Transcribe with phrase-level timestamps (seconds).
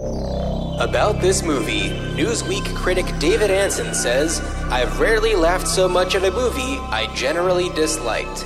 [0.00, 4.40] About this movie, Newsweek critic David Ansen says,
[4.70, 8.44] I've rarely laughed so much at a movie I generally disliked.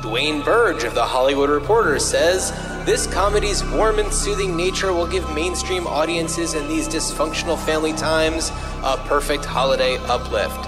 [0.00, 2.52] Duane Byrge of The Hollywood Reporter says,
[2.86, 8.48] This comedy's warm and soothing nature will give mainstream audiences in these dysfunctional family times
[8.82, 10.66] a perfect holiday uplift.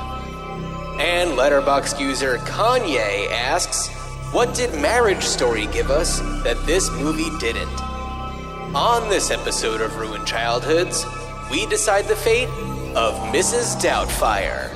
[1.00, 3.89] And Letterboxd user Kanye asks,
[4.34, 7.88] What did Marriage Story give us that this movie didn't?
[8.75, 11.05] On this episode of Ruined Childhoods,
[11.50, 12.49] we decide the fate
[12.94, 13.81] of Mrs.
[13.81, 14.68] Doubtfire.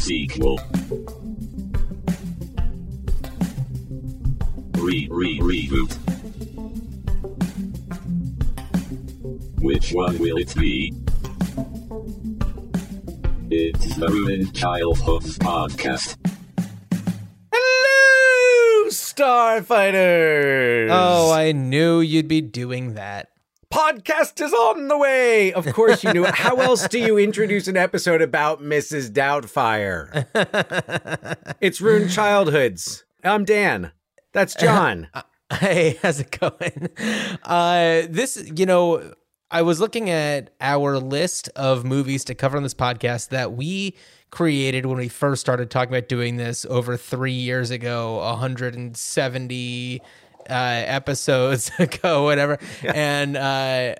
[0.00, 0.58] Sequel.
[4.78, 5.92] Re re reboot.
[9.60, 10.92] Which one will it be?
[13.50, 16.16] It's the Ruined Childhoods podcast.
[17.54, 20.88] Hello, Starfighters!
[20.90, 23.28] Oh, I knew you'd be doing that.
[23.72, 25.52] podcast is on the way.
[25.52, 26.34] Of course, you knew it.
[26.34, 29.10] How else do you introduce an episode about Mrs.
[29.10, 30.26] Doubtfire?
[31.60, 33.04] it's Ruined Childhoods.
[33.22, 33.92] I'm Dan.
[34.32, 35.08] That's Jon.
[35.52, 36.88] Hey, how's it going?
[37.42, 39.12] Uh, this, you know,
[39.50, 43.94] I was looking at our list of movies to cover on this podcast that we
[44.32, 50.54] created when we first started talking about doing this over three years ago, 170 uh,
[50.54, 52.58] episodes ago, whatever.
[52.82, 53.94] And uh,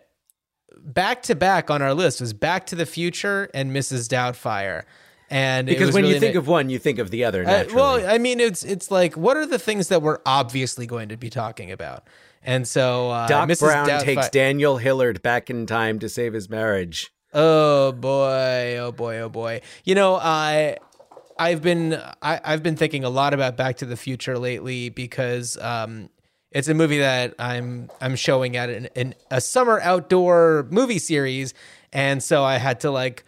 [0.79, 4.09] back to back on our list was Back to the Future and Mrs.
[4.09, 4.83] Doubtfire.
[5.31, 7.47] And because when really you think na- of one, you think of the other.
[7.47, 11.09] uh, well, I mean, it's it's like what are the things that we're obviously going
[11.09, 12.07] to be talking about?
[12.43, 13.61] And so uh, Doc Mrs.
[13.61, 17.13] Brown Doubtfire- takes Daniel Hillard back in time to save his marriage.
[17.33, 19.61] Oh boy, oh boy, oh boy.
[19.85, 20.77] You know, I
[21.39, 25.57] I've been I, I've been thinking a lot about Back to the Future lately because
[25.59, 26.11] um
[26.51, 31.55] it's a movie that I'm I'm showing at an, an a summer outdoor movie series,
[31.93, 33.25] and so I had to like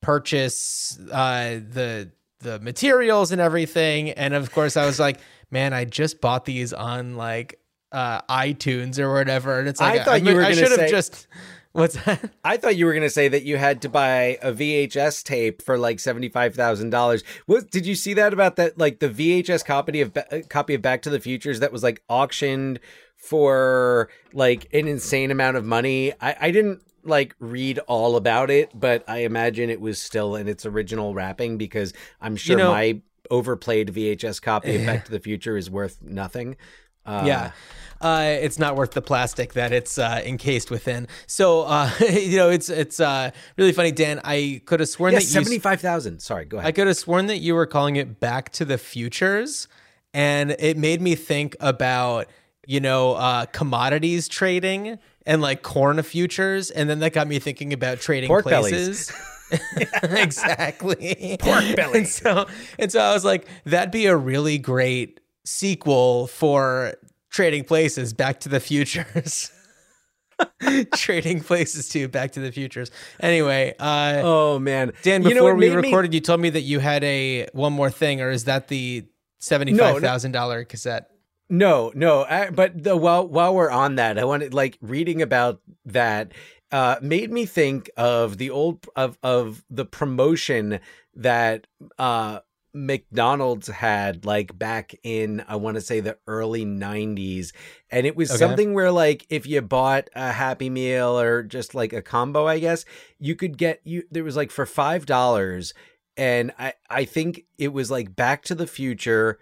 [0.00, 2.10] purchase uh the
[2.40, 5.18] the materials and everything, and of course I was like,
[5.50, 7.58] man, I just bought these on like
[7.90, 11.26] uh iTunes or whatever, and it's like I thought you were I should have just
[11.72, 12.30] what's that?
[12.44, 15.62] I thought you were going to say that you had to buy a VHS tape
[15.62, 17.22] for like seventy five thousand dollars.
[17.46, 18.78] What did you see that about that?
[18.78, 20.16] Like the VHS copy of
[20.48, 22.80] copy of Back to the Futures that was like auctioned
[23.16, 26.12] for like an insane amount of money.
[26.20, 30.48] I, I didn't like read all about it, but I imagine it was still in
[30.48, 35.20] its original wrapping because I'm sure know- my overplayed VHS copy of Back to the
[35.20, 36.56] Future is worth nothing.
[37.04, 37.52] Uh, yeah.
[38.00, 41.08] Uh, it's not worth the plastic that it's uh, encased within.
[41.26, 44.20] So, uh, you know, it's it's uh, really funny, Dan.
[44.24, 46.20] I could have sworn Yeah, that you seventy five thousand.
[46.20, 46.68] Sorry, go ahead.
[46.68, 49.68] I could have sworn that you were calling it Back to the Futures,
[50.14, 52.28] and it made me think about
[52.66, 57.72] you know uh, commodities trading and like corn futures, and then that got me thinking
[57.72, 59.10] about trading Pork bellies.
[59.10, 59.12] places.
[60.02, 61.36] exactly.
[61.40, 61.98] Pork belly.
[62.00, 62.46] And so,
[62.78, 66.94] and so I was like, that'd be a really great sequel for
[67.30, 69.50] trading places, Back to the Futures.
[70.94, 72.90] trading places to Back to the Futures.
[73.20, 76.40] Anyway, uh, oh man, Dan, You before know, it we made me- recorded, you told
[76.40, 79.04] me that you had a one more thing, or is that the
[79.38, 81.10] seventy-five thousand dollar cassette?
[81.50, 82.24] No, no.
[82.24, 86.32] I, but the, while while we're on that, I wanted like reading about that
[86.70, 90.80] uh, made me think of the old of of the promotion
[91.14, 91.66] that
[91.98, 92.40] uh,
[92.74, 97.52] McDonald's had like back in I want to say the early '90s,
[97.90, 98.38] and it was Okay.
[98.38, 102.58] something where like if you bought a Happy Meal or just like a combo, I
[102.58, 102.84] guess
[103.18, 104.04] you could get you.
[104.10, 105.74] There was like for five dollars,
[106.16, 109.38] and I I think it was like Back to the Future.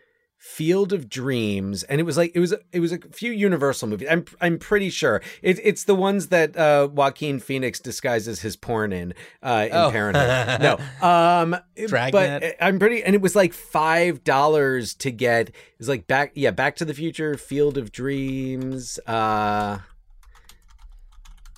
[0.49, 4.07] Field of Dreams, and it was like it was it was a few Universal movies.
[4.11, 8.93] I'm I'm pretty sure it, it's the ones that uh, Joaquin Phoenix disguises his porn
[8.93, 9.13] in
[9.43, 9.91] uh, in Oh.
[9.91, 10.61] Parenthood.
[10.63, 11.57] No, um,
[11.89, 12.13] Dragnet.
[12.13, 15.49] but I'm pretty, and it was like five dollars to get.
[15.49, 18.99] It was like back, yeah, Back to the Future, Field of Dreams.
[19.07, 19.79] Uh,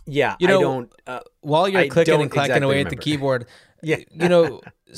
[0.07, 0.93] yeah, You I know, don't.
[1.07, 3.47] Uh, While you're I clicking and clacking exactly away at the keyboard,
[3.83, 4.63] yeah, you know,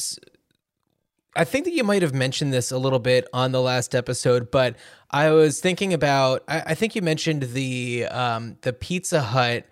[1.37, 4.50] I think that you might have mentioned this a little bit on the last episode,
[4.50, 4.77] but
[5.11, 6.43] I was thinking about.
[6.49, 9.65] I, I think you mentioned the um, the Pizza Hut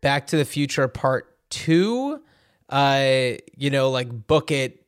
[0.00, 2.20] Back to the Future Part Two.
[2.68, 4.84] Uh, you know, like book it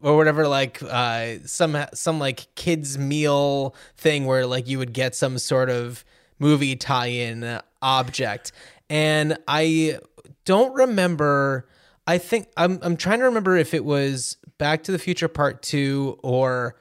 [0.00, 5.14] or whatever like uh some some like kids meal thing where like you would get
[5.14, 6.04] some sort of
[6.38, 8.52] movie tie-in object
[8.88, 9.98] and i
[10.44, 11.68] don't remember
[12.08, 15.62] i think i'm i'm trying to remember if it was back to the future part
[15.62, 16.74] 2 or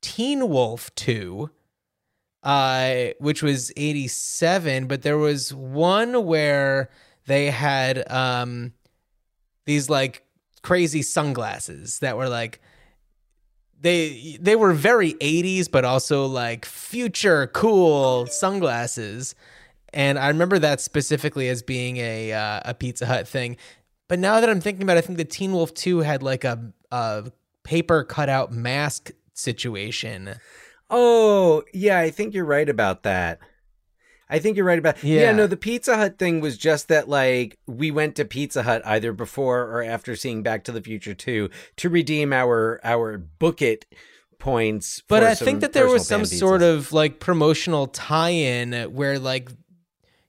[0.00, 1.50] teen wolf 2
[2.46, 6.90] uh, which was 87, but there was one where
[7.26, 8.72] they had um,
[9.64, 10.22] these like
[10.62, 12.60] crazy sunglasses that were like
[13.80, 19.34] they they were very 80s but also like future cool sunglasses.
[19.92, 23.56] And i remember that specifically as being a uh, a pizza hut thing
[24.08, 26.44] but now that i'm thinking about it i think the teen wolf 2 had like
[26.44, 27.30] a, a
[27.64, 30.36] paper cutout mask situation
[30.90, 33.40] Oh, yeah, I think you're right about that.
[34.28, 35.22] I think you're right about yeah.
[35.22, 35.32] Yeah.
[35.32, 39.12] no, the Pizza Hut thing was just that like we went to Pizza Hut either
[39.12, 43.86] before or after seeing Back to the Future 2 to redeem our our book it
[44.38, 45.02] points.
[45.08, 49.50] but i think that there was some sort of like promotional tie-in where like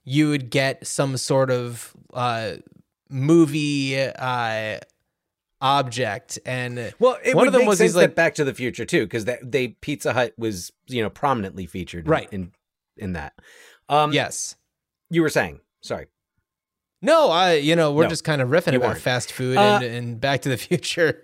[0.04, 2.52] you would get some sort of uh
[3.10, 4.78] movie uh
[5.60, 9.04] object and Well, it one of them was these like Back to the Future too,
[9.04, 12.28] because that they Pizza Hut was you know prominently featured Right.
[12.32, 12.52] in
[12.96, 13.32] in that.
[13.88, 14.54] Um, yes
[15.10, 16.06] you were saying sorry.
[17.00, 19.00] no i you know we're No, just kind of riffing about weren't.
[19.00, 21.22] fast food Uh, and, and back to the future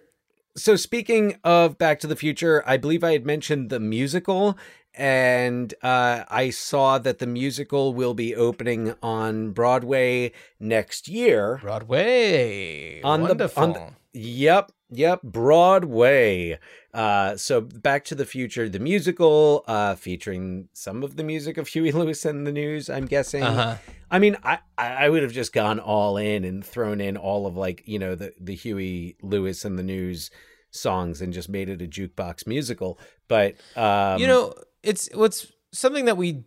[0.57, 4.57] So speaking of Back to the Future, I believe I had mentioned the musical,
[4.97, 11.59] and uh, I saw that the musical will be opening on Broadway next year.
[11.63, 16.61] broadway On the- wonderful on the- Yep, yep, Broadway.
[16.93, 21.67] Uh, so Back to the Future, the musical, uh, featuring some of the music of
[21.67, 22.89] Huey Lewis and the News.
[22.89, 23.43] I'm guessing.
[23.43, 23.77] uh-huh
[24.11, 27.57] I mean, I I would have just gone all in and thrown in all of
[27.57, 30.31] like you know the the Huey Lewis and the News
[30.71, 33.01] songs and just made it a jukebox musical.
[33.27, 34.55] But um, you know
[34.85, 36.45] it's what's something that we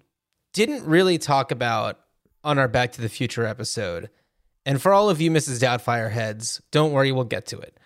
[0.54, 2.00] didn't really talk about
[2.44, 4.10] on our back to the future episode.
[4.66, 7.78] And for all of you mrs doubtfire heads don't worry we'll get to it.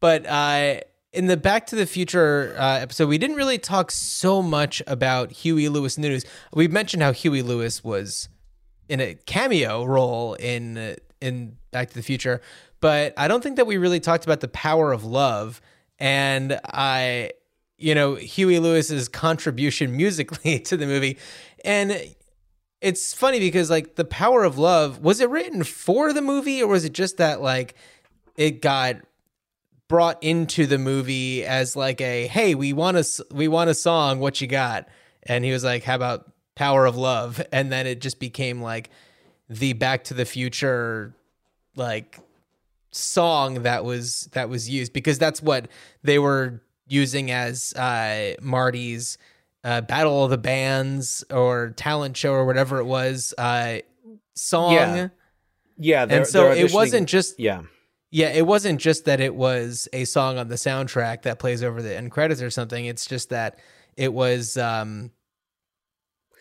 [0.00, 0.80] But uh
[1.12, 5.32] in the back to the future uh, episode we didn't really talk so much about
[5.32, 6.24] huey lewis news.
[6.52, 8.28] We mentioned how huey lewis was
[8.88, 12.40] in a cameo role in in Back to the Future,
[12.80, 15.60] but I don't think that we really talked about the power of love.
[15.98, 17.32] And I
[17.78, 21.18] you know Huey Lewis's contribution musically to the movie.
[21.64, 22.14] And
[22.80, 26.68] it's funny because like the power of love was it written for the movie or
[26.68, 27.74] was it just that like
[28.36, 28.96] it got
[29.88, 34.20] brought into the movie as like a hey we want a we want a song
[34.20, 34.88] what you got?
[35.22, 37.40] And he was like how about power of love?
[37.52, 38.90] And then it just became like
[39.48, 41.14] the back to the future
[41.74, 42.18] like
[42.90, 45.68] song that was that was used because that's what
[46.02, 49.18] they were using as uh marty's
[49.64, 53.78] uh battle of the bands or talent show or whatever it was uh
[54.34, 55.08] song Yeah.
[55.78, 57.62] yeah, and so it wasn't just yeah.
[58.10, 61.82] yeah, it wasn't just that it was a song on the soundtrack that plays over
[61.82, 62.84] the end credits or something.
[62.84, 63.58] It's just that
[63.96, 65.10] it was um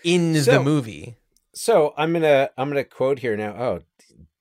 [0.04, 1.18] in the movie.
[1.54, 3.56] So I'm gonna I'm gonna quote here now.
[3.58, 3.80] Oh,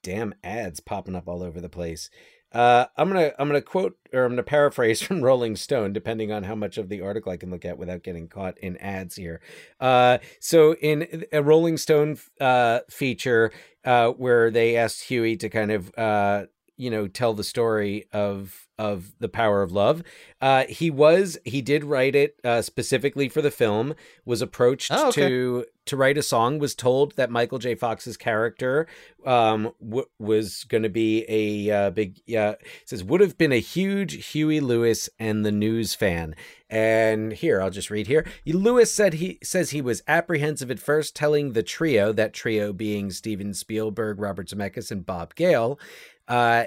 [0.02, 2.10] damn ads popping up all over the place.
[2.52, 6.44] Uh, I'm gonna I'm gonna quote or I'm gonna paraphrase from Rolling Stone, depending on
[6.44, 9.40] how much of the article I can look at without getting caught in ads here.
[9.80, 13.52] Uh, so in a Rolling Stone uh, feature
[13.84, 16.46] uh, where they asked Huey to kind of uh,
[16.76, 20.02] you know tell the story of of the power of love,
[20.40, 23.94] uh, he was he did write it uh, specifically for the film.
[24.24, 25.28] Was approached Oh, okay.
[25.28, 26.58] to to write a song.
[26.58, 27.74] Was told that Michael J.
[27.74, 28.86] Fox's character
[29.24, 32.54] um w- was going to be a uh, big yeah
[32.84, 36.34] says would have been a huge Huey Lewis and the News fan.
[36.68, 38.26] And here I'll just read here.
[38.44, 43.10] Lewis said he says he was apprehensive at first, telling the trio that trio being
[43.10, 45.78] Steven Spielberg, Robert Zemeckis, and Bob Gale.
[46.26, 46.64] Uh,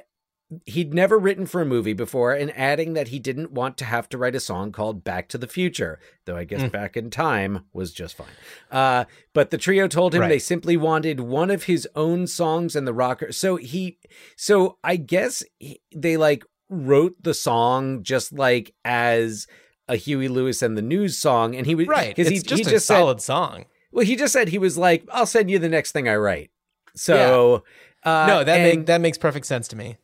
[0.65, 4.09] he'd never written for a movie before and adding that he didn't want to have
[4.09, 6.71] to write a song called back to the future though i guess Mm.
[6.71, 8.27] back in time was just fine
[8.71, 10.29] uh, but the trio told him Right.
[10.29, 13.99] they simply wanted one of his own songs and the rocker so he
[14.35, 19.45] so i guess he, they like wrote the song just like as
[19.87, 22.09] a huey lewis and the news song and he was Right.
[22.15, 23.65] because It's he just he a just said, solid song.
[23.91, 26.49] well he just said he was like i'll send you the next thing i write
[26.95, 27.63] so
[28.03, 29.97] uh, no, that and- make, that makes perfect sense to me.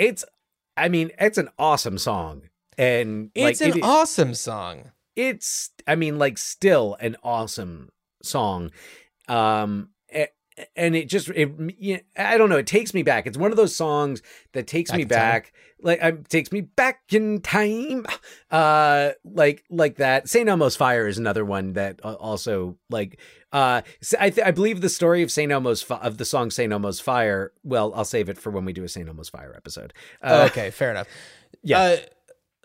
[0.00, 0.24] It's
[0.76, 2.42] i mean it's an awesome song
[2.78, 4.90] and It's like an it- awesome song.
[5.14, 7.90] it's i mean like still an awesome
[8.22, 8.70] song
[9.28, 9.90] um
[10.76, 11.50] and it just it
[12.16, 14.96] i don't know it takes me back it's one of those songs that takes Back
[14.96, 15.18] me in time.
[15.18, 15.52] back
[15.82, 18.06] like um, takes me back in time
[18.50, 23.18] uh like like that saint elmo's fire is another one that also like
[23.52, 23.80] uh
[24.18, 27.00] i th- i believe the story of saint elmo's fi- of the song saint elmo's
[27.00, 30.48] fire well i'll save it for when we do a saint elmo's fire episode uh,
[30.50, 31.08] okay, fair enough.
[31.62, 31.80] yeah.
[31.80, 31.96] Uh,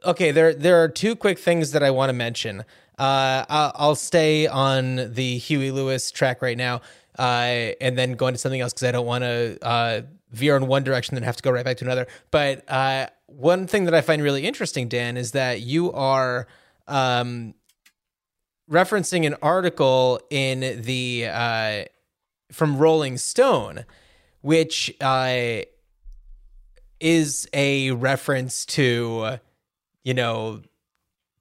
[0.10, 2.62] okay, there there are two quick things that I want to mention.
[2.98, 6.82] Uh, I'll, I'll stay on the Huey Lewis track right now,
[7.18, 10.68] uh, and then go into something else because I don't want to uh, veer in
[10.68, 12.08] one direction then have to go right back to another.
[12.32, 16.48] But uh, one thing that I find really interesting, Dan, is that you are
[16.88, 17.54] um,
[18.70, 21.84] referencing an article in the uh,
[22.52, 23.86] from Rolling Stone,
[24.42, 25.62] which uh,
[27.00, 29.40] is a reference to,
[30.04, 30.62] you know,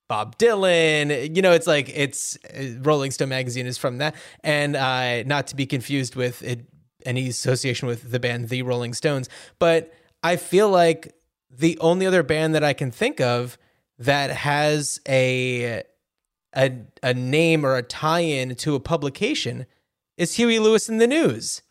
[0.08, 1.34] Bob Dylan.
[1.34, 5.46] You know, it's like it's uh, Rolling Stone magazine is from that, and uh, not
[5.49, 6.66] to be confused with it,
[7.04, 9.28] any association with the band The Rolling Stones.
[9.58, 9.92] But
[10.23, 11.14] I feel like
[11.50, 13.58] the only other band that I can think of
[13.99, 15.82] that has a
[16.56, 19.66] a, a name or a tie-in to a publication
[20.16, 21.62] is Huey Lewis in the News.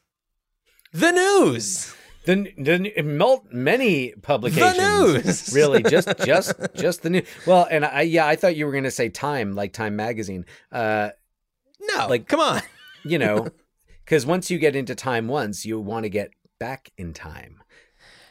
[0.91, 1.95] The News.
[2.25, 4.77] The, the many publications.
[4.77, 5.51] The news!
[5.55, 7.27] really, just just just the news.
[7.45, 10.45] Well, and I yeah, I thought you were going to say Time, like Time magazine.
[10.71, 11.09] Uh,
[11.81, 12.61] No, Like- like come on.
[13.03, 13.49] you know,
[14.05, 17.61] because once you get into Time once, you want to get back in time.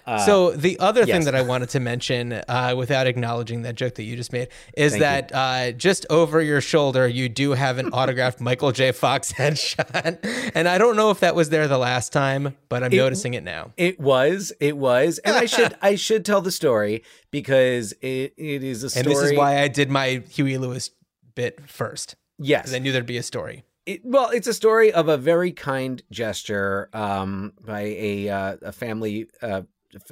[0.06, 3.94] Uh, so the other thing that I wanted to mention, uh, without acknowledging that joke
[3.94, 7.78] that you just made, is Thank that uh, just over your shoulder you do have
[7.78, 8.92] an autographed Michael J.
[8.92, 10.18] Fox headshot,
[10.54, 13.44] and I don't know if that was there the last time, but I'm noticing it
[13.44, 13.72] now.
[13.76, 18.62] It was, it was, and I should I should tell the story because it it
[18.62, 19.04] is a story.
[19.04, 20.90] And this is why I did my Huey Lewis
[21.34, 23.64] bit first yes, because I knew there'd be a story.
[23.86, 28.72] it, well, it's a story of a very kind gesture um, by a uh, a
[28.72, 29.62] family uh,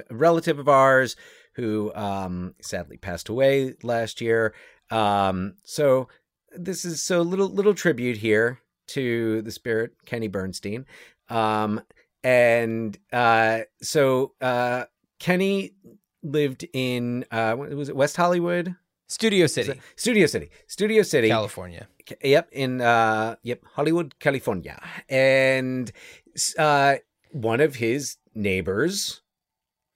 [0.09, 1.15] relative of ours
[1.53, 4.53] who um, sadly passed away last year.
[4.89, 6.07] Um, so
[6.51, 10.85] this is so little little tribute here to the spirit Kenny Bernstein.
[11.29, 11.81] Um,
[12.23, 14.85] and uh, so uh,
[15.19, 15.71] Kenny
[16.23, 18.75] lived in uh, was it West Hollywood,
[19.07, 21.29] Studio City, Studio City, Studio City.
[21.29, 21.87] California.
[22.23, 24.81] Yep, in uh yep, Hollywood, California.
[25.09, 25.91] And
[26.57, 26.95] uh
[27.31, 29.21] one of his neighbors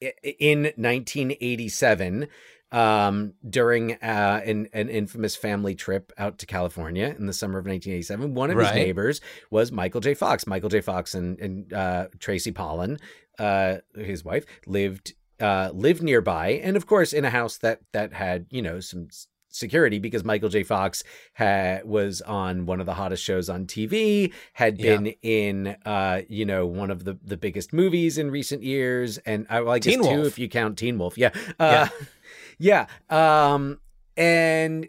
[0.01, 2.27] in 1987
[2.71, 7.65] um during uh an, an infamous family trip out to California in the summer of
[7.65, 9.21] 1987 one of his neighbors
[9.51, 10.13] was Michael J.
[10.15, 10.47] Fox.
[10.47, 10.81] Michael J.
[10.81, 12.99] Fox and and uh Tracy Pollan
[13.39, 18.13] uh his wife lived uh lived nearby and of course in a house that that
[18.13, 19.07] had you know some
[19.55, 21.03] security because Michael J Fox
[21.38, 24.97] ha- was on one of the hottest shows on TV, had Yeah.
[24.97, 29.45] been in uh, you know, one of the the biggest movies in recent years, and
[29.50, 30.27] I, well, I guess Teen two Wolf.
[30.27, 31.17] if you count Teen Wolf.
[31.17, 31.88] Yeah, uh,
[32.59, 33.79] yeah, Um,
[34.17, 34.88] and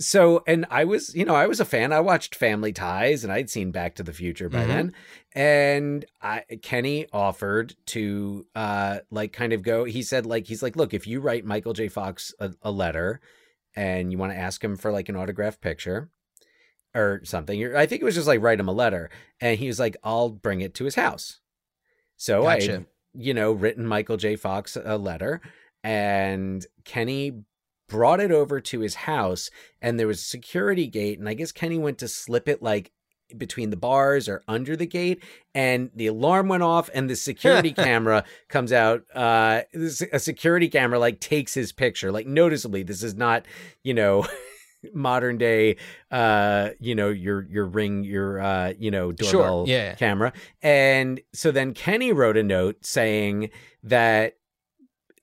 [0.00, 1.92] so, and I was, you know, I was a fan.
[1.92, 4.68] I watched Family Ties, and I'd seen Back to the Future by Mhm.
[4.68, 4.92] then.
[5.34, 9.82] And I, Kenny offered to, uh, like, kind of go.
[9.84, 11.88] He said, like, he's like, look, if you write Michael J.
[11.88, 13.20] Fox a, a letter,
[13.78, 16.10] and you want to ask him for like an autograph picture
[16.96, 17.76] or something.
[17.76, 19.08] I think it was just like write him a letter,
[19.40, 21.38] and he was like, "I'll bring it to his house."
[22.16, 24.34] So I, you know, written Michael J.
[24.34, 25.40] Fox a letter,
[25.84, 27.44] and Kenny
[27.88, 29.48] brought it over to his house,
[29.80, 32.90] and there was a security gate, and I guess Kenny went to slip it like
[33.36, 35.22] between the bars or under the gate
[35.54, 39.62] and the alarm went off and the security camera comes out uh
[40.12, 42.10] a security camera like takes his picture.
[42.12, 43.44] Like noticeably this is not
[43.82, 44.26] you know
[44.94, 45.76] modern day
[46.10, 49.94] uh you know your your ring your uh you know doorbell yeah.
[49.94, 50.32] camera.
[50.62, 53.50] And so then kenny wrote a note saying
[53.82, 54.34] that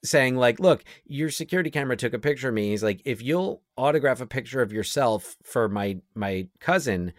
[0.03, 2.69] saying like look your security camera took a picture of me.
[2.69, 7.13] He's like if you'll autograph a picture of yourself for my my cousin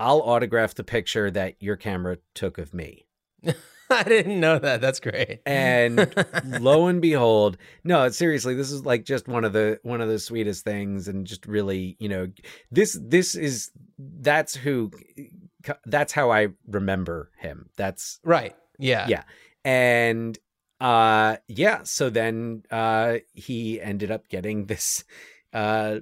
[0.00, 3.06] i'll autograph the picture that your camera took of me
[3.88, 4.80] I didn't know that.
[4.80, 5.42] That's great.
[5.46, 6.12] and
[6.60, 10.18] lo and behold no seriously this is like just one of the one of the
[10.18, 12.26] sweetest things and just really you know
[12.72, 14.90] this this is that's who
[15.84, 18.56] that's how i remember him that's right.
[18.78, 19.06] Yeah.
[19.08, 19.22] Yeah.
[19.64, 20.36] and
[20.80, 25.04] uh yeah so then uh he ended up getting this
[25.52, 26.00] uh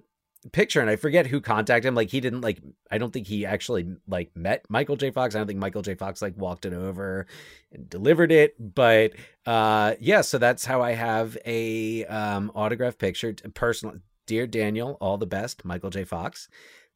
[0.53, 2.59] picture and i forget who contacted him like he didn't like
[2.91, 5.11] i don't think he actually like met michael j.
[5.11, 5.95] Fox i don't think michael j.
[5.95, 7.27] Fox like walked it over
[7.73, 9.13] and delivered it but
[9.47, 13.97] uh yeah so that's how i have a um autograph picture personal
[14.27, 16.05] dear daniel all the best michael j.
[16.05, 16.49] Fox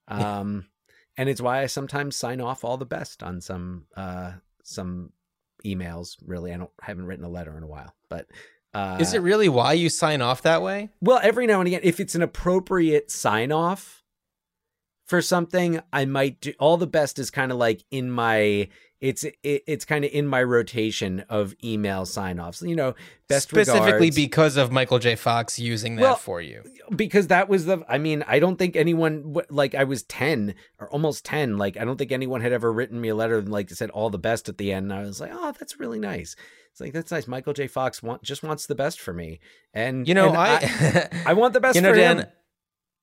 [0.08, 0.66] um
[1.16, 5.12] and it's why i sometimes sign off all the best on some uh some
[5.64, 6.52] emails really.
[6.52, 8.26] I don't haven't written a letter in a while but
[8.74, 10.90] uh Is it really why you sign off that way?
[11.00, 14.02] well every now and again if it's an appropriate sign off
[15.06, 18.68] for something, I might do all the best is kind of like in my
[19.00, 22.60] it's it, it's kind of in my rotation of email sign offs.
[22.60, 22.94] You know,
[23.26, 24.16] best Specifically regards.
[24.16, 25.14] because of Michael J.
[25.16, 26.62] Fox using that Well, for you.
[26.94, 30.88] because that was the i mean i don't think anyone like i was 10 or
[30.90, 33.68] almost 10 like i don't think anyone had ever written me a letter and like
[33.70, 36.34] said all the best at the end and i was like oh that's really nice
[36.78, 39.40] it's like that's nice michael j fox want, just wants the best for me
[39.74, 42.26] and You know, and I I want the best you know, for Dan, him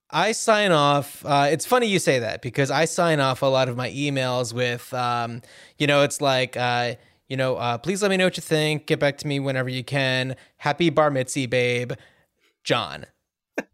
[0.08, 1.24] I sign off.
[1.26, 4.52] Uh, it's funny you say that because I sign off a lot of my emails
[4.52, 5.42] with, um,
[5.78, 6.94] you know, it's like, uh,
[7.28, 8.86] you know, uh, please let me know what you think.
[8.86, 10.36] Get back to me whenever you can.
[10.58, 11.92] Happy bar mitzvah, babe.
[12.62, 13.06] Jon.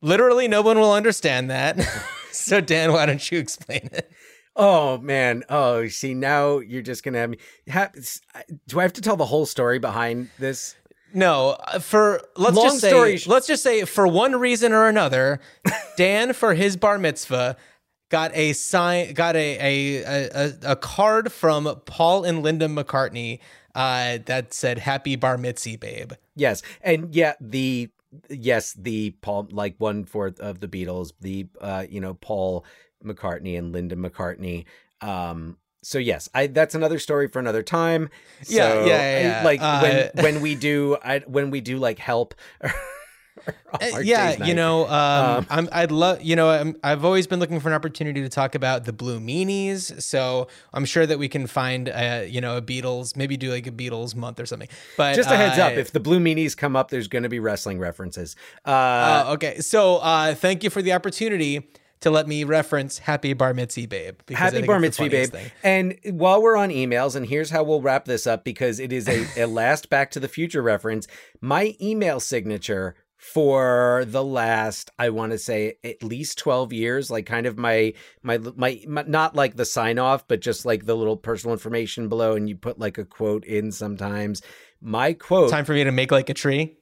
[0.00, 1.78] Literally, no one will understand that.
[2.32, 4.10] so, Dan, why don't you explain it?
[4.56, 7.38] Oh man oh see now you're just gonna have me
[8.66, 10.76] do i have to tell the whole story behind this
[11.14, 14.72] No, uh, for let's Long just say story sh- let's just say for one reason
[14.72, 15.40] or another,
[15.96, 17.56] Dan for his bar mitzvah
[18.08, 23.40] got a sign got a a a, a card from Paul and Linda McCartney
[23.74, 27.90] uh, that said "Happy Bar Mitzvah, babe." Yes, and yeah, the
[28.28, 32.64] yes, the Paul like one fourth of the Beatles, the uh, you know Paul
[33.04, 34.64] McCartney and Linda McCartney.
[35.00, 38.08] Um, so yes, I that's another story for another time.
[38.46, 39.42] Yeah, So, yeah, yeah, I- yeah.
[39.44, 42.34] like Uh, when when we do I when we do like help.
[43.72, 47.40] Uh, yeah, you know, um, Um, I'm, I'd love, you know, I'm, I've always been
[47.40, 50.00] looking for an opportunity to talk about the Blue Meanies.
[50.02, 53.66] So I'm sure that we can find, uh, you know, a Beatles, maybe do like
[53.66, 54.68] a Beatles month or something.
[54.96, 57.28] But Just a heads uh, up, if the blue meanies come up, there's going to
[57.30, 58.36] be wrestling references.
[58.66, 61.68] Uh, Uh, okay, so uh, thank you for the opportunity
[62.02, 65.30] to let me reference "Happy Bar Mitzvah, Babe." because Happy Bar Mitzvah, babe.
[65.30, 65.50] thing.
[65.62, 69.08] And while we're on emails, and here's how we'll wrap this up because it is
[69.08, 71.06] a, a last Back to the Future reference.
[71.40, 77.24] My email signature for the last, I want to say, at least 12 years, like
[77.24, 80.96] kind of my, my, my, my, not like the sign off, but just like the
[80.96, 84.42] little personal information below, and you put like a quote in sometimes.
[84.80, 86.76] My quote Time for me to make like a tree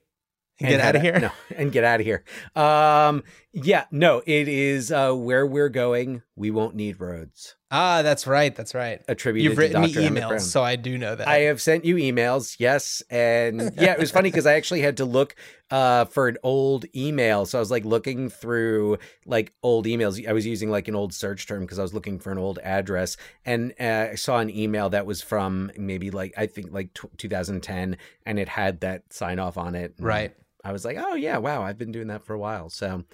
[0.61, 1.19] and get out of here.
[1.21, 2.25] No, and get out of here.
[2.57, 3.23] Um,
[3.53, 6.23] yeah, no, it is uh, where we're going.
[6.37, 7.57] We won't need roads.
[7.73, 8.55] Ah, that's right.
[8.55, 9.01] That's right.
[9.09, 11.27] Attributed You've written me emails, so I do know that.
[11.27, 14.97] I have sent you emails, yes, and yeah, it was funny because I actually had
[14.99, 15.35] to look
[15.71, 17.47] uh, for an old email.
[17.47, 20.27] So I was like looking through like old emails.
[20.27, 22.59] I was using like an old search term because I was looking for an old
[22.61, 26.95] address, and uh, I saw an email that was from maybe like I think like
[26.95, 29.95] t- 2010, and it had that sign off on it.
[29.99, 30.35] Right.
[30.65, 32.69] I was like, oh yeah, wow, I've been doing that for a while.
[32.69, 33.05] So,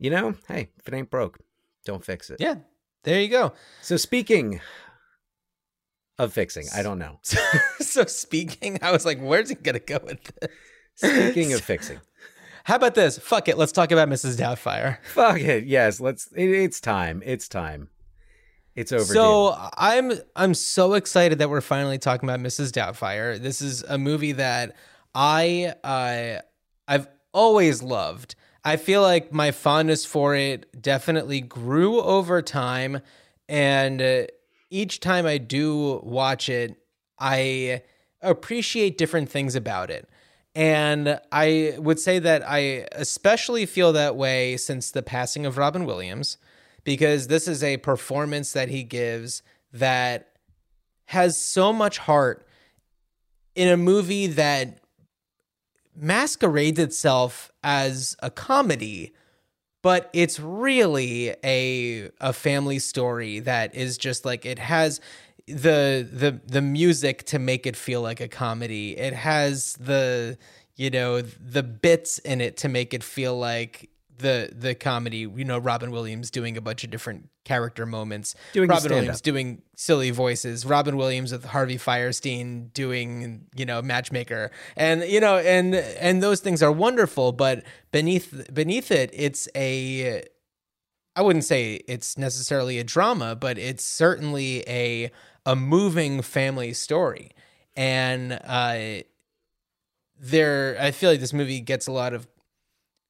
[0.00, 1.38] you know, hey, if it ain't broke,
[1.84, 2.40] don't fix it.
[2.40, 2.56] Yeah.
[3.04, 3.52] There you go.
[3.82, 4.60] So speaking
[6.18, 7.20] of fixing, I don't know.
[7.80, 10.50] so speaking, I was like, where's he gonna go with this?
[10.96, 12.00] Speaking of fixing.
[12.64, 13.18] How about this?
[13.18, 13.56] Fuck it.
[13.56, 14.38] Let's talk about Mrs.
[14.38, 14.98] Doubtfire.
[15.04, 15.64] Fuck it.
[15.64, 16.30] Yes, let's.
[16.32, 17.22] It, it's time.
[17.24, 17.88] It's time.
[18.74, 19.04] It's over.
[19.04, 22.70] So I'm I'm so excited that we're finally talking about Mrs.
[22.70, 23.38] Doubtfire.
[23.38, 24.76] This is a movie that
[25.14, 26.40] I uh,
[26.86, 28.34] I've always loved.
[28.64, 33.00] I feel like my fondness for it definitely grew over time,
[33.48, 34.22] and uh,
[34.70, 36.76] each time I do watch it,
[37.18, 37.82] I
[38.22, 40.08] appreciate different things about it.
[40.54, 45.84] And I would say that I especially feel that way since the passing of Robin
[45.86, 46.36] Williams,
[46.84, 49.42] because this is a performance that he gives
[49.72, 50.32] that
[51.06, 52.46] has so much heart
[53.54, 54.80] in a movie that
[55.96, 59.12] masquerades itself as a comedy
[59.82, 65.00] but it's really a a family story that is just like it has
[65.46, 68.96] the the the music to make it feel like a comedy.
[68.96, 70.38] It has the
[70.76, 75.44] you know the bits in it to make it feel like the the comedy you
[75.44, 78.34] know robin williams doing a bunch of different character moments.
[78.52, 80.64] Doing robin williams doing silly voices.
[80.64, 84.50] Robin williams with harvey fierstein doing you know matchmaker.
[84.76, 90.22] And you know and and those things are wonderful but beneath beneath it it's a
[91.16, 95.10] I wouldn't say it's necessarily a drama, but it's certainly a
[95.44, 97.32] a moving family story.
[97.76, 99.02] And uh
[100.18, 102.28] there I feel like this movie gets a lot of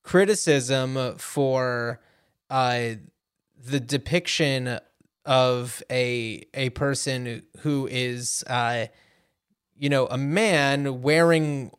[0.03, 2.01] criticism for
[2.49, 2.91] uh
[3.59, 4.79] the depiction
[5.25, 8.87] of a a person who is uh
[9.77, 11.71] you know a man wearing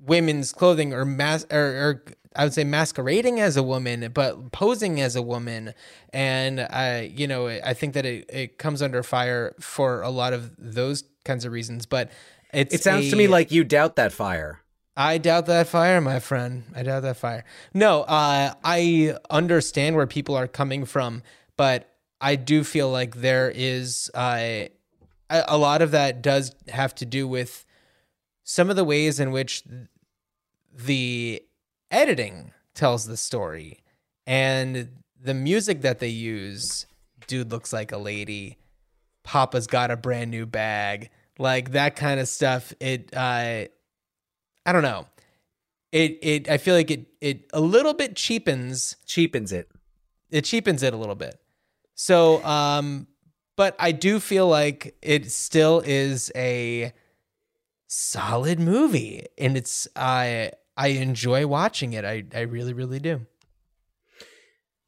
[0.00, 2.04] women's clothing or mas or, or
[2.36, 5.74] I would say masquerading as a woman, but posing as a woman.
[6.12, 10.32] And I, you know, I think that it, it comes under fire for a lot
[10.32, 11.84] of those kinds of reasons.
[11.84, 12.12] But
[12.52, 14.60] it's it sounds to me like you doubt that fire.
[14.98, 16.64] I doubt that fire, my friend.
[16.74, 17.44] I doubt that fire.
[17.72, 21.22] No, uh, I understand where people are coming from,
[21.56, 24.64] but I do feel like there is uh,
[25.30, 27.64] a lot of that does have to do with
[28.42, 29.62] some of the ways in which
[30.74, 31.44] the
[31.92, 33.84] editing tells the story
[34.26, 34.88] and
[35.22, 36.86] the music that they use.
[37.28, 38.58] Dude looks like a lady.
[39.22, 41.10] Papa's got a brand new bag.
[41.38, 42.72] Like that kind of stuff.
[42.80, 43.66] It uh
[44.68, 45.06] I don't know.
[45.92, 49.70] It it I feel like it it a little bit cheapens Cheapens it.
[50.30, 51.40] it cheapens it a little bit.
[51.94, 53.06] So, um,
[53.56, 56.92] but I do feel like it still is a
[57.86, 62.04] solid movie, and it's I I enjoy watching it.
[62.04, 63.24] I I really really do.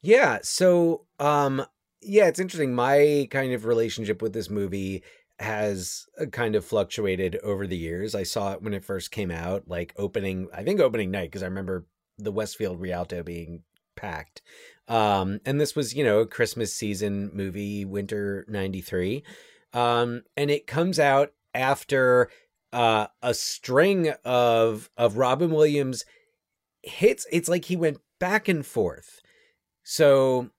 [0.03, 0.37] Yeah.
[0.43, 1.65] So, um,
[2.01, 2.75] yeah, it's interesting.
[2.75, 5.01] My kind of relationship with this movie
[5.41, 8.15] has uh, kind of fluctuated over the years.
[8.15, 11.43] I saw it when it first came out, like opening, I think opening night, because
[11.43, 11.85] I remember
[12.17, 13.63] the Westfield Rialto being
[13.95, 14.41] packed.
[14.87, 19.23] Um, and this was, you know, a Christmas season movie, winter 93.
[19.73, 22.29] Um, and it comes out after
[22.73, 26.05] uh, a string of of Robin Williams
[26.83, 27.25] hits.
[27.31, 29.21] It's like he went back and forth.
[29.83, 30.49] So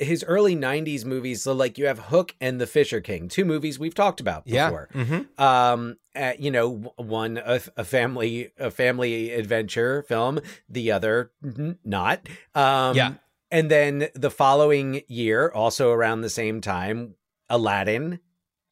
[0.00, 3.78] his early 90s movies so like you have hook and the fisher king two movies
[3.78, 5.42] we've talked about before Mm-hmm.
[5.42, 11.78] um uh, you know one a, a family a family adventure film the other n-
[11.84, 13.14] not um Yeah.
[13.50, 17.14] and then the following year also around the same time
[17.48, 18.18] aladdin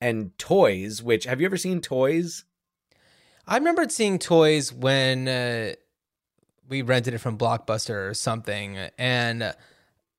[0.00, 2.44] and toys which have you ever seen toys
[3.46, 5.72] I remembered seeing toys when uh,
[6.68, 9.52] we rented it from Blockbuster or something, and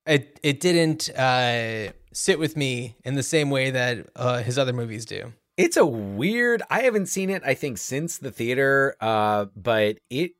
[0.05, 4.73] it it didn't uh, sit with me in the same way that uh, his other
[4.73, 5.33] movies do.
[5.57, 10.31] it's a weird i haven't seen it i think since the theater uh but it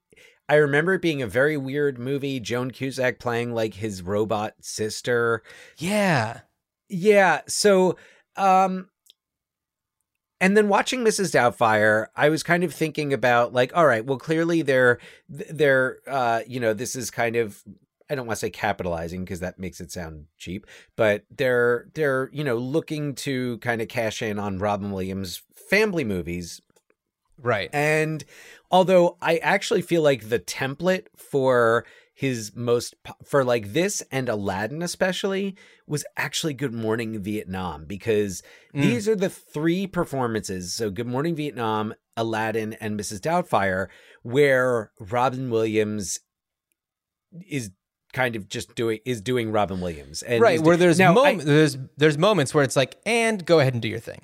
[0.49, 5.43] i remember it being a very weird movie joan cusack playing like his robot sister
[5.78, 6.41] Yeah,
[6.89, 7.41] Yeah.
[7.47, 7.97] So,
[8.38, 8.89] um,
[10.41, 11.32] and then watching Mrs.
[11.32, 14.99] Doubtfire, I was kind of thinking about like, all right, well, clearly they're
[15.30, 17.63] they're uh, you know, this is kind of
[18.10, 22.30] I don't want to say capitalizing because that makes it sound cheap, but they're they're
[22.34, 26.62] you know looking to kind of cash in on Robin Williams family movies
[27.42, 27.70] right.
[27.74, 28.24] and
[28.70, 34.84] although I actually feel like the template for his most for like this and Aladdin
[34.84, 35.56] especially
[35.88, 38.44] was actually Good Morning Vietnam because
[38.76, 38.82] Mm.
[38.82, 43.20] these are the three performances so Good Morning Vietnam, Aladdin and Mrs.
[43.20, 43.88] Doubtfire
[44.22, 46.20] where Robin Williams
[47.50, 47.72] is
[48.13, 51.78] kind of just doing is doing Robin Williams and right where there's Now, I- there's
[51.97, 54.21] there's moments where it's like and go ahead and do your thing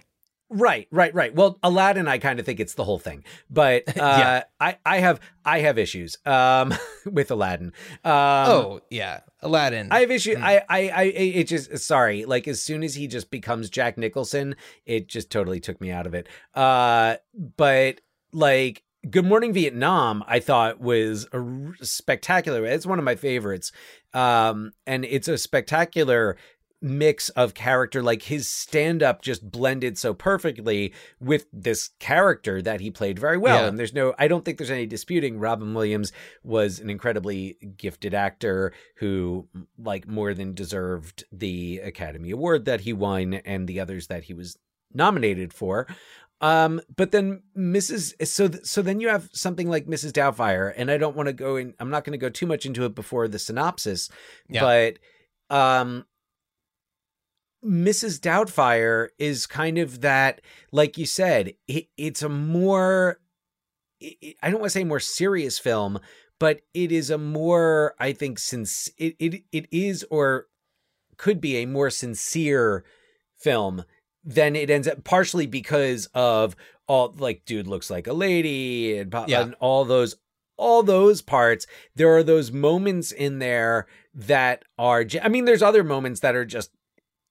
[0.51, 1.33] Right, right, right.
[1.35, 4.43] Well, Aladdin, I kind of think it's the whole thing, but uh, Yeah.
[4.59, 6.73] I, I have, I have issues um,
[7.05, 7.67] with Aladdin.
[8.03, 10.35] Um, oh yeah aladdin I have issue.
[10.41, 12.25] I, I, I, it just sorry.
[12.25, 14.55] Like as soon as he just becomes Jack Nicholson,
[14.87, 16.27] it just totally took me out of it.
[16.55, 17.17] Uh,
[17.55, 18.01] but
[18.33, 22.65] like Good Morning Vietnam, I thought was a r- spectacular.
[22.65, 23.71] It's one of my favorites.
[24.13, 26.35] Um, and it's a spectacular
[26.81, 32.79] mix of character like his stand up just blended so perfectly with this character that
[32.79, 33.67] he played very well Yeah.
[33.67, 38.13] and there's no I don't think there's any disputing Robin Williams was an incredibly gifted
[38.13, 44.07] actor who like more than deserved the Academy Award that he won and the others
[44.07, 44.57] that he was
[44.93, 45.85] nominated for
[46.41, 50.89] um but then Mrs so th- so then you have something like Mrs Doubtfire and
[50.89, 52.95] I don't want to go in I'm not going to go too much into it
[52.95, 54.09] before the synopsis
[54.47, 54.61] Yeah.
[55.49, 56.05] but um
[57.65, 58.19] Mrs.
[58.21, 60.39] Doubtfire is kind of that,
[60.71, 63.19] like you said, it, it's a more,
[63.99, 65.99] it, I don't want to say more serious film,
[66.39, 70.45] but it is a more, I think, since it, it it is or
[71.17, 72.85] could be a more sincere
[73.37, 73.83] film
[74.23, 76.55] than it ends up, partially because of
[76.87, 79.41] all like, dude looks like a lady and, Yeah.
[79.41, 80.15] and all those
[80.57, 85.85] all those parts there are those moments in there that are i mean there's other
[85.85, 86.69] moments that are just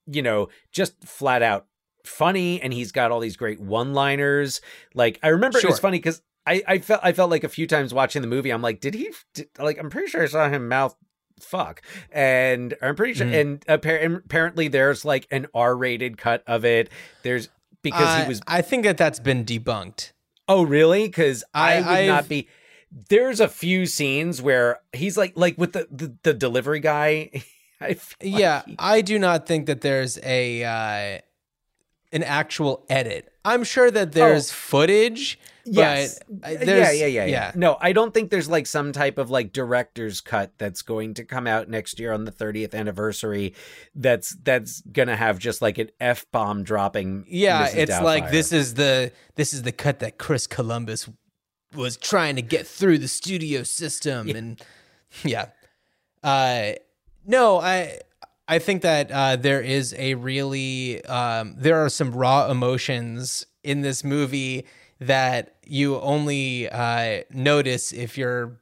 [0.07, 1.67] you know just flat out
[2.03, 4.61] funny and he's got all these great one liners
[4.95, 7.67] like i remember it was funny because I, I felt I felt like a few
[7.67, 8.49] times watching the movie.
[8.49, 9.11] I'm like, did he?
[9.35, 10.95] Did, like, I'm pretty sure I saw him mouth
[11.43, 13.27] fuck, and I'm pretty sure.
[13.27, 13.41] Mhm.
[13.41, 16.89] And appar- apparently, there's like an R-rated cut of it.
[17.23, 17.49] There's
[17.81, 18.41] because I- he was.
[18.47, 20.11] i think that that's been debunked
[20.47, 21.07] Oh, really?
[21.07, 22.47] Because I, I- would I've- not be.
[23.09, 27.29] There's a few scenes where he's like, like with the the, the delivery guy.
[27.81, 31.19] I feel like yeah he- i do not think that there's a uh
[32.11, 33.31] an actual edit.
[33.45, 34.53] I'm sure that there's Oh.
[34.55, 35.39] footage.
[35.65, 36.19] Yes.
[36.29, 37.51] But uh, yeah, there's- yeah, yeah, yeah.
[37.55, 41.23] No, I don't think there's like some type of like director's cut that's going to
[41.25, 43.53] come out next year on the 30th anniversary
[43.95, 47.25] that's that's to have just like an F bomb dropping.
[47.27, 47.75] Yeah, Mrs.
[47.75, 51.09] it's like this is the this is the cut that Chris Columbus
[51.75, 54.61] was trying to get through the studio system and
[55.23, 55.47] yeah.
[56.23, 56.71] Uh
[57.25, 57.99] no, I
[58.47, 63.81] I think that uh there is a really um there are some raw emotions in
[63.81, 64.65] this movie
[64.99, 68.59] that you only uh notice if you're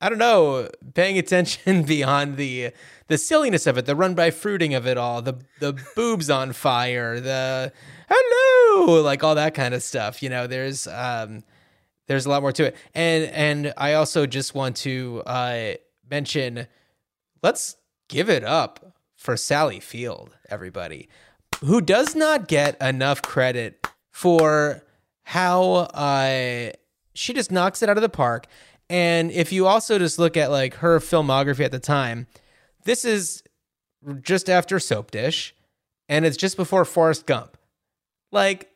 [0.00, 2.72] I don't know, paying attention beyond the
[3.08, 6.52] the silliness of it, the run by fruiting of it all, the the boobs on
[6.52, 7.72] fire, the
[8.08, 10.22] hello, like all that kind of stuff.
[10.22, 11.42] You know, there's um
[12.06, 12.76] there's a lot more to it.
[12.94, 15.74] And and I also just want to uh
[16.08, 16.66] mention
[17.42, 17.76] let's
[18.08, 21.08] give it up for Sally Field, everybody,
[21.60, 24.84] who does not get enough credit for
[25.28, 26.70] how uh
[27.12, 28.46] she just knocks it out of the park.
[28.88, 32.26] And if you also just look at like her filmography at the time,
[32.84, 33.42] this is
[34.22, 35.54] just after Soap Dish,
[36.08, 37.58] and it's just before Forrest Gump.
[38.32, 38.70] Like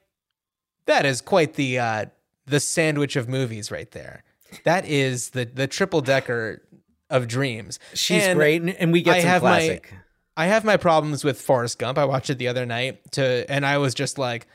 [0.85, 2.05] that is quite the uh
[2.45, 4.23] the sandwich of movies right there.
[4.65, 6.61] That is the the triple decker
[7.09, 7.79] of dreams.
[7.95, 9.91] she's And great and, we get I some have classic.
[10.37, 11.97] my I have my problems with Forrest Gump.
[11.97, 14.47] I watched it the other night to and I was just like,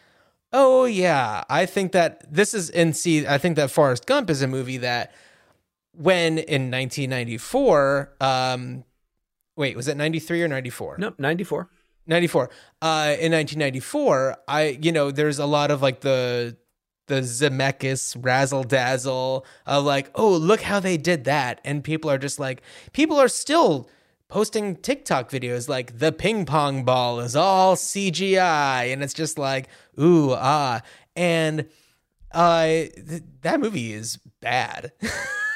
[0.54, 4.42] "Oh yeah, I think that this is and see, I think that Forrest Gump is
[4.42, 5.14] a movie that
[5.94, 8.84] when in 1994 um
[9.58, 10.98] wait, was it 93 or 94?
[11.00, 11.70] Nope, 94.
[12.06, 12.50] 94.
[12.82, 16.56] Uh, in 1994, I, you know, there's a lot of like the,
[17.08, 21.60] the Zemeckis razzle dazzle of like, oh, look how they did that.
[21.66, 22.62] And people are just like,
[22.94, 23.90] people are still
[24.30, 28.92] posting TikTok videos like the ping pong ball is all CGI.
[28.92, 29.68] And it's just like,
[30.00, 30.82] ooh, ah.
[31.16, 31.68] And
[32.32, 34.92] uh, th- that movie is bad.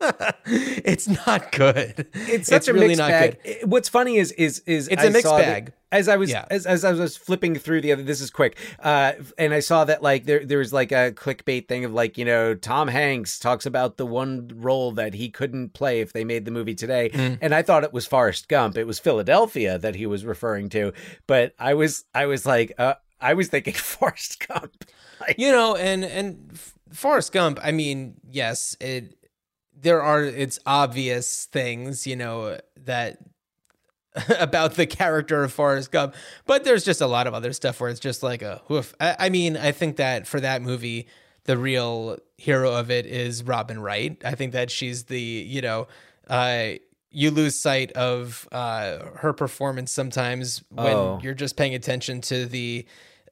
[0.46, 2.06] it's not good.
[2.14, 3.38] It's such a really mixed not bag.
[3.42, 3.70] good.
[3.70, 5.72] What's funny is is is It's I a mixed that- bag.
[5.90, 6.44] as I was Yeah.
[6.50, 8.02] as, as I was flipping through the other.
[8.02, 11.66] This is quick, uh, and I saw that like there there was like a clickbait
[11.66, 15.72] thing of like you know Tom Hanks talks about the one role that he couldn't
[15.72, 17.38] play if they made the movie today, Mm.
[17.40, 18.76] and I thought it was Forrest Gump.
[18.78, 20.92] It was Philadelphia that he was referring to,
[21.26, 24.84] but I was I was like uh, I was thinking Forrest Gump.
[25.20, 29.16] Like, you know and and F- forrest gump i mean yes it
[29.80, 33.18] there are it's obvious things you know that
[34.38, 36.14] about the character of forrest gump
[36.46, 39.16] but there's just a lot of other stuff where it's just like a woof I,
[39.18, 41.06] I mean i think that for that movie
[41.44, 45.86] the real hero of it is robin wright i think that she's the you know
[46.28, 46.70] uh
[47.10, 51.20] you lose sight of uh, her performance sometimes when Oh.
[51.22, 52.84] you're just paying attention to the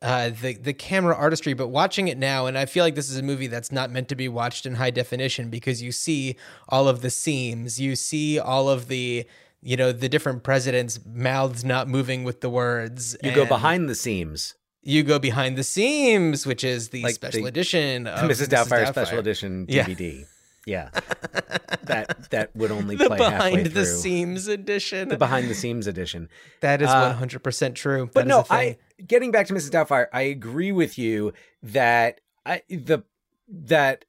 [0.03, 3.17] uh, the the camera artistry, but watching it now, and I feel like this is
[3.17, 6.37] a movie that's not meant to be watched in high definition because you see
[6.69, 9.27] all of the seams, you see all of the
[9.63, 13.17] you know the different presidents' mouths not moving with the words.
[13.23, 14.55] you go behind the seams.
[14.83, 18.49] you go behind the seams, which is the Like special the- edition of Mrs.
[18.49, 20.27] Doubtfire special edition DVD.
[20.67, 20.91] Yeah,
[21.85, 25.09] that that would only the play halfway behind the seams edition.
[25.09, 26.29] the behind the seams edition.
[26.61, 28.07] that is Uh, one hundred percent true.
[28.13, 28.57] But That is no, a thing.
[28.59, 29.71] I getting back to Mrs.
[29.71, 31.33] Doubtfire, I agree with you
[31.63, 33.05] that I the
[33.49, 34.05] that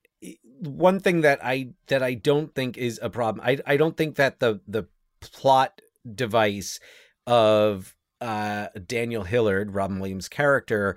[0.60, 3.46] one thing that I that I don't think is a problem.
[3.46, 4.88] I I don't think that the the
[5.20, 5.82] plot
[6.14, 6.80] device
[7.26, 10.96] of uh Daniel Hillard, Robin Williams' character,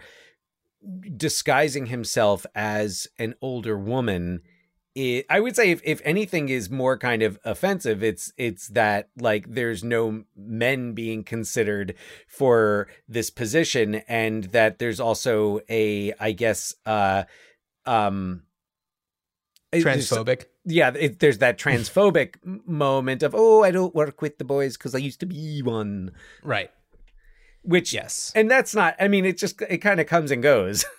[1.16, 4.42] disguising himself as an older woman
[4.94, 9.08] it, I would say if, if anything is more kind of offensive, it's it's that
[9.18, 11.94] like there's no men being considered
[12.26, 17.24] for this position, and that there's also a I guess uh
[17.86, 18.42] um
[19.72, 20.44] transphobic.
[20.64, 22.34] yeah, it, there's that transphobic
[22.66, 26.10] moment of oh I don't work with the boys because I used to be one,
[26.42, 26.70] Right.
[27.62, 28.32] which Yes.
[28.34, 28.96] and that's not.
[28.98, 30.84] I mean, it just it kind of comes and goes.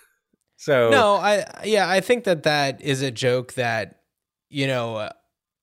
[0.62, 3.98] So No, I yeah, I think that that is a joke that
[4.48, 5.10] you know,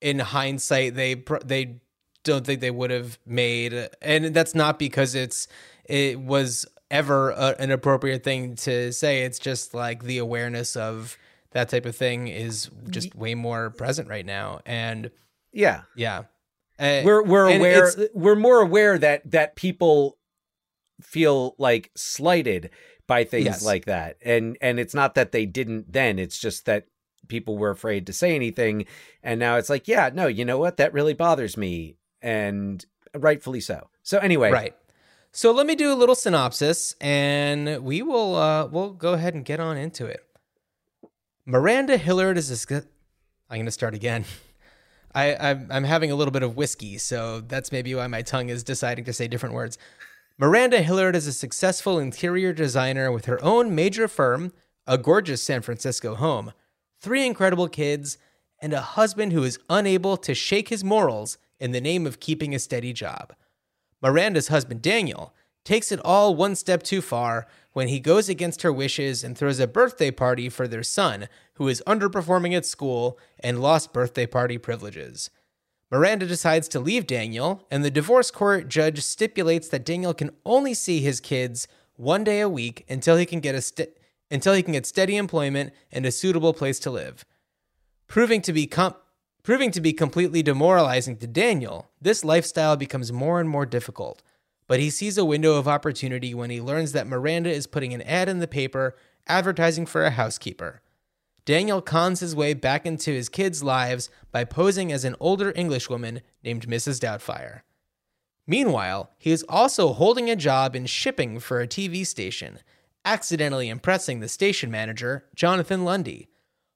[0.01, 1.79] in hindsight, they they
[2.25, 5.47] don't think they would have made, and that's not because it's
[5.85, 9.23] it was ever a, an appropriate thing to say.
[9.23, 11.17] It's just like the awareness of
[11.51, 15.11] that type of thing is just way more present right now, and
[15.53, 16.23] yeah, yeah,
[16.77, 20.17] Uh, we're we're aware we're more aware that that people
[21.01, 22.69] feel like slighted
[23.09, 23.65] by things Yes.
[23.65, 26.85] like that and and it's not that they didn't then it's just that
[27.27, 28.85] people were afraid to say anything
[29.23, 33.59] and now it's like yeah no you know what that really bothers me and rightfully
[33.59, 34.75] so so anyway Right.
[35.31, 39.45] So let me do a little synopsis, and we will uh, we'll go ahead and
[39.45, 40.21] get on into it.
[41.45, 44.25] Miranda Hillard is sc- I'm going to start again.
[45.15, 48.49] I, I'm, I'm having a little bit of whiskey, so that's maybe why my tongue
[48.49, 49.77] is deciding to say different words.
[50.41, 54.53] Miranda Hillard is a successful interior designer with her own major firm,
[54.87, 56.53] a gorgeous San Francisco home,
[57.01, 58.17] three incredible kids,
[58.61, 62.55] and a husband who is unable to shake his morals in the name of keeping
[62.55, 63.33] a steady job.
[64.01, 65.33] Miranda's husband Daniel
[65.65, 69.59] takes it all one step too far when he goes against her wishes and throws
[69.59, 74.57] a birthday party for their son, who is underperforming at school and lost birthday party
[74.57, 75.31] privileges.
[75.91, 80.73] Miranda decides to leave Daniel, and the divorce court judge stipulates that Daniel can only
[80.73, 83.55] see his kids one day a week until he can get
[84.31, 87.25] until he can get steady employment and a suitable place to live.
[88.07, 88.95] Proving to be com-
[89.41, 94.21] proving to be completely demoralizing to Daniel, this lifestyle becomes more and more difficult.
[94.67, 98.03] But he sees a window of opportunity when he learns that Miranda is putting an
[98.03, 98.95] ad in the paper
[99.27, 100.81] advertising for a housekeeper.
[101.49, 106.21] Daniel cons his way back into his kids' lives by posing as an older Englishwoman
[106.43, 106.99] named Mrs.
[106.99, 107.61] Doubtfire.
[108.45, 112.59] Meanwhile, he is also holding a job in shipping for a TV station,
[113.03, 116.27] accidentally impressing the station manager, Jonathan Lundy.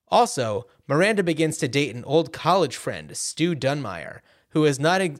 [0.07, 4.21] Also, Miranda begins to date an old college friend, Stu Dunmire,
[4.53, 5.19] who is not ex-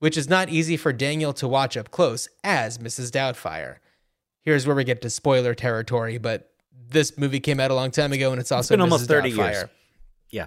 [0.00, 3.10] which is not easy for Daniel to watch up close as Mrs.
[3.10, 3.76] Doubtfire.
[4.42, 6.51] Here's where we get to spoiler territory, but
[6.88, 9.52] this movie came out a long time ago and it's also been almost 30 Doubtfire.
[9.52, 9.64] years.
[10.30, 10.46] Yeah.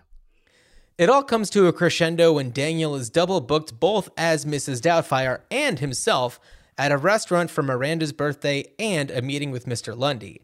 [0.98, 4.80] It all comes to a crescendo when Daniel is double booked both as Mrs.
[4.82, 6.40] Doubtfire and himself
[6.78, 9.98] at a restaurant for Miranda's birthday and a meeting with Mr.
[9.98, 10.42] Lundy.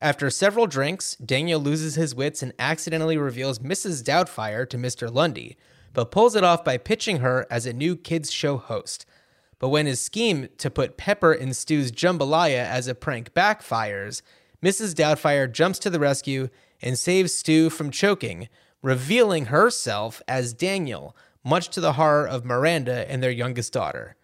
[0.00, 4.02] After several drinks, Daniel loses his wits and accidentally reveals Mrs.
[4.02, 5.12] Doubtfire to Mr.
[5.12, 5.56] Lundy,
[5.92, 9.06] but pulls it off by pitching her as a new kids show host.
[9.60, 14.22] But when his scheme to put Pepper in Stu's jambalaya as a prank backfires,
[14.62, 14.94] Mrs.
[14.94, 16.48] Doubtfire jumps to the rescue
[16.80, 18.48] and saves Stu from choking,
[18.80, 24.16] revealing herself as Daniel, much to the horror of Miranda and their youngest daughter.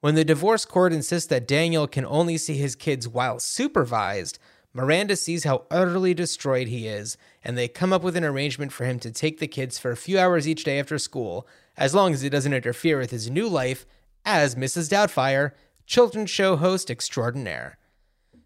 [0.00, 4.38] When the divorce court insists that Daniel can only see his kids while supervised,
[4.72, 8.84] Miranda sees how utterly destroyed he is, and they come up with an arrangement for
[8.84, 12.12] him to take the kids for a few hours each day after school, as long
[12.12, 13.86] as it doesn't interfere with his new life
[14.24, 14.90] as Mrs.
[14.90, 15.52] Doubtfire,
[15.86, 17.78] children's show host extraordinaire.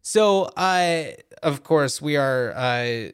[0.02, 3.10] So, I, of course, we are, uh,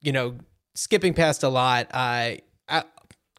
[0.00, 0.36] you know,
[0.74, 1.88] skipping past a lot.
[1.92, 2.36] Uh,
[2.68, 2.82] uh,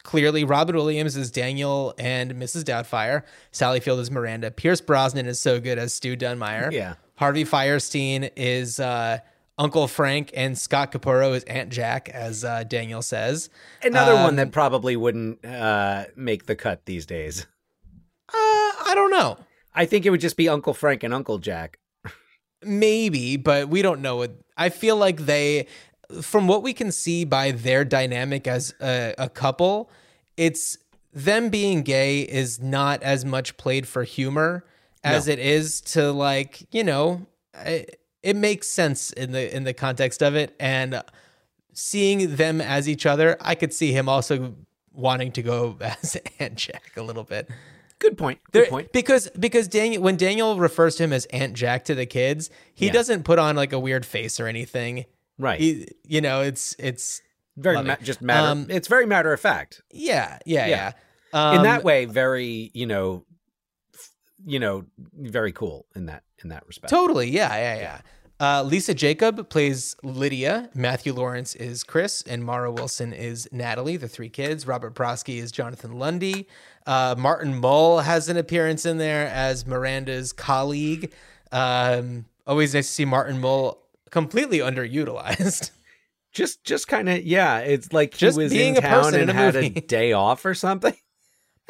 [0.03, 2.63] clearly, Robin Williams is Daniel and Mrs.
[2.63, 3.23] Doubtfire.
[3.51, 4.51] Sally Field is Miranda.
[4.51, 6.71] Pierce Brosnan is so good as Stu Dunmire.
[6.71, 6.95] Yeah.
[7.17, 9.19] Harvey Fierstein is uh,
[9.57, 13.49] Uncle Frank, and Scott Capurro is Aunt Jack, as uh, Daniel says.
[13.81, 17.47] Another one Um, that probably wouldn't uh, make the cut these days.
[18.27, 19.37] Uh, I don't know.
[19.73, 21.79] I think it would just be Uncle Frank and Uncle Jack.
[22.65, 24.25] Maybe, but we don't know.
[24.57, 25.67] I feel like they,
[26.21, 29.89] from what we can see by their dynamic as a, a couple,
[30.37, 30.77] it's
[31.13, 34.65] them being gay is not as much played for humor
[35.05, 37.25] as it is to like you know
[37.63, 41.01] it, it makes sense in the in the context of it and
[41.73, 44.55] seeing them as each other i could see him also
[44.93, 47.49] wanting to go as aunt jack a little bit
[47.99, 48.39] Good point.
[48.51, 48.91] Good there- point.
[48.91, 52.87] Because because Daniel when Daniel refers to him as Aunt Jack to the kids, he
[52.87, 52.91] Yeah.
[52.91, 55.05] doesn't put on like a weird face or anything.
[55.37, 55.59] Right.
[55.59, 57.21] He, you know, it's it's
[57.57, 58.47] very ma- just matter.
[58.47, 59.81] Um, it's very matter of fact.
[59.91, 60.91] yeah, yeah, yeah.
[61.33, 61.51] Yeah.
[61.53, 63.25] in Um, that way, very you know,
[63.93, 64.11] f-
[64.45, 66.89] you know, very cool in that in that respect.
[66.89, 68.01] Totally, yeah, yeah, yeah.
[68.37, 70.69] Uh, Lisa Jakub plays Lydia.
[70.75, 73.95] Matthew Lawrence is Chris, and Mara Wilson is Natalie.
[73.95, 74.67] The three kids.
[74.67, 76.47] Robert Prosky is Jonathan Lundy.
[76.85, 81.11] Uh, Martin Mull has an appearance in there as Miranda's colleague.
[81.51, 85.71] Um, always nice to see Martin Mull completely underutilized.
[86.31, 87.59] just just kind of yeah.
[87.59, 89.73] It's like Just he was being in a town and in a had movie.
[89.75, 90.95] a day off or something.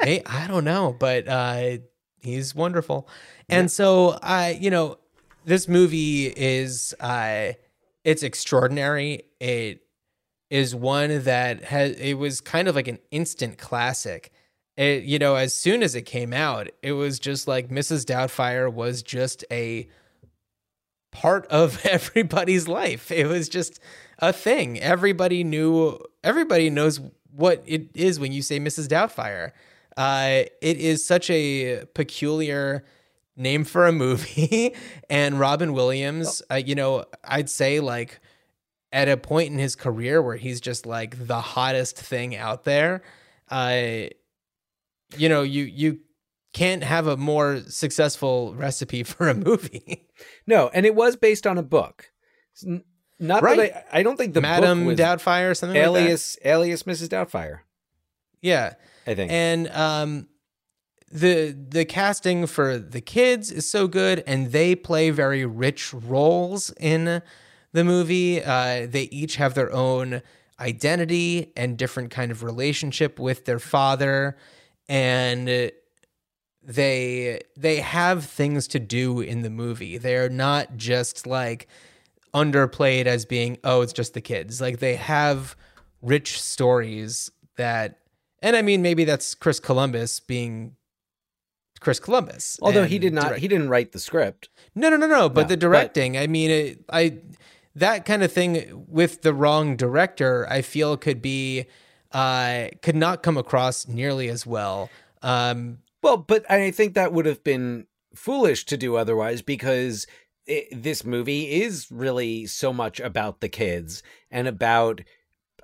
[0.02, 1.78] hey, I don't know, but uh,
[2.20, 3.08] he's wonderful.
[3.48, 4.98] And so I, you know,
[5.44, 7.52] this movie is uh,
[8.04, 9.22] it's extraordinary.
[9.40, 9.82] It
[10.50, 14.32] is one that has it was kind of like an instant classic.
[14.76, 18.04] It, you know, as soon as it came out, it was just like Mrs.
[18.04, 19.88] Doubtfire was just a
[21.10, 23.10] part of everybody's life.
[23.10, 23.80] It was just
[24.18, 24.78] a thing.
[24.80, 25.98] Everybody knew.
[26.22, 27.00] Everybody knows
[27.30, 28.86] what it is when you say Mrs.
[28.88, 29.52] Doubtfire.
[29.96, 32.84] Uh, it is such a peculiar
[33.36, 34.74] name for a movie,
[35.08, 36.42] and Robin Williams.
[36.50, 38.20] Uh, you know, I'd say like
[38.92, 43.02] at a point in his career where he's just like the hottest thing out there.
[43.50, 44.08] Uh,
[45.16, 46.00] you know, you you
[46.52, 50.06] can't have a more successful recipe for a movie.
[50.46, 52.10] No, and it was based on a book.
[53.18, 53.56] Not Right.
[53.72, 56.00] that I, I don't think the Madam Doubtfire or something like that.
[56.00, 57.08] alias alias Mrs.
[57.08, 57.60] Doubtfire.
[58.42, 58.74] Yeah.
[59.06, 59.30] I think.
[59.32, 60.28] And um
[61.10, 66.72] the the casting for the kids is so good and they play very rich roles
[66.80, 67.22] in
[67.72, 68.42] the movie.
[68.42, 70.22] Uh they each have their own
[70.58, 74.36] identity and different kind of relationship with their father
[74.88, 75.70] and
[76.62, 79.98] they they have things to do in the movie.
[79.98, 81.68] They're not just like
[82.34, 84.60] underplayed as being oh it's just the kids.
[84.60, 85.56] Like they have
[86.02, 87.98] rich stories that
[88.42, 90.74] and I mean maybe that's Chris Columbus being
[91.80, 92.58] Chris Columbus.
[92.62, 94.48] Although he did not direct- he didn't write the script.
[94.74, 95.28] no, no, no, no.
[95.28, 97.18] But No, the but- directing, I mean, it, I
[97.74, 101.66] that kind of thing with the wrong director, I feel could be
[102.16, 104.88] uh could not come across nearly as well.
[105.22, 110.06] Um Well, but I think that would have been foolish to do otherwise because
[110.46, 115.02] it, this movie is really so much about the kids and about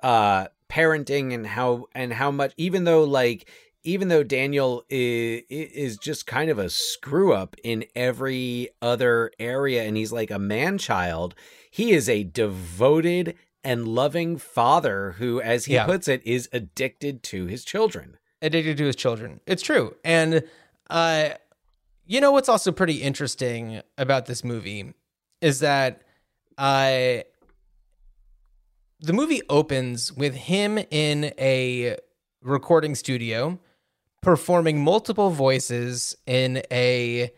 [0.03, 3.49] uh parenting and how and how much even though like
[3.83, 9.83] even though Daniel is, is just kind of a screw up in every other area
[9.83, 11.35] and he's like a man child,
[11.69, 15.85] he is a devoted and loving father who as he Yeah.
[15.85, 18.17] puts it is addicted to his children.
[18.41, 19.39] addicted to his children.
[19.47, 19.95] It's true.
[20.03, 20.43] And
[20.89, 21.29] uh
[22.05, 24.93] you know what's also pretty interesting about this movie
[25.41, 26.01] is that
[26.57, 27.19] uh
[28.99, 31.97] the movie opens with him in a
[32.41, 33.59] recording studio
[34.21, 37.31] performing multiple voices in a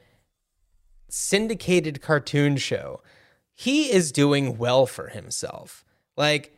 [1.09, 3.01] syndicated cartoon show.
[3.53, 5.84] He is doing well for himself.
[6.17, 6.57] Like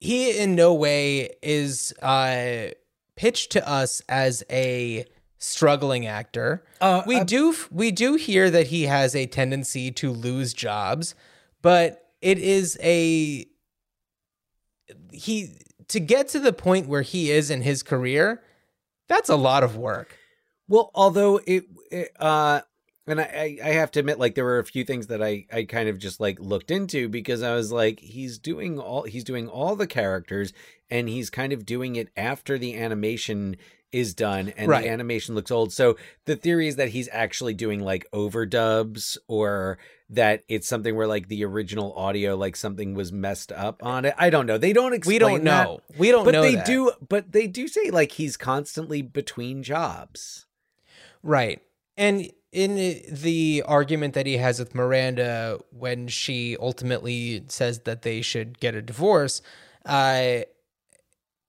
[0.00, 2.68] he in no way is uh
[3.16, 5.04] pitched to us as a
[5.38, 6.64] struggling actor.
[6.80, 11.14] Uh, we uh, do we do hear that he has a tendency to lose jobs,
[11.62, 13.46] but it is a
[15.12, 15.56] he
[15.88, 18.42] to get to the point where he is in his career,
[19.08, 20.16] that's a lot of work.
[20.66, 22.62] Well, although it, it uh
[23.06, 25.64] and I, I have to admit, like there were a few things that I, I
[25.64, 29.48] kind of just like looked into because I was like, he's doing all he's doing
[29.48, 30.52] all the characters
[30.90, 33.56] and he's kind of doing it after the animation
[33.92, 34.82] is done and Right.
[34.84, 35.72] the animation looks old.
[35.72, 39.78] So the theory is that he's actually doing like overdubs or
[40.10, 44.14] that it's something where like the original audio, like something was messed up on it.
[44.18, 44.58] I don't know.
[44.58, 45.80] They don't explain We don't that, know.
[45.96, 46.66] We don't but know they that.
[46.66, 46.90] do.
[47.08, 50.46] But they do say like he's constantly between jobs.
[51.22, 51.62] Right.
[51.96, 58.22] And in the argument that he has with Miranda when she ultimately says that they
[58.22, 59.42] should get a divorce,
[59.84, 60.42] uh,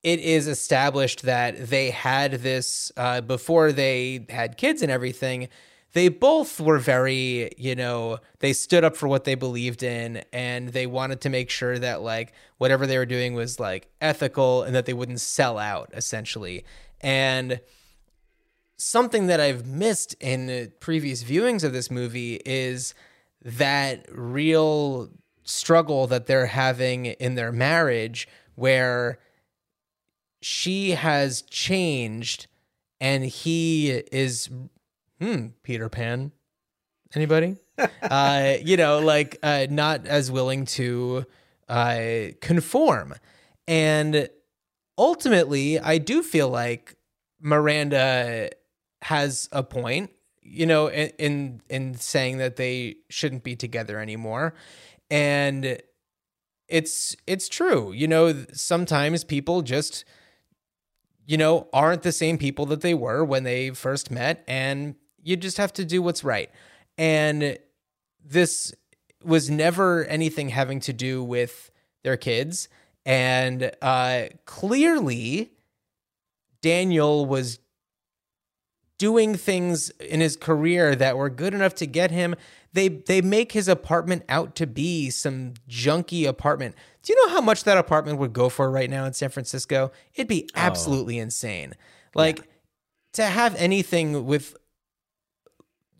[0.01, 5.47] it is established that they had this uh, before they had kids and everything.
[5.93, 10.69] They both were very, you know, they stood up for what they believed in and
[10.69, 14.75] they wanted to make sure that, like, whatever they were doing was, like, ethical and
[14.75, 16.65] that they wouldn't sell out, essentially.
[16.99, 17.61] And
[18.77, 22.93] something that I've missed in previous viewings of this movie is
[23.43, 25.09] that real
[25.43, 29.19] struggle that they're having in their marriage where
[30.41, 32.47] she has changed
[32.99, 34.49] and he is
[35.19, 36.31] hmm Peter Pan.
[37.13, 37.57] Anybody?
[38.01, 41.25] Uh you know like uh not as willing to
[41.67, 43.15] uh conform.
[43.67, 44.29] And
[44.97, 46.95] ultimately I do feel like
[47.41, 48.49] Miranda
[49.05, 50.09] has a point,
[50.41, 54.55] you know, in in, in saying that they shouldn't be together anymore,
[55.11, 55.77] and
[56.67, 57.91] it's it's true.
[57.91, 60.05] You know, sometimes people just,
[61.27, 65.35] you know, aren't the same people that they were when they first met, and you
[65.35, 66.49] just have to do what's right.
[66.97, 67.59] And
[68.23, 68.73] this
[69.23, 71.69] was never anything having to do with
[72.03, 72.69] their kids,
[73.05, 75.51] and uh, clearly.
[76.61, 77.59] Daniel was
[78.97, 82.35] doing things in his career that were good enough to get him
[82.75, 86.75] they they make his apartment out to be some junky apartment.
[87.03, 89.93] Do you know how much that apartment would go for right now in San Francisco?
[90.13, 90.59] It'd be oh.
[90.59, 91.73] absolutely insane.
[92.13, 92.49] Like
[93.13, 94.57] to have anything with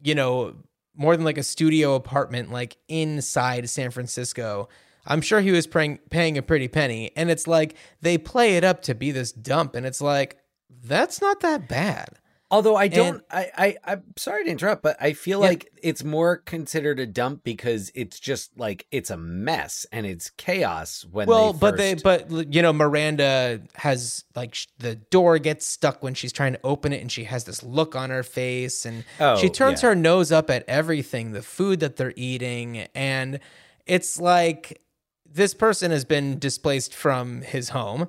[0.03, 0.55] you know
[0.93, 4.67] more than like a studio apartment like inside San Francisco.
[5.05, 8.65] I'm sure he was paying paying a pretty penny and it's like they play it
[8.65, 10.39] up to be this dump and it's like
[10.69, 12.19] that's not that bad.
[12.56, 13.51] Although I don't, And- I,
[13.86, 15.47] I, I'm sorry to interrupt, but I feel Yeah.
[15.49, 20.30] like it's more considered a dump because it's just like it's a mess and it's
[20.38, 21.28] chaos when.
[21.28, 26.01] well, they but they, but you know, Miranda has like sh- the door gets stuck
[26.01, 29.03] when she's trying to open it, and she has this look on her face, and
[29.20, 29.89] Oh, she turns yeah.
[29.89, 33.39] her nose up at everything, the food that they're eating, and
[33.86, 34.82] it's like
[35.30, 38.08] this person has been displaced from his home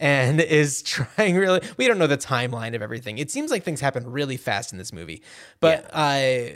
[0.00, 3.80] and is trying really we don't know the timeline of everything it seems like things
[3.80, 5.22] happen really fast in this movie
[5.60, 6.46] but uh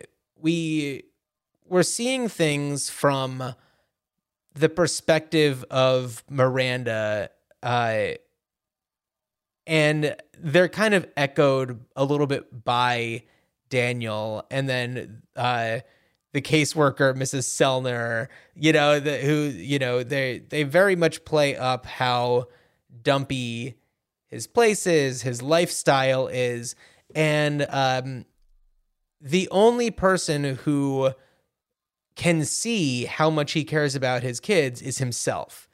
[0.41, 1.05] we
[1.69, 3.55] we're seeing things from
[4.55, 7.31] the perspective of miranda
[7.63, 8.09] uh
[9.67, 13.23] and they're kind of echoed a little bit by
[13.69, 15.79] daniel and then uh
[16.33, 17.45] the caseworker, Mrs.
[17.45, 22.47] Sellner, you know, the, who, you know, they they very much play up how
[23.03, 23.77] dumpy
[24.33, 26.75] his place is, his lifestyle is,
[27.15, 28.25] and um,
[29.21, 31.13] the only person who
[32.17, 35.69] can see how much he cares about his kids is himself.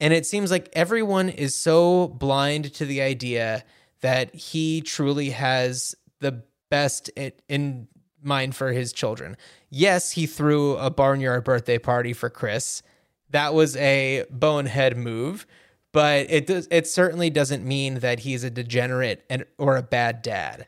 [0.00, 3.62] And it seems like everyone is so blind to the idea
[4.00, 7.88] that he truly has the best in, in
[8.20, 9.36] mind for his children.
[9.70, 12.82] Yes, he threw a barnyard birthday party for Chris.
[13.30, 15.46] That was a bonehead move,
[15.92, 20.22] but it does it certainly doesn't mean that he's a degenerate and or a bad
[20.22, 20.66] dad.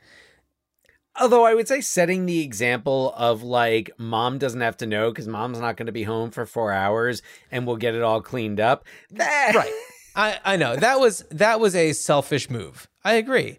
[1.20, 5.28] although I would say setting the example of like mom doesn't have to know because
[5.28, 8.60] mom's not going to be home for four hours and we'll get it all cleaned
[8.60, 8.84] up.
[9.10, 9.72] That, Right.
[10.16, 10.74] I, I know.
[10.76, 12.88] That was that was a selfish move.
[13.04, 13.58] I agree.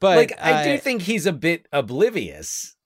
[0.00, 2.76] But like I do think he's a bit oblivious.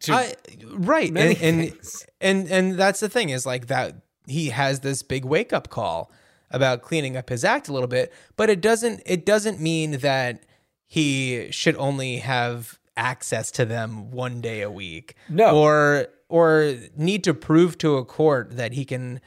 [0.00, 0.34] To I,
[0.74, 1.72] right and, and
[2.20, 3.96] and and that's the thing is like that
[4.28, 6.12] he has this big wake up call
[6.52, 10.42] about cleaning up his act a little bit but it doesn't it doesn't mean that
[10.86, 15.56] he should only have access to them one day a week No.
[15.56, 19.20] or or need to prove to a court that he can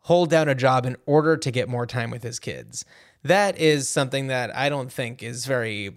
[0.00, 2.84] hold down a job in order to get more time with his kids
[3.22, 5.96] that is something that i don't think is very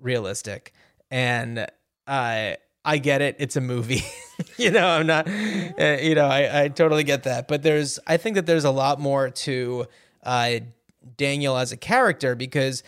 [0.00, 0.72] realistic
[1.10, 1.66] and
[2.06, 2.54] uh
[2.86, 3.36] I get it.
[3.38, 4.02] It's a movie.
[4.58, 7.48] you know, I'm not, uh, you know, I, I totally get that.
[7.48, 9.86] But there's, I think that there's a lot more to
[10.24, 10.60] uh,
[11.16, 12.82] Daniel as a character because,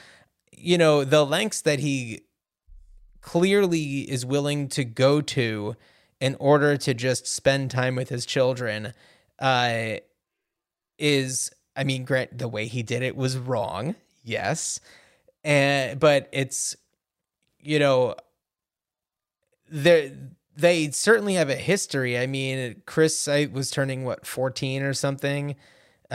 [0.52, 2.22] you know, the lengths that he
[3.20, 5.76] clearly is willing to go to
[6.20, 8.94] in order to just spend time with his children
[9.38, 9.96] uh,
[10.98, 13.96] is, I mean, grant the way he did it was wrong.
[14.24, 14.80] Yes.
[15.44, 16.74] And, but it's,
[17.60, 18.14] you know,
[19.68, 20.12] they
[20.56, 22.18] they certainly have a history.
[22.18, 25.56] I mean, Chris I was turning what 14 or something,
[26.10, 26.14] uh,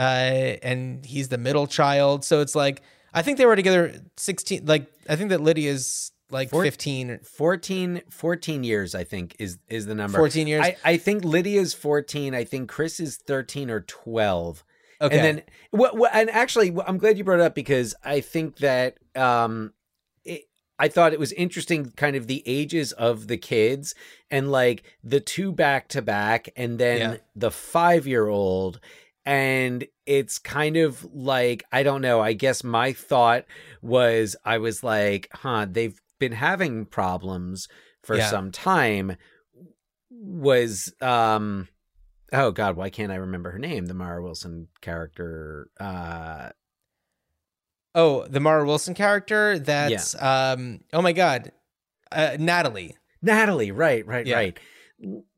[0.62, 2.24] and he's the middle child.
[2.24, 2.82] So it's like
[3.14, 4.66] I think they were together 16.
[4.66, 9.86] Like I think that Lydia's like Four- 15 14, 14 years, I think, is is
[9.86, 10.16] the number.
[10.18, 10.64] 14 years.
[10.64, 12.34] I, I think Lydia's 14.
[12.34, 14.64] I think Chris is 13 or 12.
[15.02, 15.16] okay.
[15.18, 18.58] And then, what, what, and actually, I'm glad you brought it up because I think
[18.58, 19.74] that um,
[20.24, 20.42] it,
[20.78, 23.94] I thought it was interesting, kind of the ages of the kids
[24.30, 27.16] and like the two back to back, and then Yeah.
[27.36, 28.80] the five year old.
[29.24, 32.20] And it's kind of like, I don't know.
[32.20, 33.44] I guess my thought
[33.80, 37.68] was, I was like, huh, they've been having problems
[38.02, 38.28] for Yeah.
[38.30, 39.16] some time.
[40.10, 41.68] Was, um,
[42.32, 43.86] oh God, why can't I remember her name?
[43.86, 45.68] The Mara Wilson character.
[45.78, 46.50] Uh,
[47.94, 49.58] oh, the Mara Wilson character.
[49.58, 50.80] That's um.
[50.92, 51.52] Oh my God,
[52.10, 52.96] uh, Natalie.
[53.22, 54.36] Natalie, right, right, Yeah.
[54.36, 54.60] right.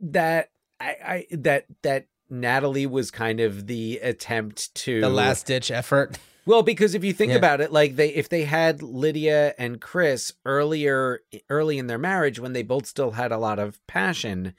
[0.00, 5.70] That I, I that that Natalie was kind of the attempt to The last ditch
[5.70, 6.18] effort.
[6.46, 7.38] Well, because if you think Yeah.
[7.38, 12.38] about it, like they if they had Lydia and Chris earlier early in their marriage
[12.38, 14.52] when they both still had a lot of passion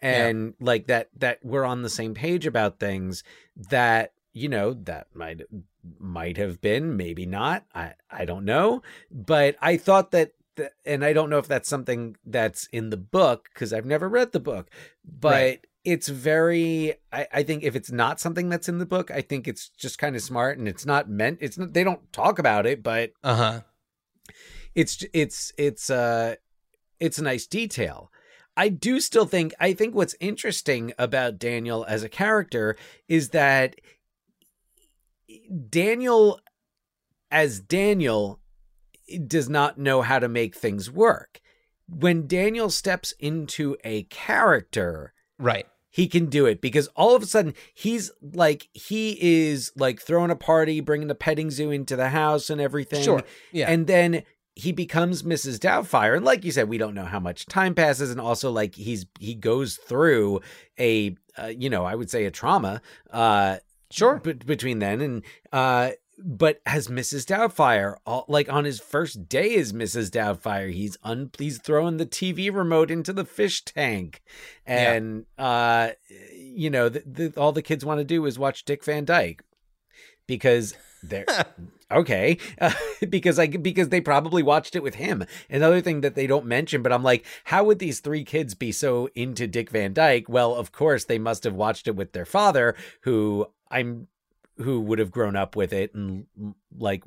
[0.00, 3.24] and like that that we're on the same page about things
[3.56, 5.40] that you know that might
[5.98, 11.04] might have been maybe not I I don't know but I thought that th- and
[11.04, 14.38] I don't know if that's something that's in the book because I've never read the
[14.40, 14.70] book
[15.04, 15.66] but Right.
[15.84, 19.46] It's very I, I think if it's not something that's in the book i think
[19.46, 22.66] it's just kind of smart and it's not meant it's not they don't talk about
[22.66, 23.60] it but Uh huh.
[24.74, 26.36] it's it's it's uh
[27.00, 28.10] it's a nice detail
[28.56, 32.76] i do still think i think what's interesting about daniel as a character
[33.08, 33.76] is that
[35.68, 36.40] daniel
[37.30, 38.40] as daniel
[39.26, 41.40] does not know how to make things work
[41.88, 45.66] when daniel steps into a character Right.
[45.94, 50.32] He can do it because all of a sudden he's like he is like throwing
[50.32, 53.22] a party bringing the petting zoo into the house and everything Sure.
[53.52, 53.70] Yeah.
[53.70, 54.24] and then
[54.56, 55.58] he becomes Mrs.
[55.58, 58.76] Doubtfire, and like you said, we don't know how much time passes, and also like
[58.76, 60.40] he's he goes through
[60.78, 62.80] a uh, you know I would say a trauma.
[63.10, 63.56] Uh,
[63.90, 64.18] Sure.
[64.18, 65.22] b- between then and
[65.52, 67.26] uh but as Mrs.
[67.26, 70.10] Doubtfire, all, like on his first day as Mrs.
[70.10, 74.22] Doubtfire, he's un he's throwing the TV remote into the fish tank,
[74.66, 74.92] Yeah.
[74.94, 75.90] and uh,
[76.36, 79.42] you know, the, the, all the kids want to do is watch Dick Van Dyke
[80.26, 81.26] because they're
[81.90, 82.72] okay uh,
[83.08, 85.24] because I because they probably watched it with him.
[85.50, 88.72] Another thing that they don't mention, but I'm like, how would these three kids be
[88.72, 90.28] so into Dick Van Dyke?
[90.28, 94.06] Well, of course they must have watched it with their father, who I'm
[94.58, 96.26] who would have grown up with it and
[96.76, 97.02] like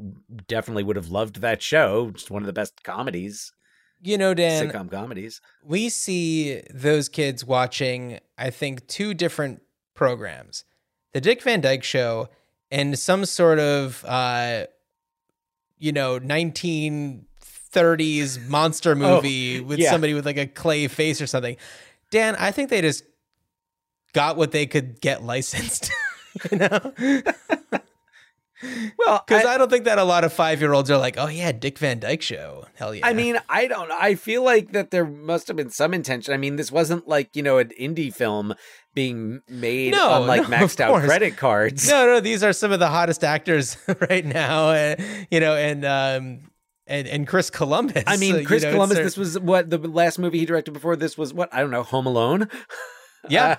[0.47, 2.11] definitely would have loved that show.
[2.11, 3.51] Just one of the best comedies,
[4.01, 5.41] You know, Dan, sitcom comedies.
[5.63, 9.61] we see those kids watching, I think, two different
[9.93, 10.63] programs
[11.13, 12.29] the Dick Van Dyke Show
[12.69, 14.65] and some sort of, uh,
[15.79, 19.89] you know, 1930s monster movie with yeah.
[19.89, 21.57] somebody with like a clay face or something.
[22.11, 23.03] Dan, I think they just
[24.13, 25.91] got what they could get licensed.
[26.51, 26.93] you know?
[28.97, 31.15] Well, Because I- I, don't think that a lot of five year olds are like,
[31.17, 32.65] oh, yeah, Dick Van Dyke Show.
[32.75, 33.05] Hell yeah.
[33.05, 33.97] I mean, I don't know.
[33.99, 36.33] I feel like that there must have been some intention.
[36.33, 38.55] I mean, this wasn't like, you know, an indie film
[38.95, 41.87] being made No, on like no, maxed out credit cards.
[41.87, 43.77] no, no, these are some of the hottest actors
[44.09, 44.95] right now, uh,
[45.29, 46.39] you know, and um,
[46.87, 48.05] and and Chris Columbus.
[48.07, 50.45] I mean, uh, you Chris know, Columbus, it's- this was what the last movie he
[50.47, 51.53] directed before this was what?
[51.53, 52.49] I don't know, Home Alone.
[53.29, 53.45] Yeah.
[53.45, 53.55] Uh,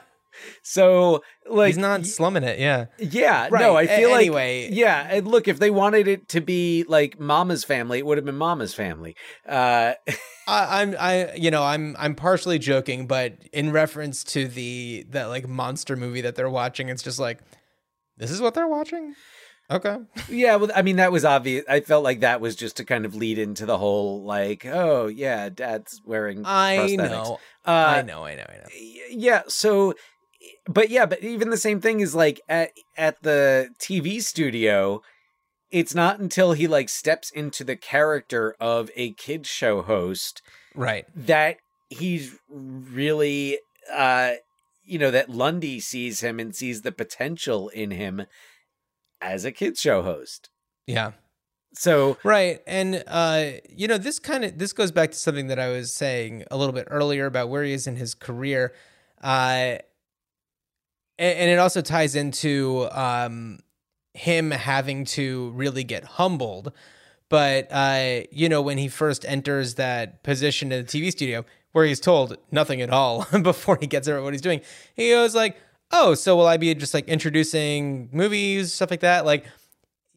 [0.63, 2.59] so like he's not slumming it.
[2.59, 3.61] Yeah, Yeah, Right.
[3.61, 4.69] no, I feel like anyway.
[4.73, 5.07] yeah.
[5.11, 8.37] And look, if they wanted it to be like Mama's Family, it would have been
[8.37, 9.17] Mama's Family.
[9.49, 9.95] Uh,
[10.49, 15.27] I, I'm I you know I'm I'm partially joking, but in reference to the that
[15.27, 17.41] like monster movie that they're watching, it's just like
[18.17, 19.15] this is what they're watching.
[19.71, 19.99] Okay.
[20.31, 21.63] yeah, well, I mean that was obvious.
[21.69, 25.09] I felt like that was just to kind of lead into the whole like, oh
[25.09, 26.41] yeah, Dad's wearing.
[26.47, 26.97] I prosthetics.
[27.11, 27.39] know.
[27.67, 28.25] Uh, I know.
[28.25, 28.47] I know.
[28.49, 28.69] I know.
[29.11, 29.93] Yeah, so,
[30.69, 35.03] but yeah, but even the same thing is like at at the TV studio.
[35.71, 40.41] It's not until he like steps into the character of a kids show host
[40.75, 41.05] Right.
[41.15, 41.57] that
[41.91, 43.59] he's really
[43.93, 44.33] uh
[44.83, 48.23] you know that Lundy sees him and sees the potential in him
[49.21, 50.49] as a kids show host.
[50.87, 51.13] Yeah.
[51.75, 52.61] So Right.
[52.67, 55.93] And uh, you know, this kind of this goes back to something that I was
[55.93, 58.73] saying a little bit earlier about where he is in his career.
[59.23, 59.77] Uh
[61.19, 63.61] and, and it also ties into um
[64.15, 66.73] him having to really get humbled.
[67.29, 71.85] But uh, you know, when he first enters that position in the TV studio where
[71.85, 74.61] he's told nothing at all before he gets over what he's doing,
[74.95, 75.57] he goes like,
[75.91, 79.25] Oh, so will I be just like introducing movies, stuff like that?
[79.25, 79.47] Like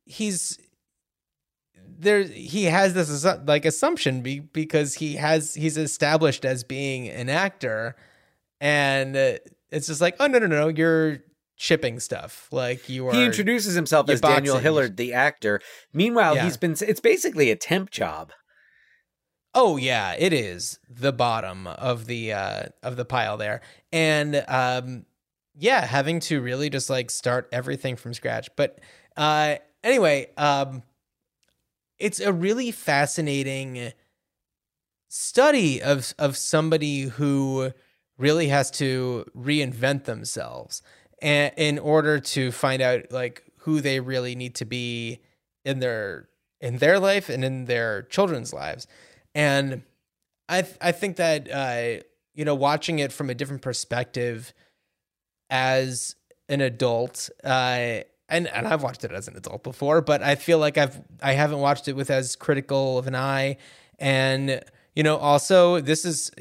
[0.05, 0.57] he's
[2.01, 7.29] there he has this like assumption be, because he has he's established as being an
[7.29, 7.95] actor
[8.59, 9.33] and uh,
[9.71, 11.19] it's just like oh no no no you're
[11.55, 14.63] shipping stuff like you are he introduces himself as Daniel boxing.
[14.63, 15.61] Hillard, the actor.
[15.93, 16.43] Meanwhile, Yeah.
[16.45, 18.31] he's been it's basically a temp job.
[19.53, 23.61] oh yeah it is the bottom of the uh of the pile there
[23.91, 25.05] and um
[25.55, 28.79] yeah having to really just like start everything from scratch but
[29.17, 30.81] uh anyway um
[31.99, 33.91] it's a really fascinating
[35.09, 37.71] study of of somebody who
[38.21, 40.81] really has to reinvent themselves
[41.21, 45.19] and in order to find out like who they really need to be
[45.65, 48.87] in their in their life and in their children's lives
[49.33, 49.81] and
[50.47, 52.01] i th- i think that uh
[52.33, 54.53] you know watching it from a different perspective
[55.49, 56.15] as
[56.47, 57.99] an adult uh
[58.31, 61.33] and, and I've watched it as an adult before, but I feel like I've I
[61.33, 63.57] haven't watched it with as critical of an eye.
[63.99, 64.63] And
[64.95, 66.31] you know, also this is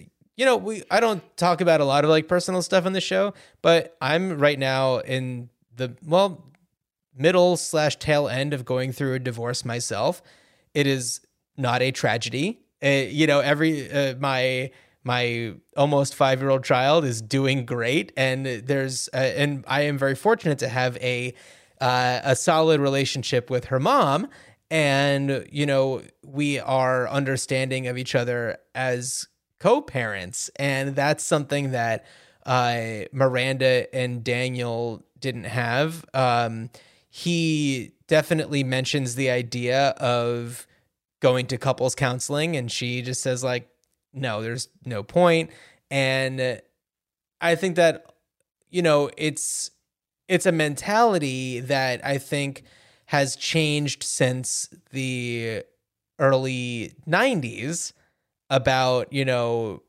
[0.41, 3.01] you know we I don't talk about a lot of like personal stuff on the
[3.03, 6.47] show, but I'm right now in the well
[7.15, 10.23] middle slash tail end of going through a divorce myself.
[10.73, 11.21] It is
[11.59, 12.61] not a tragedy.
[12.83, 14.71] Uh, you know, every uh, my
[15.05, 19.99] my almost five year old child is doing great, and there's uh, and I am
[19.99, 21.35] very fortunate to have a
[21.83, 24.27] uh, a solid relationship with her mom,
[24.71, 29.27] and you know we are understanding of each other as
[29.61, 32.05] co-parents, and that's something that
[32.45, 36.05] uh, Miranda and Daniel didn't have.
[36.13, 36.71] Um,
[37.11, 40.67] he definitely mentions the idea of
[41.21, 43.69] going to couples counseling and she just says like
[44.13, 45.51] no there's no point
[45.91, 46.61] and
[47.41, 48.07] i think that
[48.71, 49.71] you know it's
[50.29, 52.65] it's a mentality that i think
[53.07, 55.63] has changed since the
[56.19, 57.93] early 90s
[58.51, 59.83] about, you know,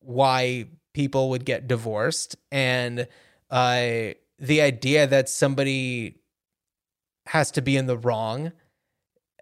[0.00, 2.36] why people would get divorced.
[2.50, 3.06] And
[3.50, 6.16] uh, the idea that somebody
[7.26, 8.52] has to be in the wrong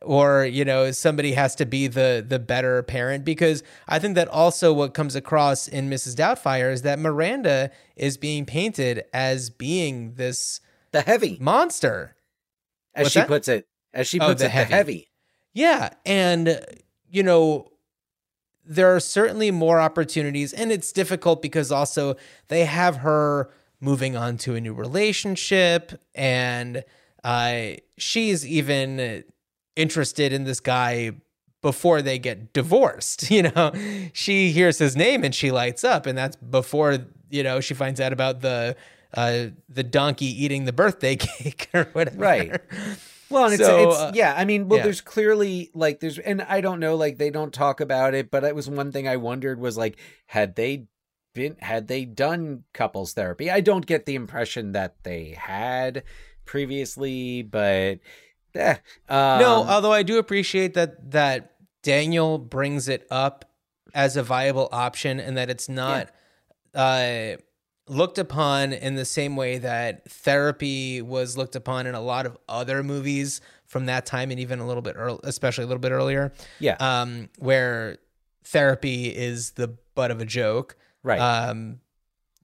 [0.03, 3.25] or you know somebody has to be the the better parent.
[3.25, 8.17] Because i think that also what comes across in mrs doubtfire is that miranda is
[8.19, 10.61] being painted as being this
[10.93, 11.39] the heavy.
[11.41, 12.17] monster.
[12.95, 13.29] As What's she that?
[13.29, 13.67] puts it.
[13.93, 14.69] As she Oh, puts the it heavy.
[14.71, 15.11] the heavy.
[15.53, 16.61] Yeah, and
[17.11, 17.69] you know,
[18.65, 22.17] there are certainly more opportunities, and it's difficult because also
[22.49, 23.51] they have her
[23.81, 26.85] moving on to a new relationship, and
[27.23, 29.25] uh, she's even
[29.77, 31.13] interested in this guy
[31.61, 33.31] before they get divorced.
[33.35, 33.73] You know,
[34.13, 36.99] she hears his name and she lights up, and that's before
[37.31, 38.77] you know she finds out about the
[39.15, 42.19] uh, the donkey eating the birthday cake or whatever.
[42.19, 42.61] Right.
[43.35, 44.35] Well, and it's, So, it's uh, yeah.
[44.37, 44.85] I mean, well, yeah.
[44.85, 48.45] there's clearly like there's, and I don't know, like they don't talk about it, but
[48.45, 50.87] it was one thing I wondered was like, had they
[51.35, 53.51] been, had they done couples therapy?
[53.51, 56.05] I don't get the impression that they had
[56.45, 57.99] previously, but
[58.55, 58.77] eh.
[59.09, 63.51] Um, no, although I do appreciate that that Daniel brings it up
[63.95, 66.11] as a viable option and that it's not
[66.75, 67.37] uh,
[67.89, 72.37] looked upon in the same way that therapy was looked upon in a lot of
[72.49, 75.93] other movies from that time and even a little bit early, especially a little bit
[75.93, 77.99] earlier, yeah, um, where
[78.45, 80.77] therapy is the butt of a joke.
[81.03, 81.81] right, Um,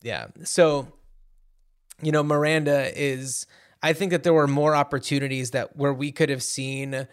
[0.03, 0.27] yeah.
[0.45, 0.93] So,
[2.03, 3.47] you know, Miranda is.
[3.83, 7.07] I think that there were more opportunities that where we could have seen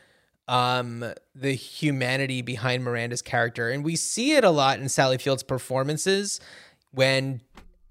[0.49, 1.03] um
[1.35, 6.39] the humanity behind Miranda's character and we see it a lot in Sally Field's performances
[6.91, 7.41] when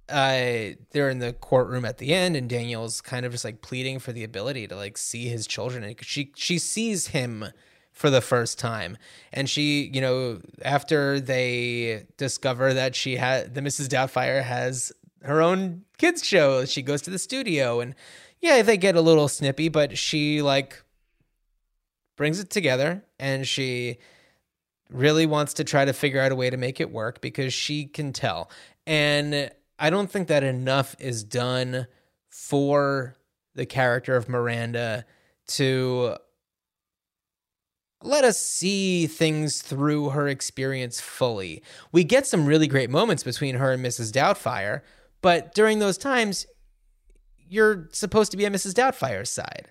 [0.08, 3.98] uh they're in the courtroom at the end and Daniel's kind of just like pleading
[3.98, 7.46] for the ability to like see his children and she she sees him
[7.92, 8.96] for the first time
[9.32, 13.88] and she you know after they discover that she had the Mrs.
[13.88, 14.92] Doubtfire has
[15.22, 17.94] her own kids show she goes to the studio and
[18.40, 20.82] yeah they get a little snippy but she like
[22.16, 23.98] brings it together and she
[24.90, 27.86] really wants to try to figure out a way to make it work because she
[27.86, 28.50] can tell.
[28.86, 31.86] And I don't think that enough is done
[32.30, 33.16] for
[33.54, 35.04] the character of Miranda
[35.48, 36.16] to
[38.02, 41.62] let us see things through her experience fully.
[41.92, 44.12] We get some really great moments between her and Mrs.
[44.12, 44.82] Doubtfire,
[45.22, 46.46] but during those times,
[47.48, 48.74] you're supposed to be on Mrs.
[48.74, 49.68] Doubtfire's side.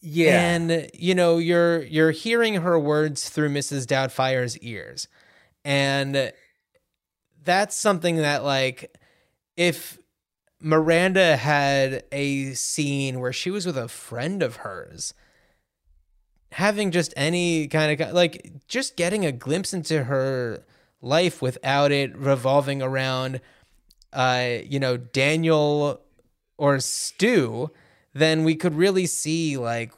[0.00, 3.86] yeah, And you know, you're you're hearing her words through Mrs.
[3.86, 5.08] Doubtfire's ears.
[5.64, 6.32] And
[7.44, 8.96] that's something that like
[9.56, 9.98] if
[10.60, 15.14] Miranda had a scene where she was with a friend of hers,
[16.52, 20.64] having just any kind of like just getting a glimpse into her
[21.00, 23.40] life without it revolving around
[24.12, 26.00] uh you know Daniel
[26.58, 27.70] or Stu,
[28.12, 29.92] then we could really see like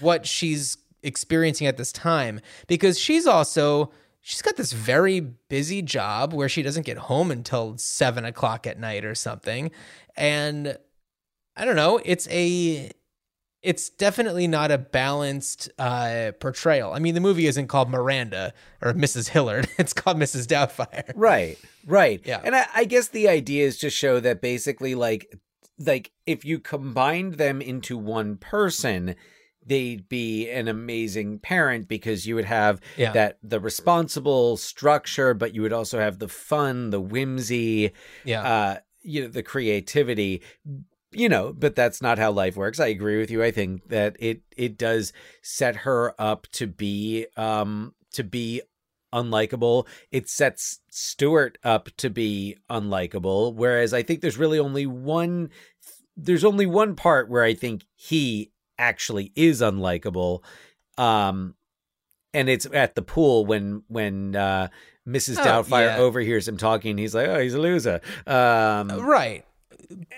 [0.00, 2.40] what she's experiencing at this time.
[2.66, 3.92] Because she's also
[4.26, 8.76] she's got this very busy job where she doesn't get home until seven o'clock at
[8.78, 9.70] night or something
[10.16, 10.76] and
[11.56, 12.90] i don't know it's a
[13.62, 18.52] it's definitely not a balanced uh portrayal i mean the movie isn't called miranda
[18.82, 21.56] or mrs hillard it's called mrs doubtfire Right,
[21.86, 22.20] right.
[22.24, 22.40] Yeah.
[22.44, 25.34] And I, I guess the idea is to show that basically, like,
[25.78, 29.14] like if you combined them into one person,
[29.66, 33.12] they'd be an amazing parent because you would have Yeah.
[33.12, 37.92] that the responsible structure, but you would also have the fun, the whimsy,
[38.24, 40.42] yeah uh, you know, the creativity.
[41.12, 42.78] You know, but that's not how life works.
[42.80, 43.42] I agree with you.
[43.42, 48.60] I think that it it does set her up to be um to be
[49.14, 49.86] unlikable.
[50.10, 53.54] It sets Stuart up to be unlikable.
[53.54, 55.48] Whereas I think there's really only one
[56.16, 60.42] there's only one part where I think he actually is unlikable.
[60.98, 61.54] Um
[62.34, 64.68] and it's at the pool when when uh
[65.06, 65.38] Mrs.
[65.38, 65.98] Oh, Doubtfire yeah.
[65.98, 66.98] overhears him talking.
[66.98, 69.44] He's like, "Oh, he's a loser." Um, right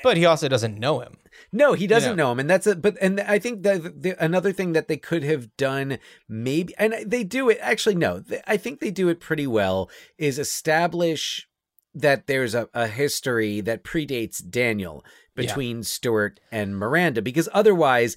[0.03, 1.19] but he also doesn't know him
[1.53, 2.25] no, he doesn't know.
[2.27, 2.83] know him, and that's it.
[2.83, 5.99] But and I think that the, another thing that they could have done,
[6.29, 7.59] maybe, and they do it.
[7.61, 9.91] Actually, no, th- I think they do it pretty well.
[10.19, 11.49] Is establish
[11.95, 15.05] that there's a, a history that predates Daniel
[15.35, 18.17] between Stuart and Miranda, because otherwise,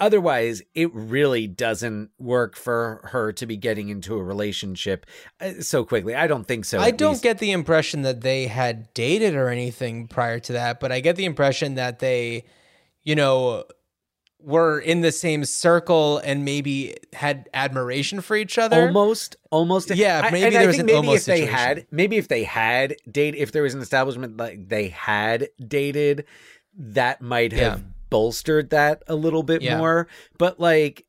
[0.00, 5.06] otherwise, it really doesn't work for her to be getting into a relationship
[5.40, 6.14] uh, so quickly.
[6.14, 6.78] I don't think so.
[6.78, 7.22] I don't least.
[7.22, 11.16] get the impression that they had dated or anything prior to that, but I get
[11.16, 12.44] the impression that they,
[13.02, 13.64] you know,
[14.40, 18.82] were in the same circle and maybe had admiration for each other.
[18.82, 21.86] almost almost Yeah, I- maybe and there I was an maybe almost if they had
[21.90, 26.26] maybe if they had date if there was an establishment like they had dated
[26.76, 27.84] that might have Yeah.
[28.14, 29.78] Bolstered that a little bit Yeah.
[29.78, 30.06] more
[30.38, 31.04] but like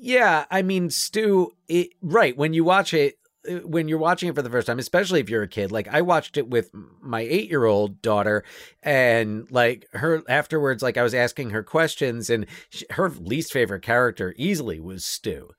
[0.00, 3.16] yeah i mean stu it, right when you watch it
[3.48, 5.86] uh, when you're watching it for the first time especially if you're a kid like
[5.88, 6.70] i watched it with
[7.02, 8.42] my 8 year old daughter
[8.82, 13.82] and like her afterwards like i was asking her questions and sh her least favorite
[13.82, 15.50] character easily was stu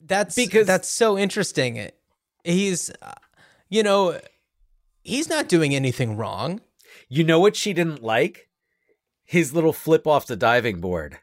[0.00, 1.90] That's Because- because that's so interesting.
[2.44, 3.12] He's, uh,
[3.68, 4.20] you know,
[5.02, 6.60] he's not doing anything wrong.
[7.08, 8.47] You know what she didn't like?
[9.28, 11.18] His little flip off the diving board.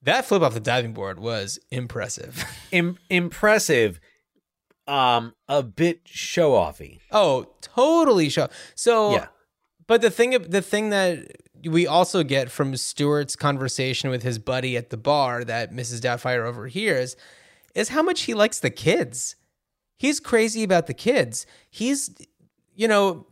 [0.00, 2.44] That flip off the diving board was impressive.
[2.70, 3.98] Im- impressive,
[4.86, 7.00] um, a bit show offy.
[7.10, 8.48] oh, totally show.
[8.76, 9.26] So, Yeah.
[9.88, 11.32] but the thing, the thing that
[11.68, 16.00] we also get from Stuart's conversation with his buddy at the bar that Mrs.
[16.00, 17.16] Doubtfire overhears
[17.74, 19.34] is how much he likes the kids.
[19.96, 21.44] He's crazy about the kids.
[21.70, 22.14] He's,
[22.76, 23.26] you know,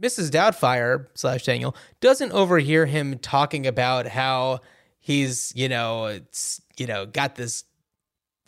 [0.00, 0.30] Mrs.
[0.30, 4.60] Doubtfire slash Daniel doesn't overhear him talking about how
[5.00, 7.64] he's, you know, it's, you know, got this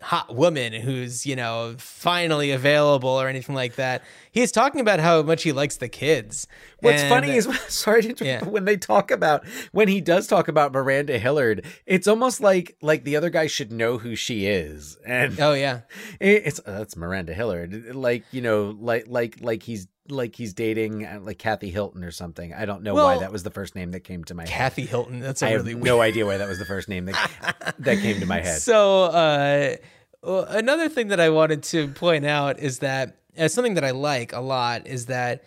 [0.02, 4.02] hot woman who's, you know, finally available or anything like that.
[4.30, 6.46] He's talking about how much he likes the kids.
[6.80, 8.44] What's And- funny is, sorry to Yeah.
[8.44, 13.04] when they talk about when he does talk about Miranda Hillard, it's almost like like
[13.04, 15.80] the other guy should know who she is, and Oh yeah.
[16.20, 20.54] it- it's uh, that's Miranda Hillard, like you know, like like like he's like he's
[20.54, 22.52] dating uh, like Kathy Hilton or something.
[22.54, 24.50] I don't know why that was the first name that came to my head.
[24.50, 25.20] Kathy Hilton.
[25.20, 27.98] That's a I have really no idea why that was the first name that that
[27.98, 28.60] came to my head.
[28.60, 29.76] So uh,
[30.22, 34.32] another thing that I wanted to point out is that uh, something that I like
[34.32, 35.44] a lot is that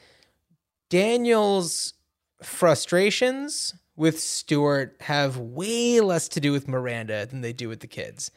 [0.90, 1.94] Daniel's
[2.42, 7.88] frustrations with Stuart have way less to do with Miranda than they do with the
[7.88, 8.32] kids.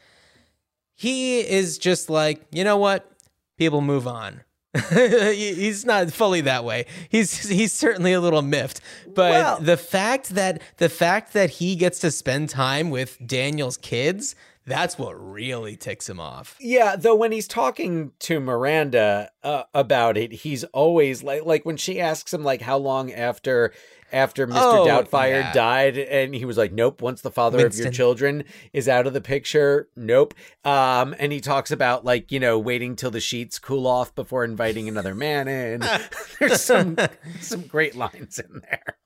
[0.95, 3.09] He is just like, you know what?
[3.57, 4.41] People move on.
[4.91, 6.85] He- he's not fully that way.
[7.09, 11.75] He's he's certainly a little miffed, but Well- the fact that the fact that he
[11.75, 16.55] gets to spend time with Daniel's kids, that's what really ticks him off.
[16.59, 21.77] Yeah, though when he's talking to Miranda uh, about it, he's always like like when
[21.77, 23.73] she asks him like how long after
[24.13, 24.53] after Mr.
[24.55, 25.53] Oh, Doubtfire yeah.
[25.53, 29.13] died and he was like nope, once the father of your children is out of
[29.13, 30.33] the picture, nope.
[30.63, 34.43] Um and he talks about like, you know, waiting till the sheets cool off before
[34.43, 35.83] inviting another man in.
[36.39, 36.97] There's some
[37.41, 38.97] some great lines in there.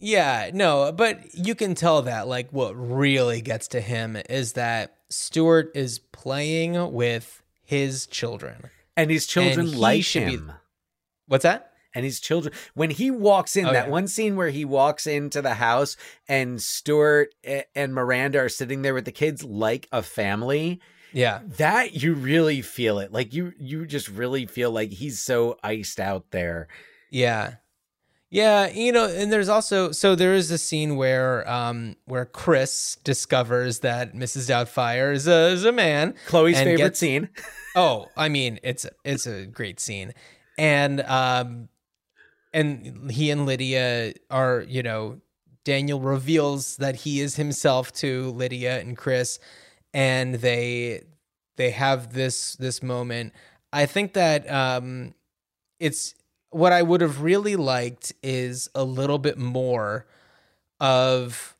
[0.00, 4.94] Yeah, no, but you can tell that like what really gets to him is that
[5.10, 8.70] Stuart is playing with his children.
[8.96, 10.52] And his children he like should be- him.
[11.26, 11.67] What's that?
[11.94, 13.90] And his children when he walks in Oh, that yeah.
[13.92, 15.96] one scene where he walks into the house
[16.28, 17.34] and Stuart
[17.74, 20.80] and Miranda are sitting there with the kids like a family
[21.12, 21.40] Yeah.
[21.56, 25.98] that you really feel it like you you just really feel like he's so iced
[26.00, 26.68] out there
[27.10, 27.54] Yeah.
[28.30, 32.98] Yeah, you know, and there's also so there is a scene where um where Chris
[33.02, 34.50] discovers that Mrs.
[34.50, 36.14] Doubtfire is a is a man.
[36.26, 37.30] Chloe's favorite gets- scene
[37.74, 40.12] Oh, I mean, it's it's a great scene.
[40.58, 41.70] And um
[42.58, 45.20] and he and Lydia are, you know,
[45.64, 49.38] Daniel reveals that he is himself to Lydia and Chris
[49.94, 51.04] and they
[51.56, 53.32] they have this this moment.
[53.72, 55.14] I think that um
[55.78, 56.14] it's
[56.50, 60.06] what I would have really liked is a little bit more
[60.80, 61.56] of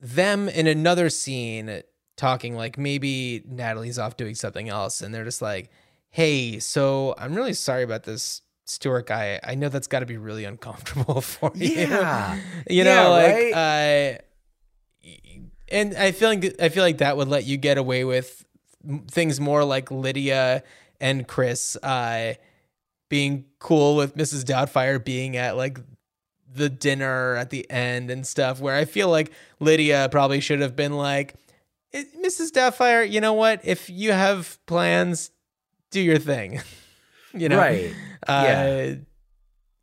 [0.00, 1.82] them in another scene
[2.16, 5.70] talking like maybe Natalie's off doing something else and they're just like,
[6.10, 9.40] "Hey, so I'm really sorry about this Stuart guy.
[9.42, 12.36] I know that's got to be really uncomfortable for you." Yeah.
[12.68, 13.52] you Yeah, know, right?
[13.52, 14.22] like uh
[15.72, 18.44] and I feel like I feel like that would let you get away with
[19.08, 20.62] things more like Lydia
[21.00, 22.34] and Chris uh
[23.08, 24.44] being cool with Mrs.
[24.44, 25.78] Doubtfire being at like
[26.52, 30.74] the dinner at the end and stuff where I feel like Lydia probably should have
[30.76, 31.34] been like
[31.92, 32.50] "Eh, Mrs.
[32.50, 33.60] Doubtfire, you know what?
[33.64, 35.30] If you have plans,
[35.90, 36.60] do your thing.
[37.34, 37.58] you know.
[37.58, 37.92] Right.
[38.26, 38.94] Uh, Yeah.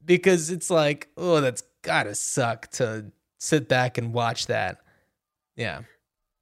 [0.06, 4.80] because it's like, oh, that's gotta suck to sit back and watch that.
[5.56, 5.82] Yeah.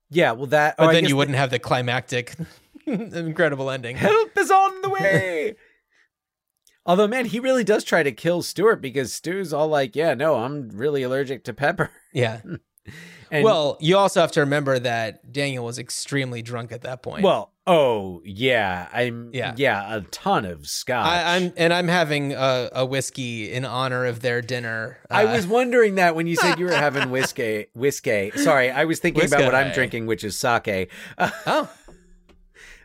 [0.09, 2.35] yeah well that But oh, then you wouldn't have the climactic
[2.85, 3.95] incredible ending.
[3.95, 5.55] help is on the way
[6.85, 10.35] although man he really does try to kill Stuart because Stu's all like yeah no
[10.35, 12.41] I'm really allergic to pepper Yeah.
[13.31, 17.23] and well, you also have to remember that Daniel was extremely drunk at that point.
[17.23, 19.53] Well, Oh yeah, I'm Yeah.
[19.57, 21.05] yeah a ton of scotch.
[21.07, 24.99] I, I'm and I'm having a, a whiskey in honor of their dinner.
[25.09, 27.67] I Uh, was wondering that when you said you were having whiskey.
[27.73, 28.31] Whiskey.
[28.35, 30.91] Sorry, I was thinking about what I'm drinking, which is sake.
[31.17, 31.69] Uh, oh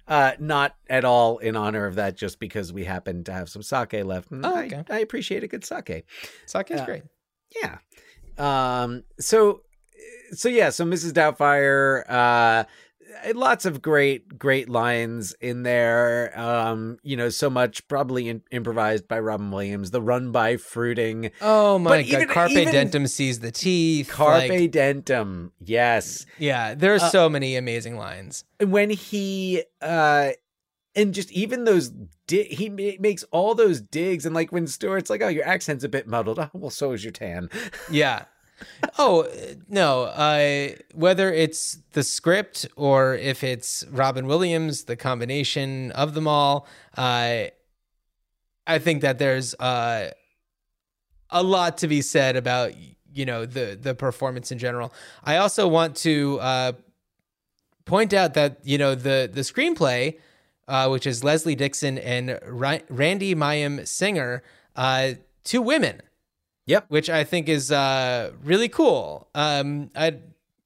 [0.09, 3.63] uh, not at all in honor of that, just because we happen to have some
[3.63, 4.31] sake left.
[4.33, 4.83] And Oh, I- okay.
[4.91, 6.05] I, appreciate a good sake.
[6.47, 7.03] sake is Uh, great.
[7.63, 7.79] Yeah.
[8.39, 9.05] Um.
[9.21, 9.63] So,
[10.33, 10.71] so yeah.
[10.71, 11.13] So Mrs.
[11.13, 12.05] Doubtfire.
[12.09, 12.65] Uh,
[13.35, 16.33] lots of great, great lines in there.
[16.39, 16.99] Um.
[17.03, 19.91] You know, so much probably in, improvised by Robin Williams.
[19.91, 21.31] The run by fruiting.
[21.41, 24.09] Oh my but god, even- carpe even- dentum seize the teeth.
[24.11, 25.53] Carpe like- dentum.
[25.65, 26.27] Yes.
[26.39, 28.45] yeah, there's Uh, so many amazing lines.
[28.59, 30.31] And when he uh
[30.97, 31.91] and just even those
[32.27, 35.85] di- he ma- makes all those digs and like when Stuart's like oh your accent's
[35.85, 37.49] a bit muddled oh well so is your tan
[37.91, 38.25] Yeah.
[38.99, 39.29] Oh
[39.69, 40.05] no!
[40.05, 46.67] Uh, whether it's the script or if it's Robin Williams, the combination of them all,
[46.97, 47.45] uh,
[48.67, 50.11] I think that there's uh,
[51.31, 52.73] a lot to be said about
[53.13, 54.93] you know the the performance in general.
[55.25, 56.73] I also want to uh,
[57.85, 60.19] point out that you know the the screenplay,
[60.69, 64.43] uh, which is Leslie Dixon and Ra- Randi Mayem Singer,
[64.77, 65.13] uh,
[65.45, 66.03] two women
[66.71, 69.29] yep which I think is uh, really cool.
[69.35, 70.09] Um, I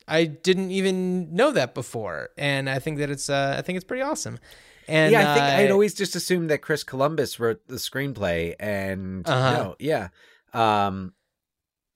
[0.07, 3.85] I didn't even know that before, and I think that it's uh, I think it's
[3.91, 4.39] pretty awesome.
[4.87, 8.55] And yeah I think uh, I'd always just assumed that Chris Columbus wrote the screenplay
[8.61, 9.53] and Uh-huh.
[9.57, 10.09] no yeah
[10.53, 11.15] um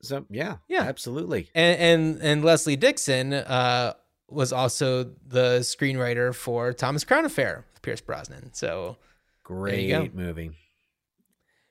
[0.00, 0.82] so yeah Yeah.
[0.82, 3.92] absolutely and and, and Leslie Dixon uh,
[4.30, 8.52] was also the screenwriter for Thomas Crown Affair with Pierce Brosnan.
[8.54, 8.96] So
[9.44, 10.50] great movie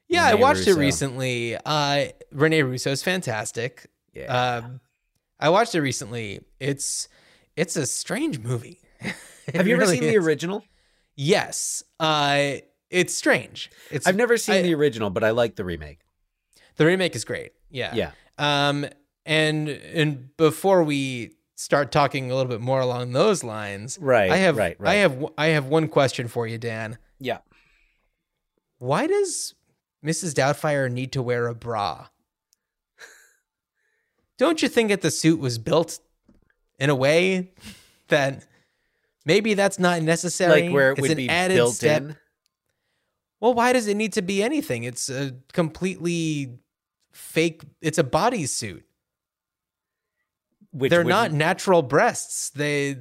[0.07, 0.71] yeah, I watched Russo.
[0.71, 1.57] it recently.
[1.65, 3.87] Uh, Rene Russo is fantastic.
[4.13, 4.79] yeah Um,
[5.39, 6.41] I watched it recently.
[6.59, 7.07] It's
[7.55, 8.79] it's a strange movie.
[9.53, 10.63] Have you ever really seen the original
[11.15, 11.83] Yes.
[11.99, 12.55] Uh,
[12.89, 13.69] it's strange.
[13.91, 15.99] It's I've never seen I- the original but I like the remake
[16.77, 17.51] The remake is great.
[17.69, 17.93] Yeah.
[17.95, 18.85] yeah Um
[19.25, 24.37] and and before we start talking a little bit more along those lines, right I
[24.37, 26.97] have right right I have I have one question for you, Dan.
[27.19, 27.39] yeah
[28.79, 29.53] Why does
[30.07, 30.33] Mrs.
[30.33, 32.07] Doubtfire need to wear a bra?
[34.37, 35.99] Don't you think that the suit was built
[36.79, 37.51] in a way
[38.09, 38.45] that
[39.25, 40.63] maybe that's not necessary?
[40.63, 42.01] like where it It's would an be added built step.
[42.03, 42.15] in
[43.39, 44.83] Well, why does it need to be anything?
[44.83, 46.59] It's a completely
[47.11, 47.63] fake.
[47.81, 48.83] It's a bodysuit.
[50.71, 52.49] which They're would- not natural breasts.
[52.51, 52.97] They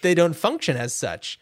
[0.00, 1.38] they don't function as such.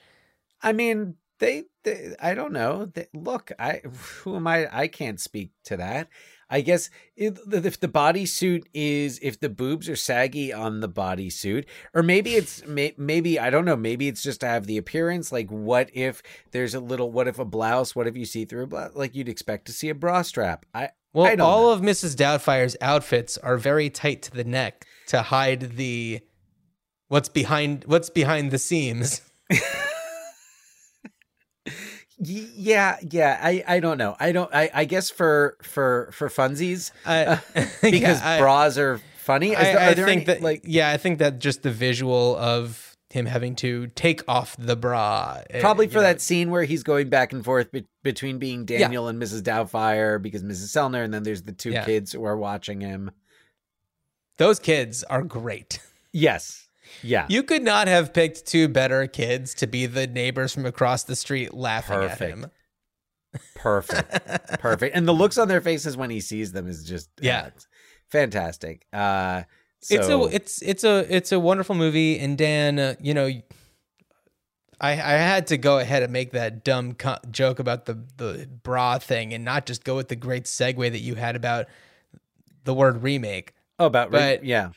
[0.62, 2.86] I mean, they, they I don't know.
[2.86, 3.80] They, look, I
[4.22, 4.68] who am I?
[4.70, 6.08] I can't speak to that.
[6.52, 11.66] I guess if, if the bodysuit is if the boobs are saggy on the bodysuit,
[11.94, 13.76] or maybe it's may, maybe I don't know.
[13.76, 15.30] Maybe it's just to have the appearance.
[15.30, 17.12] Like, what if there's a little?
[17.12, 17.94] What if a blouse?
[17.94, 18.96] What if you see through a blouse?
[18.96, 20.66] Like you'd expect to see a bra strap.
[20.74, 21.70] I Well, all know.
[21.70, 22.16] of Mrs.
[22.16, 26.20] Doubtfire's outfits are very tight to the neck to hide the
[27.06, 29.20] what's behind what's behind the seams.
[32.22, 33.38] Yeah yeah.
[33.42, 34.16] I I don't know.
[34.20, 34.54] I don't.
[34.54, 37.40] I I guess for for for funsies I,
[37.82, 39.56] because yeah, I- bras are funny.
[39.56, 41.70] I, there- are I there think any, that like yeah, I think that just the
[41.70, 46.48] visual of him having to take off the bra, eh, Probably for know, that scene
[46.52, 49.42] where he's going back and forth be- between being Daniel and Mrs.
[49.42, 50.68] Doubtfire because Mrs.
[50.76, 51.84] Sellner, and then there's the two Yeah.
[51.84, 53.10] kids who are watching him.
[54.38, 55.80] Those kids are great.
[56.12, 56.68] Yes.
[57.02, 57.26] Yeah.
[57.28, 61.16] You could not have picked two better kids to be the neighbors from across the
[61.16, 62.30] street laughing at Perfect.
[62.38, 62.46] him.
[63.54, 64.48] Perfect.
[64.60, 64.96] Perfect.
[64.96, 67.50] And the looks on their faces when he sees them is just uh, Yeah.
[68.10, 68.86] fantastic.
[68.92, 69.42] Uh,
[69.82, 72.18] so, It's a it's it's a it's a wonderful movie.
[72.18, 73.26] And Dan, uh, you know,
[74.80, 78.46] I I had to go ahead and make that dumb co- joke about the the
[78.62, 81.66] bra thing, and not just go with the great segue that you had about
[82.64, 83.52] the word remake.
[83.78, 84.70] oh, about re- but- yeah.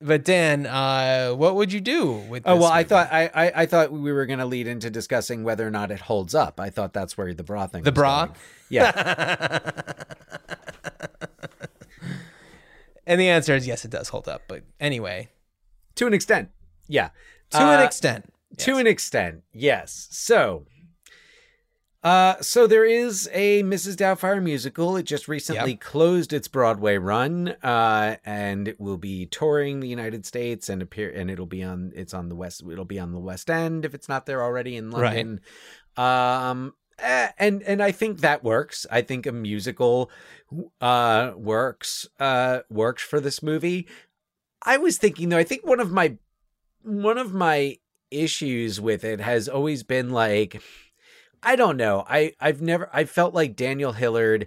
[0.00, 2.44] But Dan, uh, what would you do with?
[2.44, 2.52] This?
[2.52, 5.42] Oh well, I thought I, I I thought we were going to lead into discussing
[5.42, 6.60] whether or not it holds up.
[6.60, 7.82] I thought that's where the bra thing.
[7.82, 8.26] the bra.
[8.26, 8.36] going.
[8.68, 9.58] Yeah.
[13.06, 14.42] and the answer is yes, it does hold up.
[14.48, 15.30] But anyway,
[15.96, 16.50] to an extent.
[16.86, 17.10] Yeah.
[17.50, 18.80] to an Uh, extent, to yes.
[18.80, 20.64] an extent yes so
[22.04, 24.96] uh so there is a mrs doubtfire musical.
[24.96, 30.24] It just recently closed its broadway run uh and it will be touring the united
[30.24, 33.18] states and appear and it'll be on it's on the west it'll be on the
[33.18, 35.26] west end if it's not there already in Right.
[35.26, 35.40] london.
[35.96, 38.86] Um eh, and and i think that works.
[38.90, 40.10] I think a musical
[40.80, 43.88] uh works uh works for this movie.
[44.62, 46.16] I was thinking though i think one of my
[46.82, 47.78] one of my
[48.12, 50.62] issues with it has always been like
[51.42, 52.04] I don't know.
[52.08, 54.46] I I've never I felt like Daniel Hillard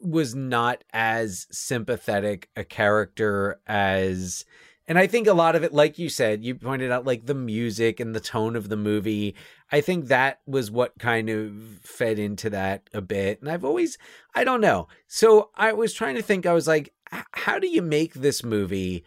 [0.00, 4.44] was not as sympathetic a character as
[4.86, 7.34] and I think a lot of it like you said, you pointed out like the
[7.34, 9.34] music and the tone of the movie.
[9.72, 13.40] I think that was what kind of fed into that a bit.
[13.40, 13.96] And I've always
[14.34, 14.88] I don't know.
[15.06, 16.92] So I was trying to think I was like
[17.32, 19.04] how do you make this movie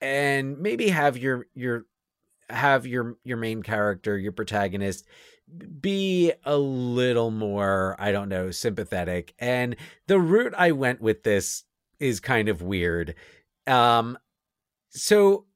[0.00, 1.86] and maybe have your your
[2.50, 5.06] have your your main character, your protagonist
[5.80, 9.34] be a little more, I don't know, sympathetic.
[9.38, 9.76] And
[10.06, 11.64] the route I went with this
[12.00, 13.14] is kind of weird.
[13.66, 14.18] Um
[14.90, 15.46] so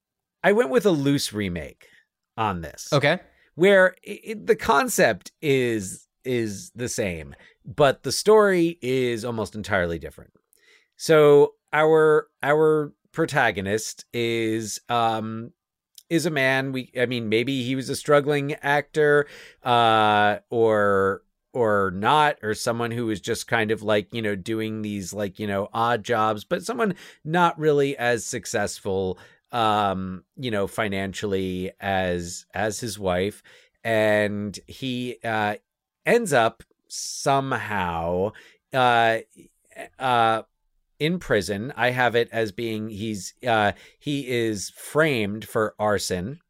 [0.42, 1.88] I went with a loose remake
[2.36, 2.92] on this.
[2.92, 3.20] Okay.
[3.54, 7.34] Where it, the concept is is the same,
[7.64, 10.32] but the story is almost entirely different.
[10.96, 15.52] So our our protagonist is um
[16.08, 16.72] is a man.
[16.72, 19.26] We i mean maybe he was a struggling actor
[19.62, 24.82] uh or or not or someone who was just kind of like you know doing
[24.82, 26.94] these like you know odd jobs but someone
[27.24, 29.18] not really as successful
[29.52, 33.42] um you know financially as as his wife.
[33.84, 35.56] And he uh
[36.04, 38.32] ends up somehow
[38.72, 39.18] uh
[39.98, 40.42] uh
[40.98, 41.72] in prison.
[41.76, 46.40] I have it as being he's uh he is framed for arson.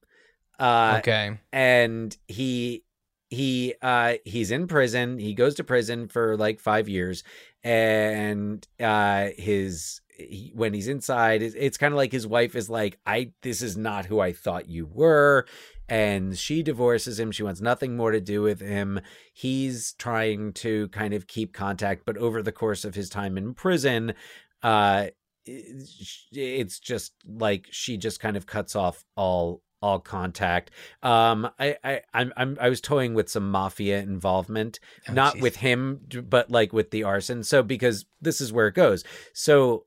[0.58, 1.38] Uh okay.
[1.52, 2.84] And he
[3.28, 5.18] he uh he's in prison.
[5.18, 7.24] He goes to prison for like 5 years
[7.64, 12.70] and uh his he, when he's inside it's, it's kind of like his wife is
[12.70, 15.46] like I this is not who I thought you were
[15.88, 17.30] and she divorces him.
[17.30, 19.00] She wants nothing more to do with him.
[19.32, 23.54] He's trying to kind of keep contact, but over the course of his time in
[23.54, 24.14] prison,
[24.62, 25.06] uh,
[25.44, 30.70] it's just like she just kind of cuts off all all contact.
[31.02, 35.42] Um, I, I, I'm, I'm, I was toying with some mafia involvement, oh, not geez.
[35.42, 37.44] with him, but like with the arson.
[37.44, 39.04] So because this is where it goes.
[39.34, 39.84] So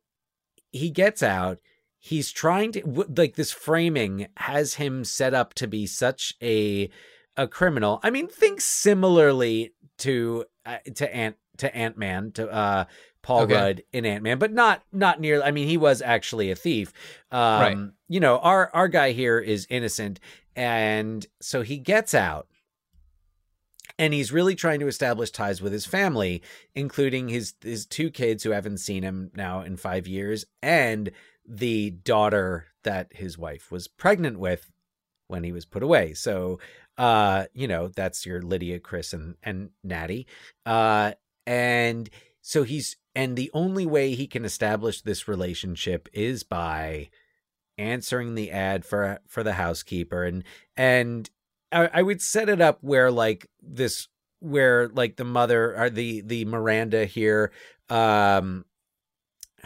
[0.71, 1.59] he gets out
[1.99, 6.89] he's trying to like this framing has him set up to be such a
[7.37, 7.99] a criminal.
[8.03, 12.85] I mean, think similarly to uh, to Ant to Ant Man to uh
[13.21, 13.53] Paul okay.
[13.53, 15.43] Rudd in Ant Man, but not not nearly.
[15.43, 16.93] I mean, he was actually a thief.
[17.31, 17.77] Um, right.
[18.07, 20.19] You know, our our guy here is innocent,
[20.55, 22.47] and so he gets out.
[23.99, 26.41] And he's really trying to establish ties with his family,
[26.73, 31.11] including his his two kids who haven't seen him now in five years, and
[31.45, 34.71] the daughter that his wife was pregnant with
[35.27, 36.13] when he was put away.
[36.13, 36.59] So,
[36.97, 40.25] uh, you know, that's your Lydia, Chris, and and Natty.
[40.65, 41.13] Uh,
[41.45, 42.09] and
[42.41, 47.09] so he's and the only way he can establish this relationship is by
[47.77, 50.43] answering the ad for for the housekeeper and
[50.75, 51.29] and
[51.71, 54.07] I, I would set it up where like this
[54.39, 57.51] where like the mother or the the Miranda here
[57.89, 58.65] um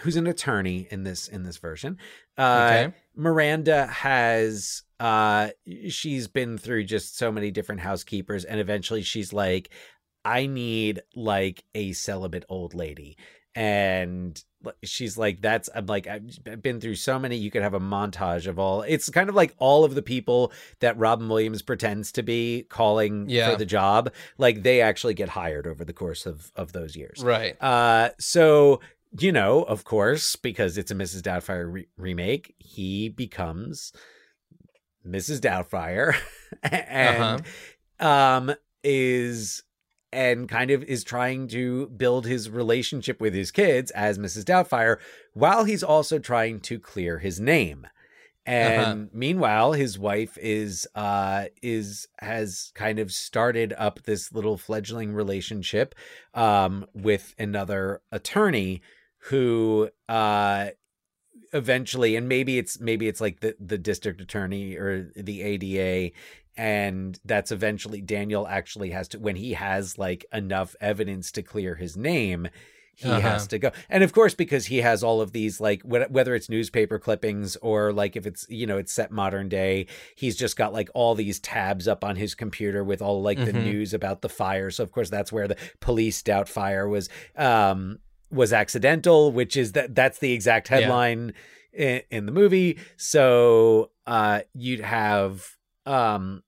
[0.02, 1.98] who's an attorney in this in this version.
[2.38, 2.94] Uh, okay.
[3.16, 5.50] Miranda has uh
[5.90, 9.70] she's been through just so many different housekeepers and eventually she's like
[10.26, 13.18] I need like a celibate old lady
[13.56, 14.44] and
[14.84, 18.48] she's like that's i'm like i've been through so many you could have a montage
[18.48, 22.24] of all it's kind of like all of the people that robin williams pretends to
[22.24, 23.52] be calling yeah.
[23.52, 27.24] for the job like they actually get hired over the course of of those years
[27.24, 28.80] right uh so
[29.20, 31.22] you know, of course, because it's a Mrs.
[31.22, 33.94] Doubtfire re- remake, he becomes
[35.08, 35.40] Mrs.
[35.40, 36.16] Doubtfire
[36.64, 37.44] and
[38.00, 38.08] uh-huh.
[38.08, 39.64] um is
[40.14, 44.44] and kind of is trying to build his relationship with his kids as Mrs.
[44.44, 44.98] Doubtfire
[45.34, 47.88] while he's also trying to clear his name.
[48.46, 49.06] And uh-huh.
[49.14, 55.96] meanwhile, his wife is uh is has kind of started up this little fledgling relationship
[56.34, 58.82] um with another attorney
[59.30, 60.68] who uh
[61.54, 66.14] eventually and maybe it's maybe it's like the the district attorney or the ADA
[66.56, 71.76] and that's eventually Daniel actually has to when he has like enough evidence to clear
[71.76, 72.48] his name
[72.96, 73.22] he uh-huh.
[73.22, 76.48] has to go and of course because he has all of these like whether it's
[76.48, 80.72] newspaper clippings or like if it's you know it's set modern day he's just got
[80.72, 83.48] like all these tabs up on his computer with all like mm-hmm.
[83.48, 87.10] the news about the fire so of course that's where the police doubt fire was
[87.36, 87.98] um
[88.34, 91.34] was accidental, which is that that's the exact headline
[91.74, 91.86] yeah.
[91.86, 92.80] in, in, the movie.
[92.98, 95.48] So uh, you'd have
[95.86, 96.44] um,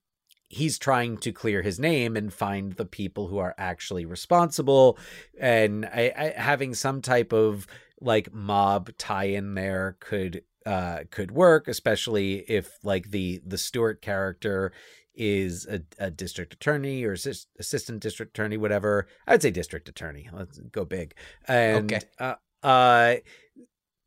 [0.48, 4.98] he's trying to clear his name and find the people who are actually responsible,
[5.40, 7.68] and I, I, having some type of
[8.02, 14.02] like mob tie in there could uh could work especially if like the the Stuart
[14.02, 14.72] character
[15.16, 19.08] is a, a district attorney or assist, assistant district attorney, whatever.
[19.26, 20.30] I'd say district attorney.
[20.32, 21.16] Let's go big.
[21.48, 22.06] And Okay.
[22.20, 23.16] uh, uh,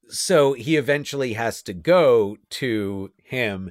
[0.09, 3.71] so he eventually has to go to him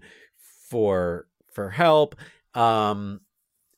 [0.69, 2.15] for for help.
[2.57, 3.21] Um,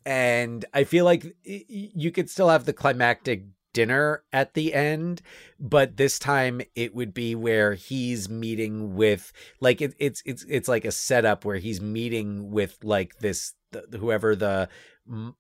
[0.06, 3.44] and I feel like you could still have the climactic
[3.74, 5.22] dinner at the end,
[5.60, 10.68] but this time it would be where he's meeting with like it, it's it's it's
[10.68, 14.70] like a setup where he's meeting with like this the, whoever the
[15.08, 15.36] m-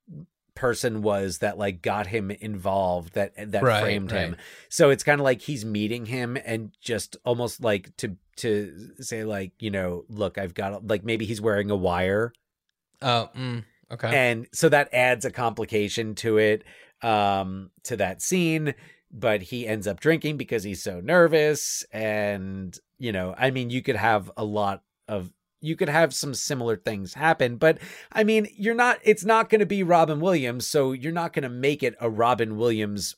[0.53, 4.35] person was that like got him involved that that Right, framed him.
[4.67, 9.23] so it's kind of like he's meeting him and just almost like to to say
[9.23, 12.33] like you know look i've got like maybe he's wearing a wire
[13.01, 14.15] Oh, mm, okay.
[14.15, 16.63] and so that adds a complication to it
[17.01, 18.73] um to that scene
[19.11, 23.81] but he ends up drinking because he's so nervous and you know i mean you
[23.81, 25.31] could have a lot of
[25.61, 27.77] you could have some similar things happen but
[28.11, 31.43] i mean you're not it's not going to be robin williams so you're not going
[31.43, 33.15] to make it a robin williams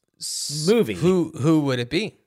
[0.68, 0.94] movie.
[0.96, 2.18] Who who would it be?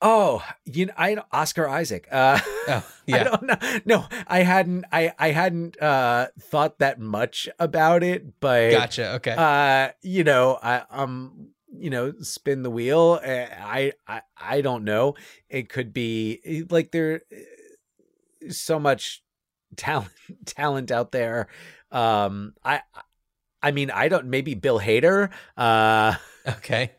[0.00, 2.38] Oh you know i oscar isaac uh
[2.70, 3.56] Oh, I don't know.
[3.86, 4.84] No, I hadn't.
[4.92, 9.14] I I hadn't uh, thought that much about it, but Gotcha.
[9.14, 9.34] Okay.
[9.34, 14.84] uh you know i um you know spin the wheel Uh, i i i don't
[14.84, 15.14] know
[15.48, 17.22] it could be like there
[18.50, 19.22] so much
[19.76, 20.10] talent
[20.44, 21.48] talent out there
[21.92, 22.82] um i
[23.62, 26.14] i mean i don't maybe bill hader uh
[26.46, 26.92] okay.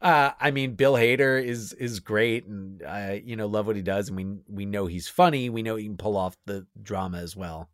[0.00, 3.82] Uh i mean bill hader is is great and i you know love what he
[3.82, 7.18] does and we we know he's funny we know he can pull off the drama
[7.18, 7.68] as well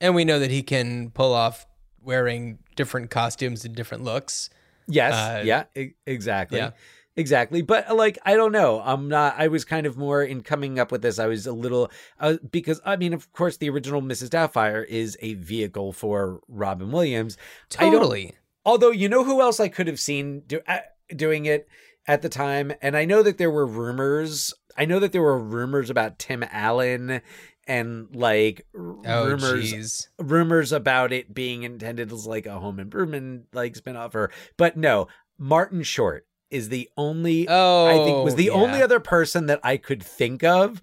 [0.00, 1.66] And we know that he can pull off
[2.02, 4.50] wearing different costumes and different looks.
[4.88, 5.14] Yes.
[5.14, 5.64] Uh, yeah.
[5.76, 6.58] e- exactly.
[6.58, 6.70] yeah.
[7.14, 7.62] Exactly.
[7.62, 8.80] But uh, like, I don't know.
[8.84, 9.34] I'm not.
[9.38, 11.18] I was kind of more in coming up with this.
[11.20, 14.30] I was a little uh, because I mean, of course, the original Mrs.
[14.30, 17.36] Doubtfire is a vehicle for Robin Williams.
[17.68, 18.34] Totally.
[18.64, 20.78] Although, you know who else I could have seen do, uh,
[21.16, 21.68] doing it
[22.06, 24.52] at the time, and I know that there were rumors.
[24.76, 27.20] I know that there were rumors about Tim Allen
[27.68, 30.08] and like Oh, rumors jeez.
[30.18, 35.06] rumors about it being intended as like a home improvement like spinoff or but no
[35.38, 38.62] martin short is the only Oh, i think was the oh, yeah.
[38.64, 40.82] only other person that i could think of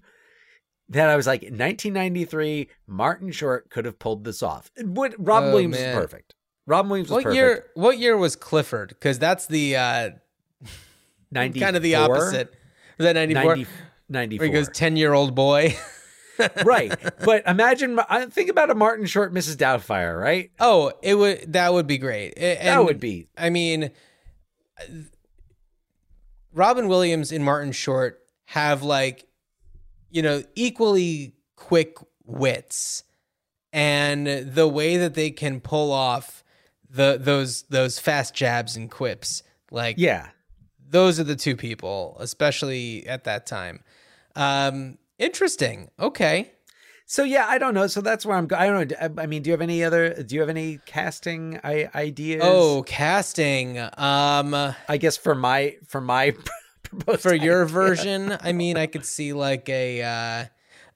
[0.88, 5.50] that i was like in 1993 martin short could have pulled this off what robin
[5.50, 5.90] Oh, williams man.
[5.90, 6.34] is perfect
[6.66, 7.66] robin williams was What perfect year?
[7.74, 8.90] What year was Clifford?
[8.90, 10.10] Because that's the uh,
[11.30, 12.54] 94 kind of the opposite.
[12.98, 13.56] Was that ninety four?
[13.56, 13.66] 90,
[14.08, 15.76] 94 Where he goes ten year old boy.
[16.64, 18.00] right but imagine
[18.30, 22.32] think about a martin short mrs doubtfire right Oh, it would that would be great.
[22.38, 23.90] A- that would be I mean,
[26.52, 29.26] Robin Williams and Martin Short have like,
[30.10, 33.04] you know, equally quick wits,
[33.72, 36.42] and the way that they can pull off
[36.90, 40.28] the those those fast jabs and quips, like yeah
[40.90, 43.84] those are the two people, especially at that time.
[44.34, 45.88] Um, interesting.
[46.00, 46.50] Okay.
[47.06, 47.86] So yeah, I don't know.
[47.86, 48.46] So that's where I'm.
[48.46, 49.22] go- I don't know.
[49.22, 50.22] I mean, do you have any other?
[50.22, 52.42] Do you have any casting I- ideas?
[52.44, 53.78] Oh, casting.
[53.78, 56.34] Um, I guess for my for my
[57.18, 57.72] for your idea.
[57.72, 60.02] version, I mean, I could see like a.
[60.02, 60.44] Uh,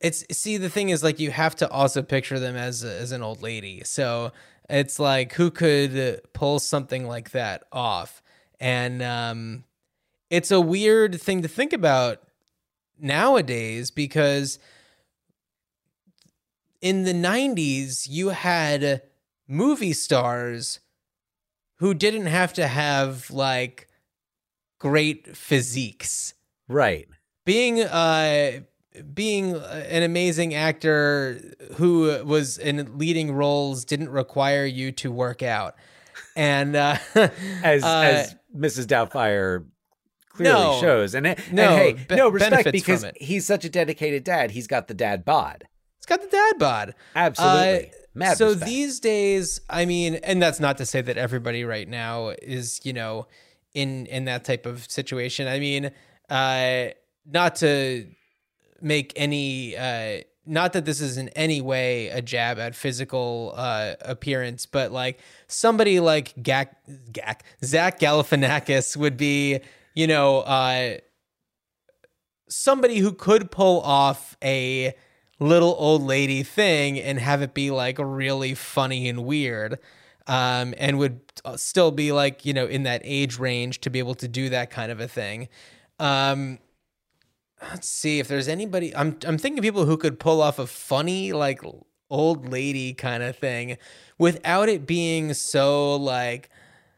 [0.00, 3.22] it's see the thing is like you have to also picture them as as an
[3.22, 3.82] old lady.
[3.84, 4.32] So
[4.68, 8.22] it's like who could pull something like that off,
[8.58, 9.64] and um,
[10.30, 12.20] it's a weird thing to think about
[12.98, 14.58] nowadays because
[16.80, 19.02] in the 90s you had
[19.48, 20.80] movie stars
[21.76, 23.88] who didn't have to have like
[24.78, 26.34] great physiques
[26.68, 27.08] right?
[27.44, 28.60] being uh
[29.12, 31.40] being an amazing actor
[31.76, 35.74] who was in leading roles didn't require you to work out
[36.36, 36.96] and uh
[37.62, 38.86] As uh, as Mrs.
[38.86, 39.64] Doubtfire
[40.30, 40.80] clearly No.
[40.80, 44.50] shows, and, No, hey, be- no respect because he's such a dedicated dad.
[44.52, 45.64] He's got the dad bod.
[45.98, 48.36] it's got the dad bod Absolutely, Uh, mad.
[48.36, 48.66] so respect.
[48.68, 52.92] these days, I mean, and that's not to say that everybody right now is, you
[52.92, 53.26] know,
[53.74, 55.46] in in that type of situation.
[55.48, 55.90] I mean,
[56.30, 56.86] uh,
[57.26, 58.06] not to
[58.84, 63.94] make any, uh, not that this is in any way a jab at physical uh,
[64.02, 66.68] appearance, but like somebody like Gak,
[67.12, 69.60] Gak, Zach Galifianakis would be,
[69.94, 70.98] you know, uh,
[72.48, 74.94] somebody who could pull off a
[75.40, 79.78] little old lady thing and have it be like really funny and weird
[80.26, 83.98] um, and would uh, still be like you know in that age range to be
[83.98, 85.48] able to do that kind of a thing.
[85.98, 86.58] Um,
[87.70, 90.66] let's see if there's anybody i'm i'm thinking of people who could pull off a
[90.66, 91.60] funny like
[92.10, 93.76] old lady kind of thing
[94.18, 96.48] without it being so like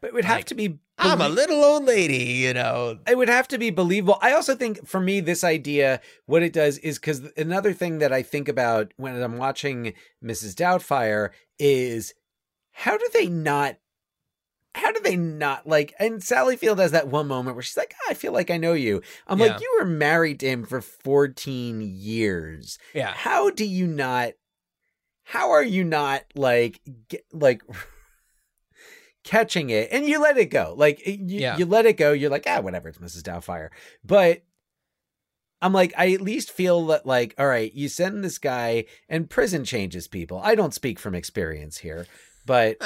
[0.01, 0.79] But it would have Like, to be.
[0.99, 2.97] I'm a little old lady, you know.
[3.07, 4.17] It would have to be believable.
[4.19, 8.11] I also think for me, this idea, what it does is because another thing that
[8.11, 10.55] I think about when I'm watching Mrs.
[10.55, 11.29] Doubtfire
[11.59, 12.15] is
[12.71, 13.77] how do they not.
[14.77, 15.93] How do they not like?
[15.99, 18.57] And Sally Field has that one moment where she's like, "Ah, "I feel like I
[18.57, 19.47] know you." I'm Yeah.
[19.47, 22.77] like, "You were married to him for 14 years.
[22.93, 23.13] Yeah.
[23.13, 24.33] How do you not?
[25.23, 26.79] How are you not like
[27.09, 27.61] get, like
[29.23, 30.73] catching it and you let it go?
[30.77, 31.57] Like you, Yeah.
[31.57, 32.11] you let it go.
[32.13, 32.87] You're like, ah, whatever.
[32.89, 33.23] It's Mrs.
[33.23, 33.69] Doubtfire.
[34.03, 34.43] But
[35.61, 39.29] I'm like, I at least feel that like, all right, you send this guy and
[39.29, 40.39] prison changes people.
[40.43, 42.05] I don't speak from experience here,
[42.47, 42.77] but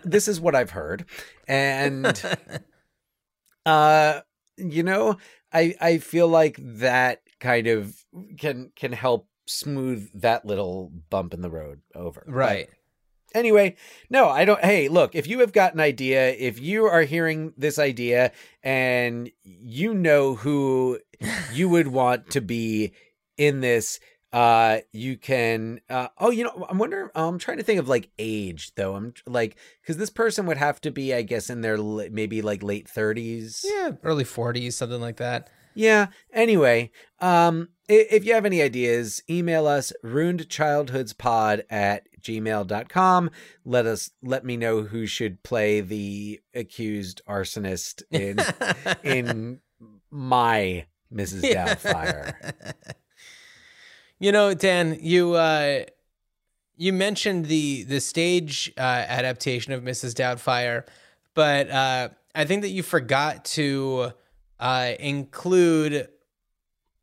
[0.04, 1.04] this is what I've heard.
[1.46, 2.20] And
[3.64, 4.22] uh
[4.56, 5.16] you know,
[5.52, 7.94] I I feel like that kind of
[8.38, 12.22] can can help smooth that little bump in the road over.
[12.26, 12.68] But right.
[13.34, 13.76] anyway,
[14.08, 14.60] no, I don't.
[14.60, 18.32] Hey, look, if you have got an idea, if you are hearing this idea
[18.62, 20.98] and you know who
[21.52, 22.92] you would want to be
[23.36, 23.98] in this,
[24.32, 25.80] uh, you can.
[25.88, 27.08] Uh, oh, you know, I'm wondering.
[27.14, 28.94] I'm trying to think of like age though.
[28.94, 32.62] I'm like because this person would have to be, I guess, in their maybe like
[32.62, 33.64] late 30s.
[33.64, 35.50] Yeah, early 40s, something like that.
[35.74, 36.08] Yeah.
[36.32, 36.90] Anyway,
[37.20, 43.30] um, if you have any ideas, email us ruinedchildhoodspod at gmail.com.
[43.64, 48.38] Let us let me know who should play the accused arsonist in
[49.02, 49.60] in
[50.10, 51.52] my Mrs.
[51.52, 52.52] Doubtfire.
[54.20, 55.84] you know, Dan, you uh
[56.76, 60.14] you mentioned the the stage uh adaptation of Mrs.
[60.14, 60.84] Doubtfire,
[61.34, 64.12] but uh I think that you forgot to
[64.60, 66.08] uh include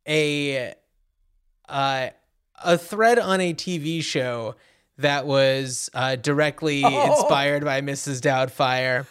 [0.07, 0.73] a
[1.67, 2.09] uh
[2.63, 4.55] a thread on a TV show
[4.97, 7.11] that was uh directly Oh.
[7.13, 8.21] inspired by Mrs.
[8.21, 9.05] Doubtfire.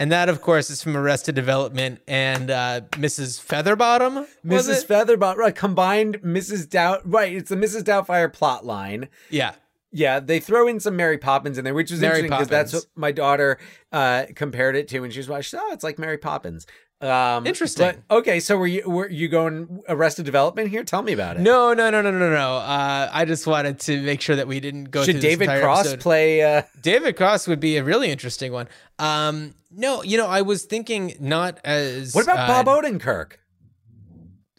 [0.00, 3.38] And that, of course, is from Arrested Development and uh, Mrs.
[3.38, 4.26] Featherbottom.
[4.44, 4.82] Mrs.
[4.82, 4.88] it?
[4.88, 5.54] Featherbot, right?
[5.54, 6.70] Combined Mrs.
[6.70, 7.34] Doubt, right?
[7.34, 7.82] It's the Mrs.
[7.84, 9.08] Doubtfire plot line.
[9.28, 9.52] yeah.
[9.92, 12.72] Yeah, they throw in some Mary Poppins in there, which is Mary interesting because that's
[12.72, 13.58] what my daughter
[13.90, 15.58] uh, compared it to when she was watching.
[15.60, 16.66] Oh, it's like Mary Poppins.
[17.00, 17.94] Um, Interesting.
[18.08, 20.84] But, okay, so were you were you going Arrested Development here?
[20.84, 21.40] Tell me about it.
[21.40, 22.56] No, no, no, no, no, no.
[22.56, 25.02] Uh, I just wanted to make sure that we didn't go.
[25.04, 26.00] Should David Cross episode.
[26.00, 26.42] play?
[26.42, 28.68] Uh, David Cross would be a really interesting one.
[28.98, 32.14] Um, no, you know, I was thinking not as.
[32.14, 33.32] what about uh, Bob Odenkirk?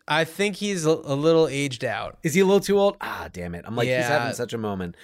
[0.07, 2.97] I think he's a, a little aged out, Is he a little too old?
[2.99, 3.65] Ah, damn it!
[3.67, 4.97] I'm like he's having such a moment.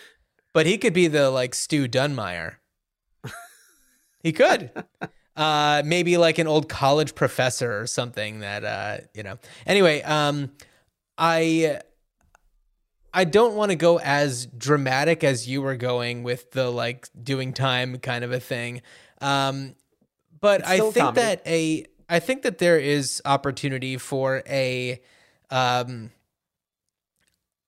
[0.54, 2.56] But he could be the like Stu Dunmire.
[4.24, 4.72] he could.
[5.38, 9.38] Uh, maybe like an old college professor or something that uh, you know.
[9.68, 10.50] Anyway, um,
[11.16, 11.80] I
[13.14, 17.54] I don't want to go as dramatic as you were going with the like doing
[17.54, 18.82] time kind of a thing.
[19.22, 19.76] Um,
[20.40, 21.22] but I think comedy.
[21.22, 25.02] that a I think that there is opportunity for a
[25.50, 26.12] um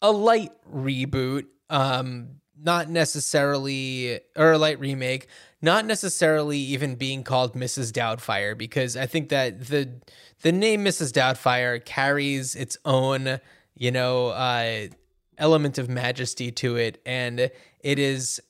[0.02, 5.28] a light reboot um not necessarily or a light remake
[5.62, 7.92] not necessarily even being called Mrs.
[7.92, 9.90] Doubtfire because I think that the
[10.42, 11.12] the name Mrs.
[11.12, 13.40] Doubtfire carries its own
[13.76, 14.88] you know uh
[15.38, 18.42] element of majesty to it and it is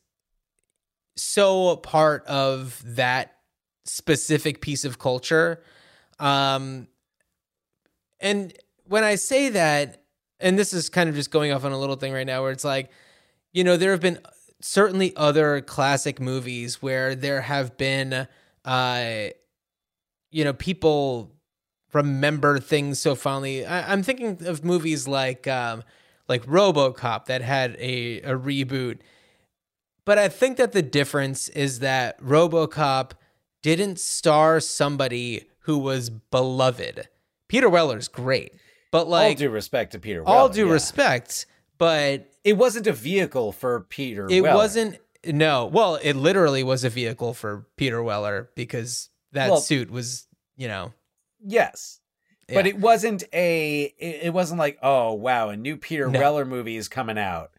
[1.16, 3.36] so a part of that
[3.86, 5.62] specific piece of culture
[6.20, 6.88] um
[8.20, 8.54] and
[8.86, 10.04] when i say that
[10.40, 12.52] and this is kind of just going off on a little thing right now where
[12.52, 12.90] it's like
[13.54, 14.20] you know there have been
[14.62, 18.28] certainly other classic movies where there have been
[18.66, 19.28] uh
[20.32, 21.32] you know people
[21.94, 25.84] remember things so fondly I, i'm thinking of movies like um
[26.28, 29.00] like robocop that had a, a reboot
[30.10, 33.12] but I think that the difference is that RoboCop
[33.62, 37.08] didn't star somebody who was beloved.
[37.48, 38.56] Peter Weller's great,
[38.90, 40.24] but like all due respect to Peter.
[40.24, 40.74] Weller, all due yeah.
[40.74, 41.46] respect,
[41.78, 44.28] but it wasn't a vehicle for Peter.
[44.30, 44.56] it Weller.
[44.56, 44.98] wasn't.
[45.26, 50.28] No, well, it literally was a vehicle for Peter Weller because that Well- suit was,
[50.56, 50.94] you know,
[51.46, 52.00] Yes.
[52.52, 53.84] But it wasn't a.
[54.00, 56.20] It it wasn't like, oh wow, a new Peter No.
[56.20, 57.52] Weller movie is coming out.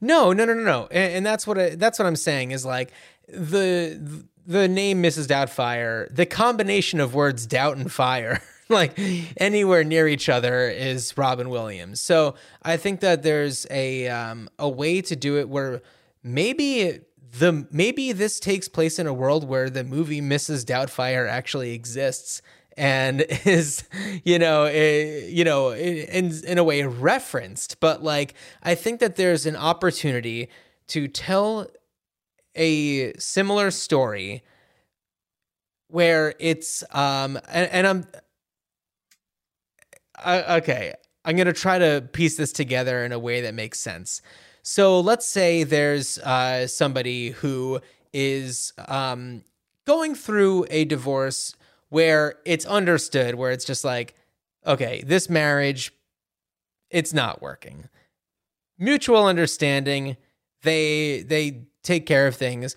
[0.00, 0.88] No, no, no, no, no.
[0.90, 2.92] And, and that's what I, that's what I'm saying is like
[3.28, 5.26] the the name Mrs.
[5.26, 8.98] Doubtfire, the combination of words doubt and fire, like
[9.36, 12.00] anywhere near each other is Robin Williams.
[12.00, 15.82] So I think that there's a um, a way to do it where
[16.22, 17.00] maybe
[17.38, 20.64] the maybe this takes place in a world where the movie Mrs.
[20.64, 22.40] Doubtfire actually exists
[22.76, 23.84] and is
[24.24, 28.34] you know eh, you know in in a way referenced but like
[28.64, 30.48] i think that there's an opportunity
[30.88, 31.68] to tell
[32.56, 34.42] a similar story
[35.88, 38.06] where it's um and, and I'm
[40.24, 40.94] I, okay,
[41.24, 44.22] I'm going to try to piece this together in a way that makes sense.
[44.62, 47.80] So let's say there's uh, somebody who
[48.12, 49.42] is um,
[49.86, 51.54] going through a divorce
[51.88, 54.14] where it's understood, where it's just like,
[54.66, 55.92] okay, this marriage,
[56.90, 57.88] it's not working.
[58.78, 60.16] Mutual understanding,
[60.62, 62.74] they they take care of things,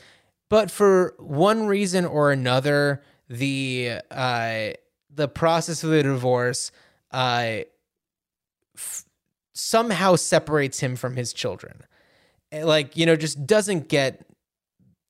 [0.49, 4.69] but for one reason or another, the uh,
[5.09, 6.71] the process of the divorce
[7.11, 7.59] uh,
[8.75, 9.05] f-
[9.53, 11.81] somehow separates him from his children.
[12.51, 14.25] Eh, Like, you know, just doesn't get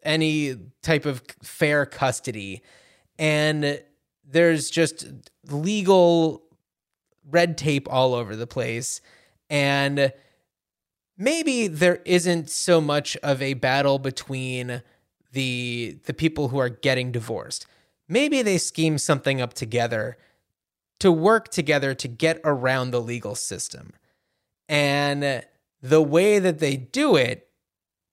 [0.03, 2.61] any type of fair custody.
[3.19, 3.81] And
[4.25, 5.05] there's just
[5.49, 6.43] legal
[7.29, 9.01] red tape all over the place.
[9.49, 10.11] And
[11.17, 14.81] maybe there isn't so much of a battle between
[15.33, 17.65] the the people who are getting divorced.
[18.07, 20.17] Maybe they scheme something up together
[20.99, 23.93] to work together to get around the legal system.
[24.67, 25.43] And
[25.81, 27.49] the way that they do it,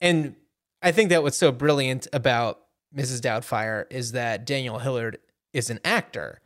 [0.01, 0.37] and
[0.83, 2.61] I think that what's so brilliant about
[2.95, 3.21] Mrs.
[3.21, 5.19] Doubtfire is that Daniel Hillard
[5.53, 6.41] is an actor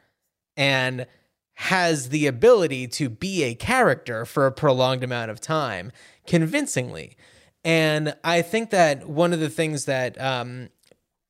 [0.56, 1.06] and
[1.54, 5.90] has the ability to be a character for a prolonged amount of time
[6.26, 7.16] convincingly.
[7.64, 10.68] And I think that one of the things that um,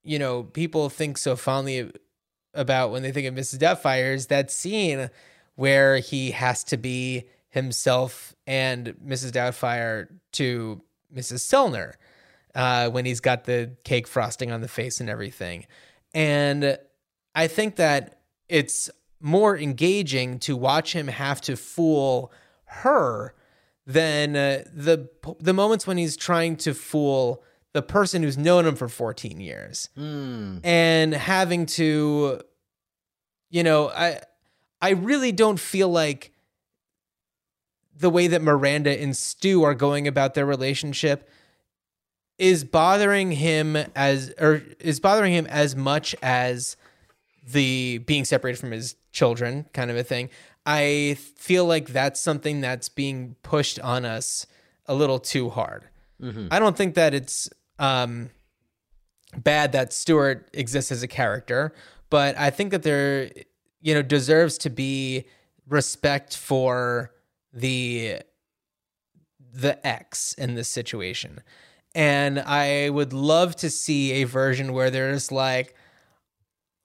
[0.05, 1.91] you know people think so fondly
[2.55, 3.59] about when they think of Mrs.
[3.59, 5.11] Doubtfire is that scene
[5.55, 9.33] where he has to be himself and Mrs.
[9.33, 10.83] Doubtfire to
[11.15, 11.41] Mrs.
[11.41, 11.95] Sellner
[12.55, 15.67] uh, when he's got the cake frosting on the face and everything.
[16.15, 16.79] And
[17.35, 22.33] I think that it's more engaging to watch him have to fool
[22.65, 23.35] her
[23.87, 25.09] than uh, the
[25.41, 27.43] the moments when he's trying to fool
[27.79, 29.89] the person who's known him for 14 years.
[29.95, 30.59] Hmm.
[30.65, 32.41] And having to
[33.51, 34.21] you know i
[34.83, 36.33] i really don't feel like
[37.97, 41.31] the way that miranda and stu are going about their relationship
[42.39, 46.77] is bothering him as or is bothering him as much as
[47.47, 50.29] the being separated from his children kind of a thing.
[50.67, 54.47] I feel like that's something that's being pushed on us
[54.87, 55.85] a little too hard.
[56.23, 56.49] Mm-hmm.
[56.51, 57.49] I don't think that it's
[57.79, 58.31] um
[59.37, 61.75] bad that Stuart exists as a character,
[62.11, 63.31] but I think that there,
[63.81, 65.27] you know, deserves to be
[65.69, 67.13] respect for
[67.53, 68.21] the
[69.53, 71.41] the X in this situation.
[71.95, 75.75] And I would love to see a version where there's like,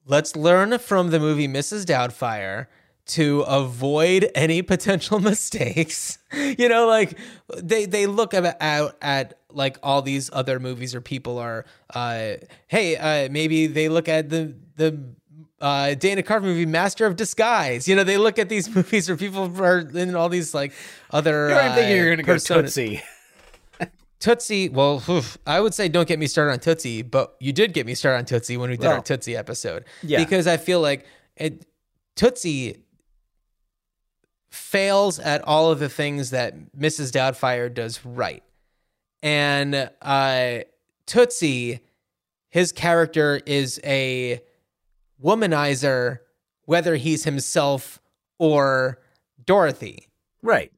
[0.05, 1.85] let's learn from the movie Mrs.
[1.85, 2.67] Doubtfire
[3.05, 6.17] to avoid any potential mistakes.
[6.33, 7.17] you know, like
[7.55, 12.33] they they look at, out at like all these other movies or people are uh
[12.67, 14.99] hey, uh maybe they look at the the
[15.61, 17.87] uh, Dana Carvey movie, Master of Disguise.
[17.87, 20.73] You know, they look at these movies where people are in all these like
[21.11, 21.47] other.
[21.47, 22.75] Here I'm thinking uh, you're going to go personas.
[22.75, 23.01] Tootsie.
[24.19, 27.73] Tootsie, well, oof, I would say don't get me started on Tootsie, but you did
[27.73, 29.85] get me started on Tootsie when we did our Well, Tootsie episode.
[30.01, 30.17] yeah.
[30.23, 31.05] Because I feel like
[31.37, 31.65] it,
[32.15, 32.83] Tootsie
[34.49, 37.11] fails at all of the things that Mrs.
[37.11, 38.43] Doubtfire does right.
[39.23, 40.59] And uh,
[41.07, 41.79] Tootsie,
[42.49, 44.41] his character is a
[45.23, 46.19] womanizer,
[46.65, 47.99] whether he's himself
[48.37, 48.99] or
[49.43, 50.09] Dorothy.
[50.41, 50.71] Right.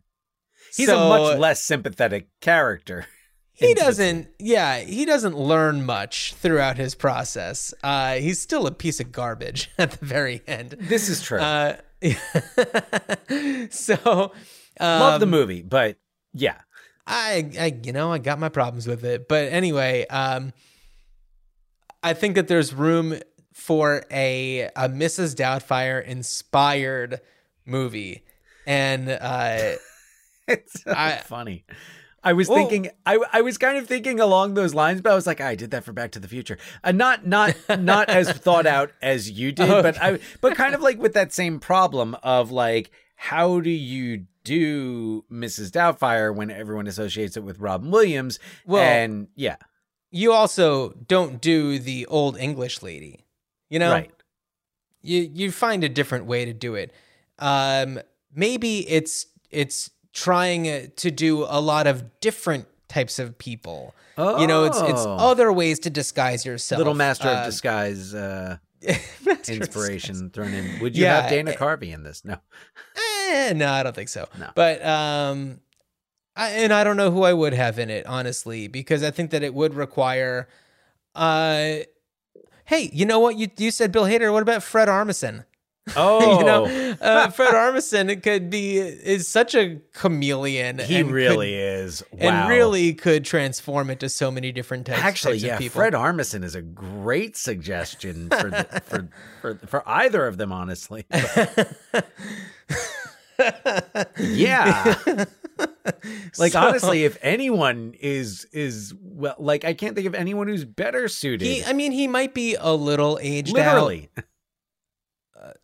[0.76, 3.07] He's So- a much less sympathetic character.
[3.57, 8.99] he doesn't yeah he doesn't learn much throughout his process uh he's still a piece
[8.99, 11.39] of garbage at the very end This is true.
[11.39, 11.77] uh
[13.69, 14.34] so
[14.80, 15.95] um, Love the movie, but
[16.34, 16.57] yeah.
[17.07, 19.27] I, I you know i got my problems with it.
[19.27, 20.53] But anyway um
[22.03, 23.19] i think that there's room
[23.53, 27.22] for a a mrs doubtfire inspired
[27.65, 28.23] movie.
[28.68, 29.76] And uh
[30.48, 31.65] It's so I- funny.
[32.23, 35.15] I was Well- thinking, I, I was kind of thinking along those lines, but I
[35.15, 38.32] was like, I did that for Back to the Future, uh, not not not as
[38.32, 42.15] thought out as you did, but I but kind of like with that same problem
[42.23, 45.72] of like, how do you do Mrs.
[45.72, 48.39] Doubtfire when everyone associates it with Robin Williams?
[48.65, 49.57] Well- and yeah,
[50.11, 53.26] you also don't do the old english lady
[53.69, 54.11] you know right,
[55.01, 56.93] you you find a different way to do it.
[57.39, 57.99] Um,
[58.34, 63.93] maybe it's it's trying to do a lot of different types of people.
[64.17, 65.17] You know, it's it's Oh.
[65.31, 66.77] other ways to disguise yourself.
[66.77, 68.57] little Master Uh, of Disguise uh,
[69.26, 70.80] Master of inspiration thrown in.
[70.80, 72.23] Would you Yeah, have Dana eh, Carvey in this?
[72.23, 72.38] No,
[73.26, 74.27] Eh, no, I don't think so.
[74.39, 74.49] No.
[74.56, 75.60] But um,
[76.35, 79.31] I, and I don't know who I would have in it, honestly, because I think
[79.31, 80.47] that it would require.
[81.14, 81.77] Uh,
[82.65, 83.38] hey, you know what?
[83.38, 84.31] You you said Bill Hader.
[84.31, 85.45] What about Fred Armisen?
[85.95, 86.65] Oh, you know,
[86.99, 90.80] uh, Fred Armisen could be is such a chameleon.
[90.80, 92.03] he really could, is.
[92.11, 92.19] Wow.
[92.19, 95.02] and really could transform into so many different types.
[95.02, 95.80] Actually, types yeah, of people.
[95.80, 99.10] Fred Armisen is a great suggestion for the, for,
[99.41, 101.06] for for either of them, honestly.
[104.19, 104.95] yeah.
[106.37, 110.65] like So- honestly, if anyone is is well, like I can't think of anyone who's
[110.65, 111.45] better suited.
[111.45, 114.23] He, I mean, he might be a little aged Literally, out,
[115.33, 115.57] but,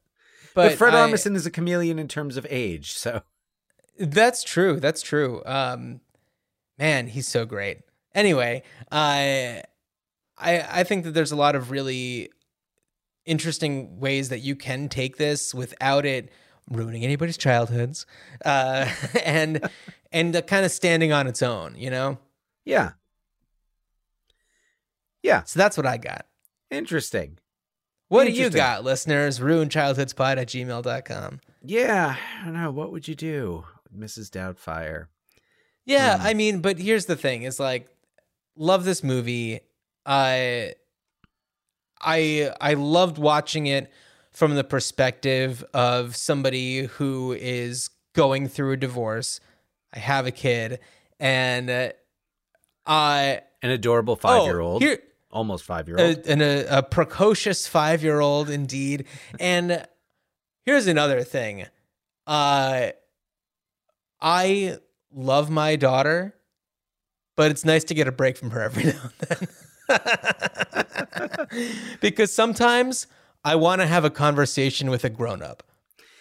[0.53, 2.93] but, Fred I- Armisen is a chameleon in terms of age.
[2.93, 3.21] So
[3.99, 4.79] That's true.
[4.79, 5.41] That's true.
[5.45, 6.01] Um,
[6.77, 7.79] man, he's so great.
[8.13, 9.63] Anyway, I,
[10.37, 12.29] I, I think that there's a lot of really
[13.25, 16.29] interesting ways that you can take this without it
[16.71, 18.05] ruining anybody's childhoods,
[18.45, 18.89] uh,
[19.25, 19.69] and
[20.11, 21.75] and uh, kind of standing on its own.
[21.77, 22.17] You know.
[22.65, 22.91] yeah,
[25.23, 26.25] yeah, So that's what I got.
[26.69, 27.37] interesting.
[28.07, 29.39] What do you got, listeners?
[29.39, 31.39] Ruinedchildhoodspod at gmail.com.
[31.63, 32.71] Yeah, I don't know.
[32.71, 33.63] What would you do,
[33.97, 34.29] Mrs.
[34.29, 35.05] Doubtfire?
[35.85, 36.27] Yeah, Hmm.
[36.27, 37.87] I mean, but here's the thing: is like,
[38.57, 39.61] love this movie.
[40.05, 40.73] I,
[42.01, 43.91] I, I loved watching it
[44.31, 49.39] from the perspective of somebody who is going through a divorce.
[49.93, 50.79] I have a kid,
[51.19, 51.89] and uh,
[52.85, 54.99] I An adorable five year old, here
[55.31, 56.27] almost five-year-old.
[56.27, 59.05] and a, a precocious five year old indeed.
[59.39, 59.85] And
[60.65, 61.65] here's another thing.
[62.27, 62.89] Uh,
[64.21, 64.77] I
[65.13, 66.35] love my daughter,
[67.35, 69.47] but it's nice to get a break from her every now and
[71.49, 71.67] then.
[72.01, 73.07] because sometimes
[73.43, 75.63] I want to have a conversation with a grown up.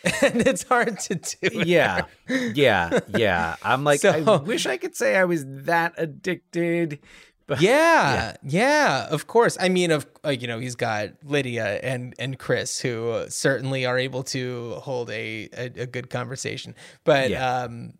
[0.23, 1.63] And it's hard to do.
[1.67, 3.57] yeah, yeah, yeah.
[3.63, 7.01] I'm like, I wish I could say I was that addicted,
[7.47, 9.59] but yeah, yeah, of course.
[9.61, 13.99] I mean, of uh, you know, he's got Lydia and and Chris, who certainly are
[13.99, 16.75] able to hold a a, a good conversation.
[17.05, 17.65] But Yeah.
[17.65, 17.93] um,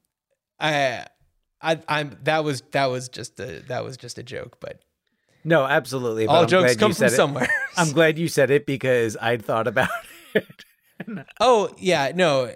[0.59, 1.05] I,
[1.61, 4.57] I, I'm that was that was just a that was just a joke.
[4.61, 4.81] But
[5.45, 6.27] no, absolutely.
[6.27, 7.11] All I'm jokes come from it.
[7.11, 7.49] somewhere.
[7.77, 9.89] I'm glad you said it because I'd thought about
[10.35, 10.65] it.
[11.41, 12.55] oh yeah, no.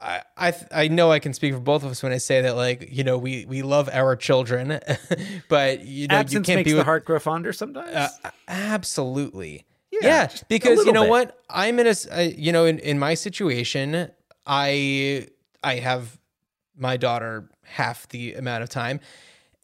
[0.00, 2.56] I, I I know I can speak for both of us when I say that
[2.56, 4.80] like you know we we love our children,
[5.48, 7.94] but you know Absence you can't be the with, heart grow fonder sometimes.
[7.94, 8.08] Uh,
[8.48, 9.64] absolutely.
[9.92, 11.10] Yeah, Yeah, because you know bit.
[11.10, 11.38] what?
[11.50, 14.10] I'm in a uh, you know in in my situation,
[14.46, 15.28] I
[15.62, 16.18] I have
[16.76, 18.98] my daughter half the amount of time.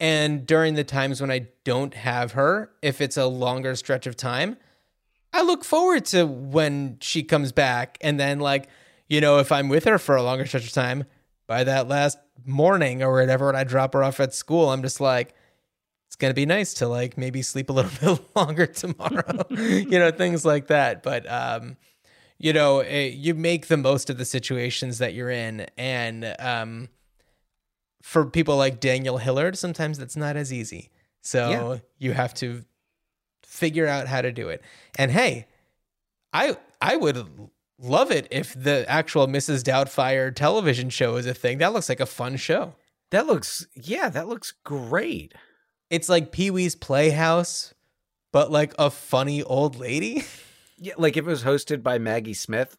[0.01, 4.17] And during the times when I don't have her, if it's a longer stretch of
[4.17, 4.57] time,
[5.33, 7.99] I look forward to when she comes back.
[8.01, 8.69] And then, like,
[9.09, 11.05] you know, if I'm with her for a longer stretch of time,
[11.49, 15.01] by that last morning or whatever, when I drop her off at school, I'm just
[15.01, 15.35] like,
[16.07, 20.11] it's gonna be nice to like maybe sleep a little bit longer tomorrow, you know,
[20.11, 21.03] things like that.
[21.03, 21.77] But um,
[22.39, 26.89] you know, eh, you make the most of the situations that you're in, and um,
[28.03, 30.91] for people like Daniel Hillard, sometimes that's not as easy.
[31.21, 31.79] So Yeah.
[31.99, 32.65] you have to
[33.45, 34.63] figure out how to do it.
[34.97, 35.47] And hey,
[36.33, 37.27] I I would
[37.79, 39.63] love it if the actual Mrs.
[39.63, 41.59] Doubtfire television show is a thing.
[41.59, 42.75] That looks like a fun show.
[43.11, 45.33] that looks, yeah, that looks great.
[45.89, 47.73] It's like Pee Wee's Playhouse,
[48.33, 50.25] but like a funny old lady.
[50.81, 52.77] Yeah, like if it was hosted by Maggie Smith.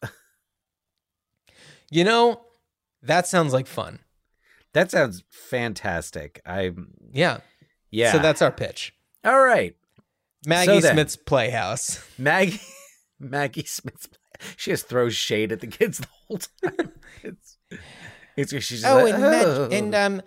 [1.90, 2.40] You know,
[3.02, 3.98] that sounds like fun.
[4.72, 6.40] That sounds fantastic.
[6.46, 6.72] I
[7.12, 7.38] Yeah.
[7.90, 8.12] yeah.
[8.12, 8.94] So that's our pitch.
[9.24, 9.74] all right.
[10.46, 12.02] Maggie then- Smith's Playhouse.
[12.18, 12.60] Maggie
[13.18, 14.08] Maggie Smith.
[14.56, 16.92] She just throws shade at the kids the whole time.
[18.36, 20.22] It's it's she's just Oh, like, and Mag- "Oh." and um,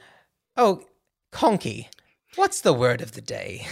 [0.57, 0.83] oh,
[1.31, 1.89] Conky.
[2.35, 3.65] What's the word of the day?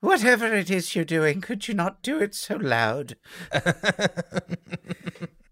[0.00, 3.16] whatever it is you're doing, could you not do it so loud?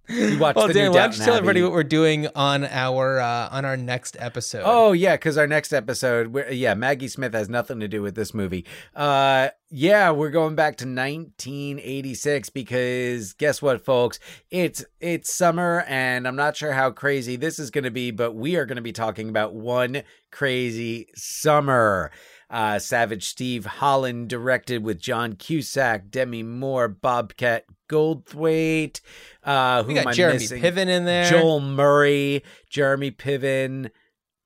[0.08, 3.20] you watch Well, the Dan, why don't you tell everybody what we're doing on our
[3.20, 4.62] uh, on our next episode?
[4.64, 8.14] Oh yeah, because our next episode, we're, yeah, Maggie Smith has nothing to do with
[8.14, 8.64] this movie.
[8.94, 14.18] Uh, yeah, we're going back to 1986 because guess what, folks?
[14.50, 18.34] It's it's summer, and I'm not sure how crazy this is going to be, but
[18.34, 22.10] we are going to be talking about one crazy summer.
[22.48, 29.00] Uh, Savage Steve Holland directed with John Cusack, Demi Moore, Bobcat Goldthwait.
[29.42, 30.62] Uh, who we am got I Jeremy missing?
[30.62, 31.28] Piven in there.
[31.30, 33.90] Joel Murray, Jeremy Piven.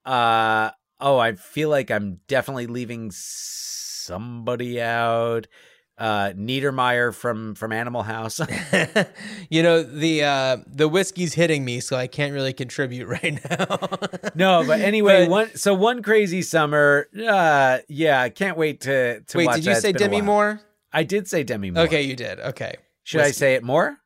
[0.03, 5.47] Uh oh, I feel like I'm definitely leaving somebody out.
[6.01, 8.41] Uh, Niedermeyer from from Animal House.
[9.49, 13.77] You know the uh, the whiskey's hitting me, so I can't really contribute right now.
[14.33, 17.07] no, but anyway, But- one so one crazy summer.
[17.15, 19.81] Uh, yeah, I can't wait to to Wait, watch did you that.
[19.81, 20.61] Say Demi Moore?
[20.93, 21.83] I did say Demi Moore.
[21.83, 22.39] Okay, you did.
[22.39, 23.97] Okay, should I say it more?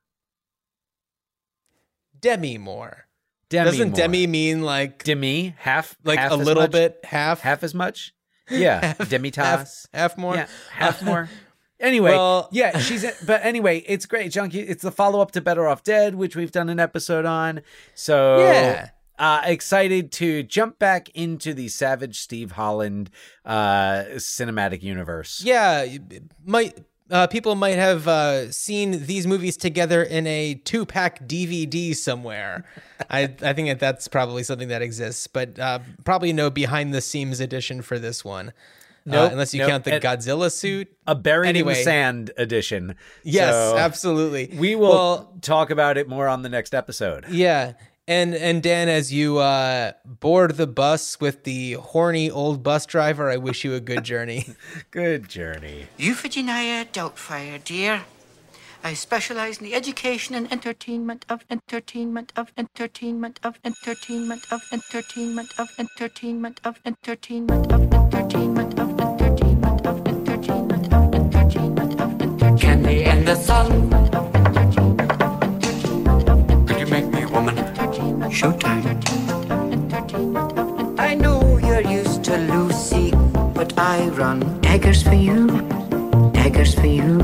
[2.20, 3.06] Demi Moore.
[3.50, 3.96] Demi Doesn't Moore.
[3.98, 6.72] Demi mean like Demi half like half a little much?
[6.72, 8.14] bit half half as much?
[8.50, 9.38] Yeah, Demitas.
[9.38, 10.36] half half more?
[10.36, 11.30] Yeah, half more.
[11.80, 13.06] Anyway, Well- yeah, she's.
[13.26, 14.62] But anyway, it's great, Junkie.
[14.62, 17.62] It's the follow up to Better Off Dead, which we've done an episode on.
[17.94, 18.90] So Yeah.
[19.20, 23.10] uh, excited to jump back into the Savage Steve Holland
[23.46, 25.42] uh, cinematic universe.
[25.44, 25.86] Yeah,
[26.46, 26.78] might
[27.12, 32.64] uh, people might have uh, seen these movies together in a two pack DVD somewhere.
[33.10, 37.02] I I think that that's probably something that exists, but uh, probably no behind the
[37.02, 38.54] scenes edition for this one.
[39.08, 39.70] Uh, nope, uh, unless you nope.
[39.70, 40.88] count the a, Godzilla suit.
[41.06, 41.78] A buried anyway.
[41.78, 42.96] in sand edition.
[43.24, 44.50] Yes, so absolutely.
[44.58, 47.26] We will well, talk about it more on the next episode.
[47.30, 47.74] Yeah.
[48.08, 53.32] And and Dan, as you uh, board the bus with the horny old bus driver,
[53.32, 54.56] I wish you a good journey.
[54.92, 55.88] good journey.
[55.98, 58.04] Euphegenia Doubtfire, dear.
[58.84, 65.50] I specialize in the education and entertainment of entertainment of entertainment of entertainment of entertainment
[65.58, 67.72] of entertainment of entertainment.
[67.74, 68.75] Of entertainment.
[73.36, 73.70] The sun.
[76.66, 77.56] Could you make me a woman?
[78.32, 78.86] Showtime.
[80.98, 83.12] I know you're used to Lucy,
[83.54, 85.48] but I run daggers for you,
[86.32, 87.22] daggers for you.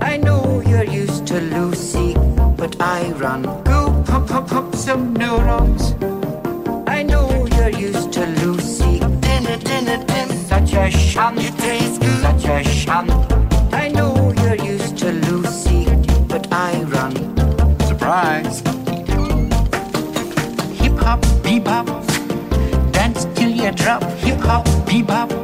[0.00, 2.14] I know you're used to Lucy,
[2.56, 5.94] but I run go pump pump pump some neurons.
[6.86, 11.38] I know you're used to Lucy, dinner dinner dim, such a shunt.
[11.38, 13.51] It tastes good, such a shunt.
[18.02, 18.58] Surprise.
[20.80, 21.86] Hip hop, bebop,
[22.90, 24.02] dance till you drop.
[24.24, 25.41] Hip hop, bebop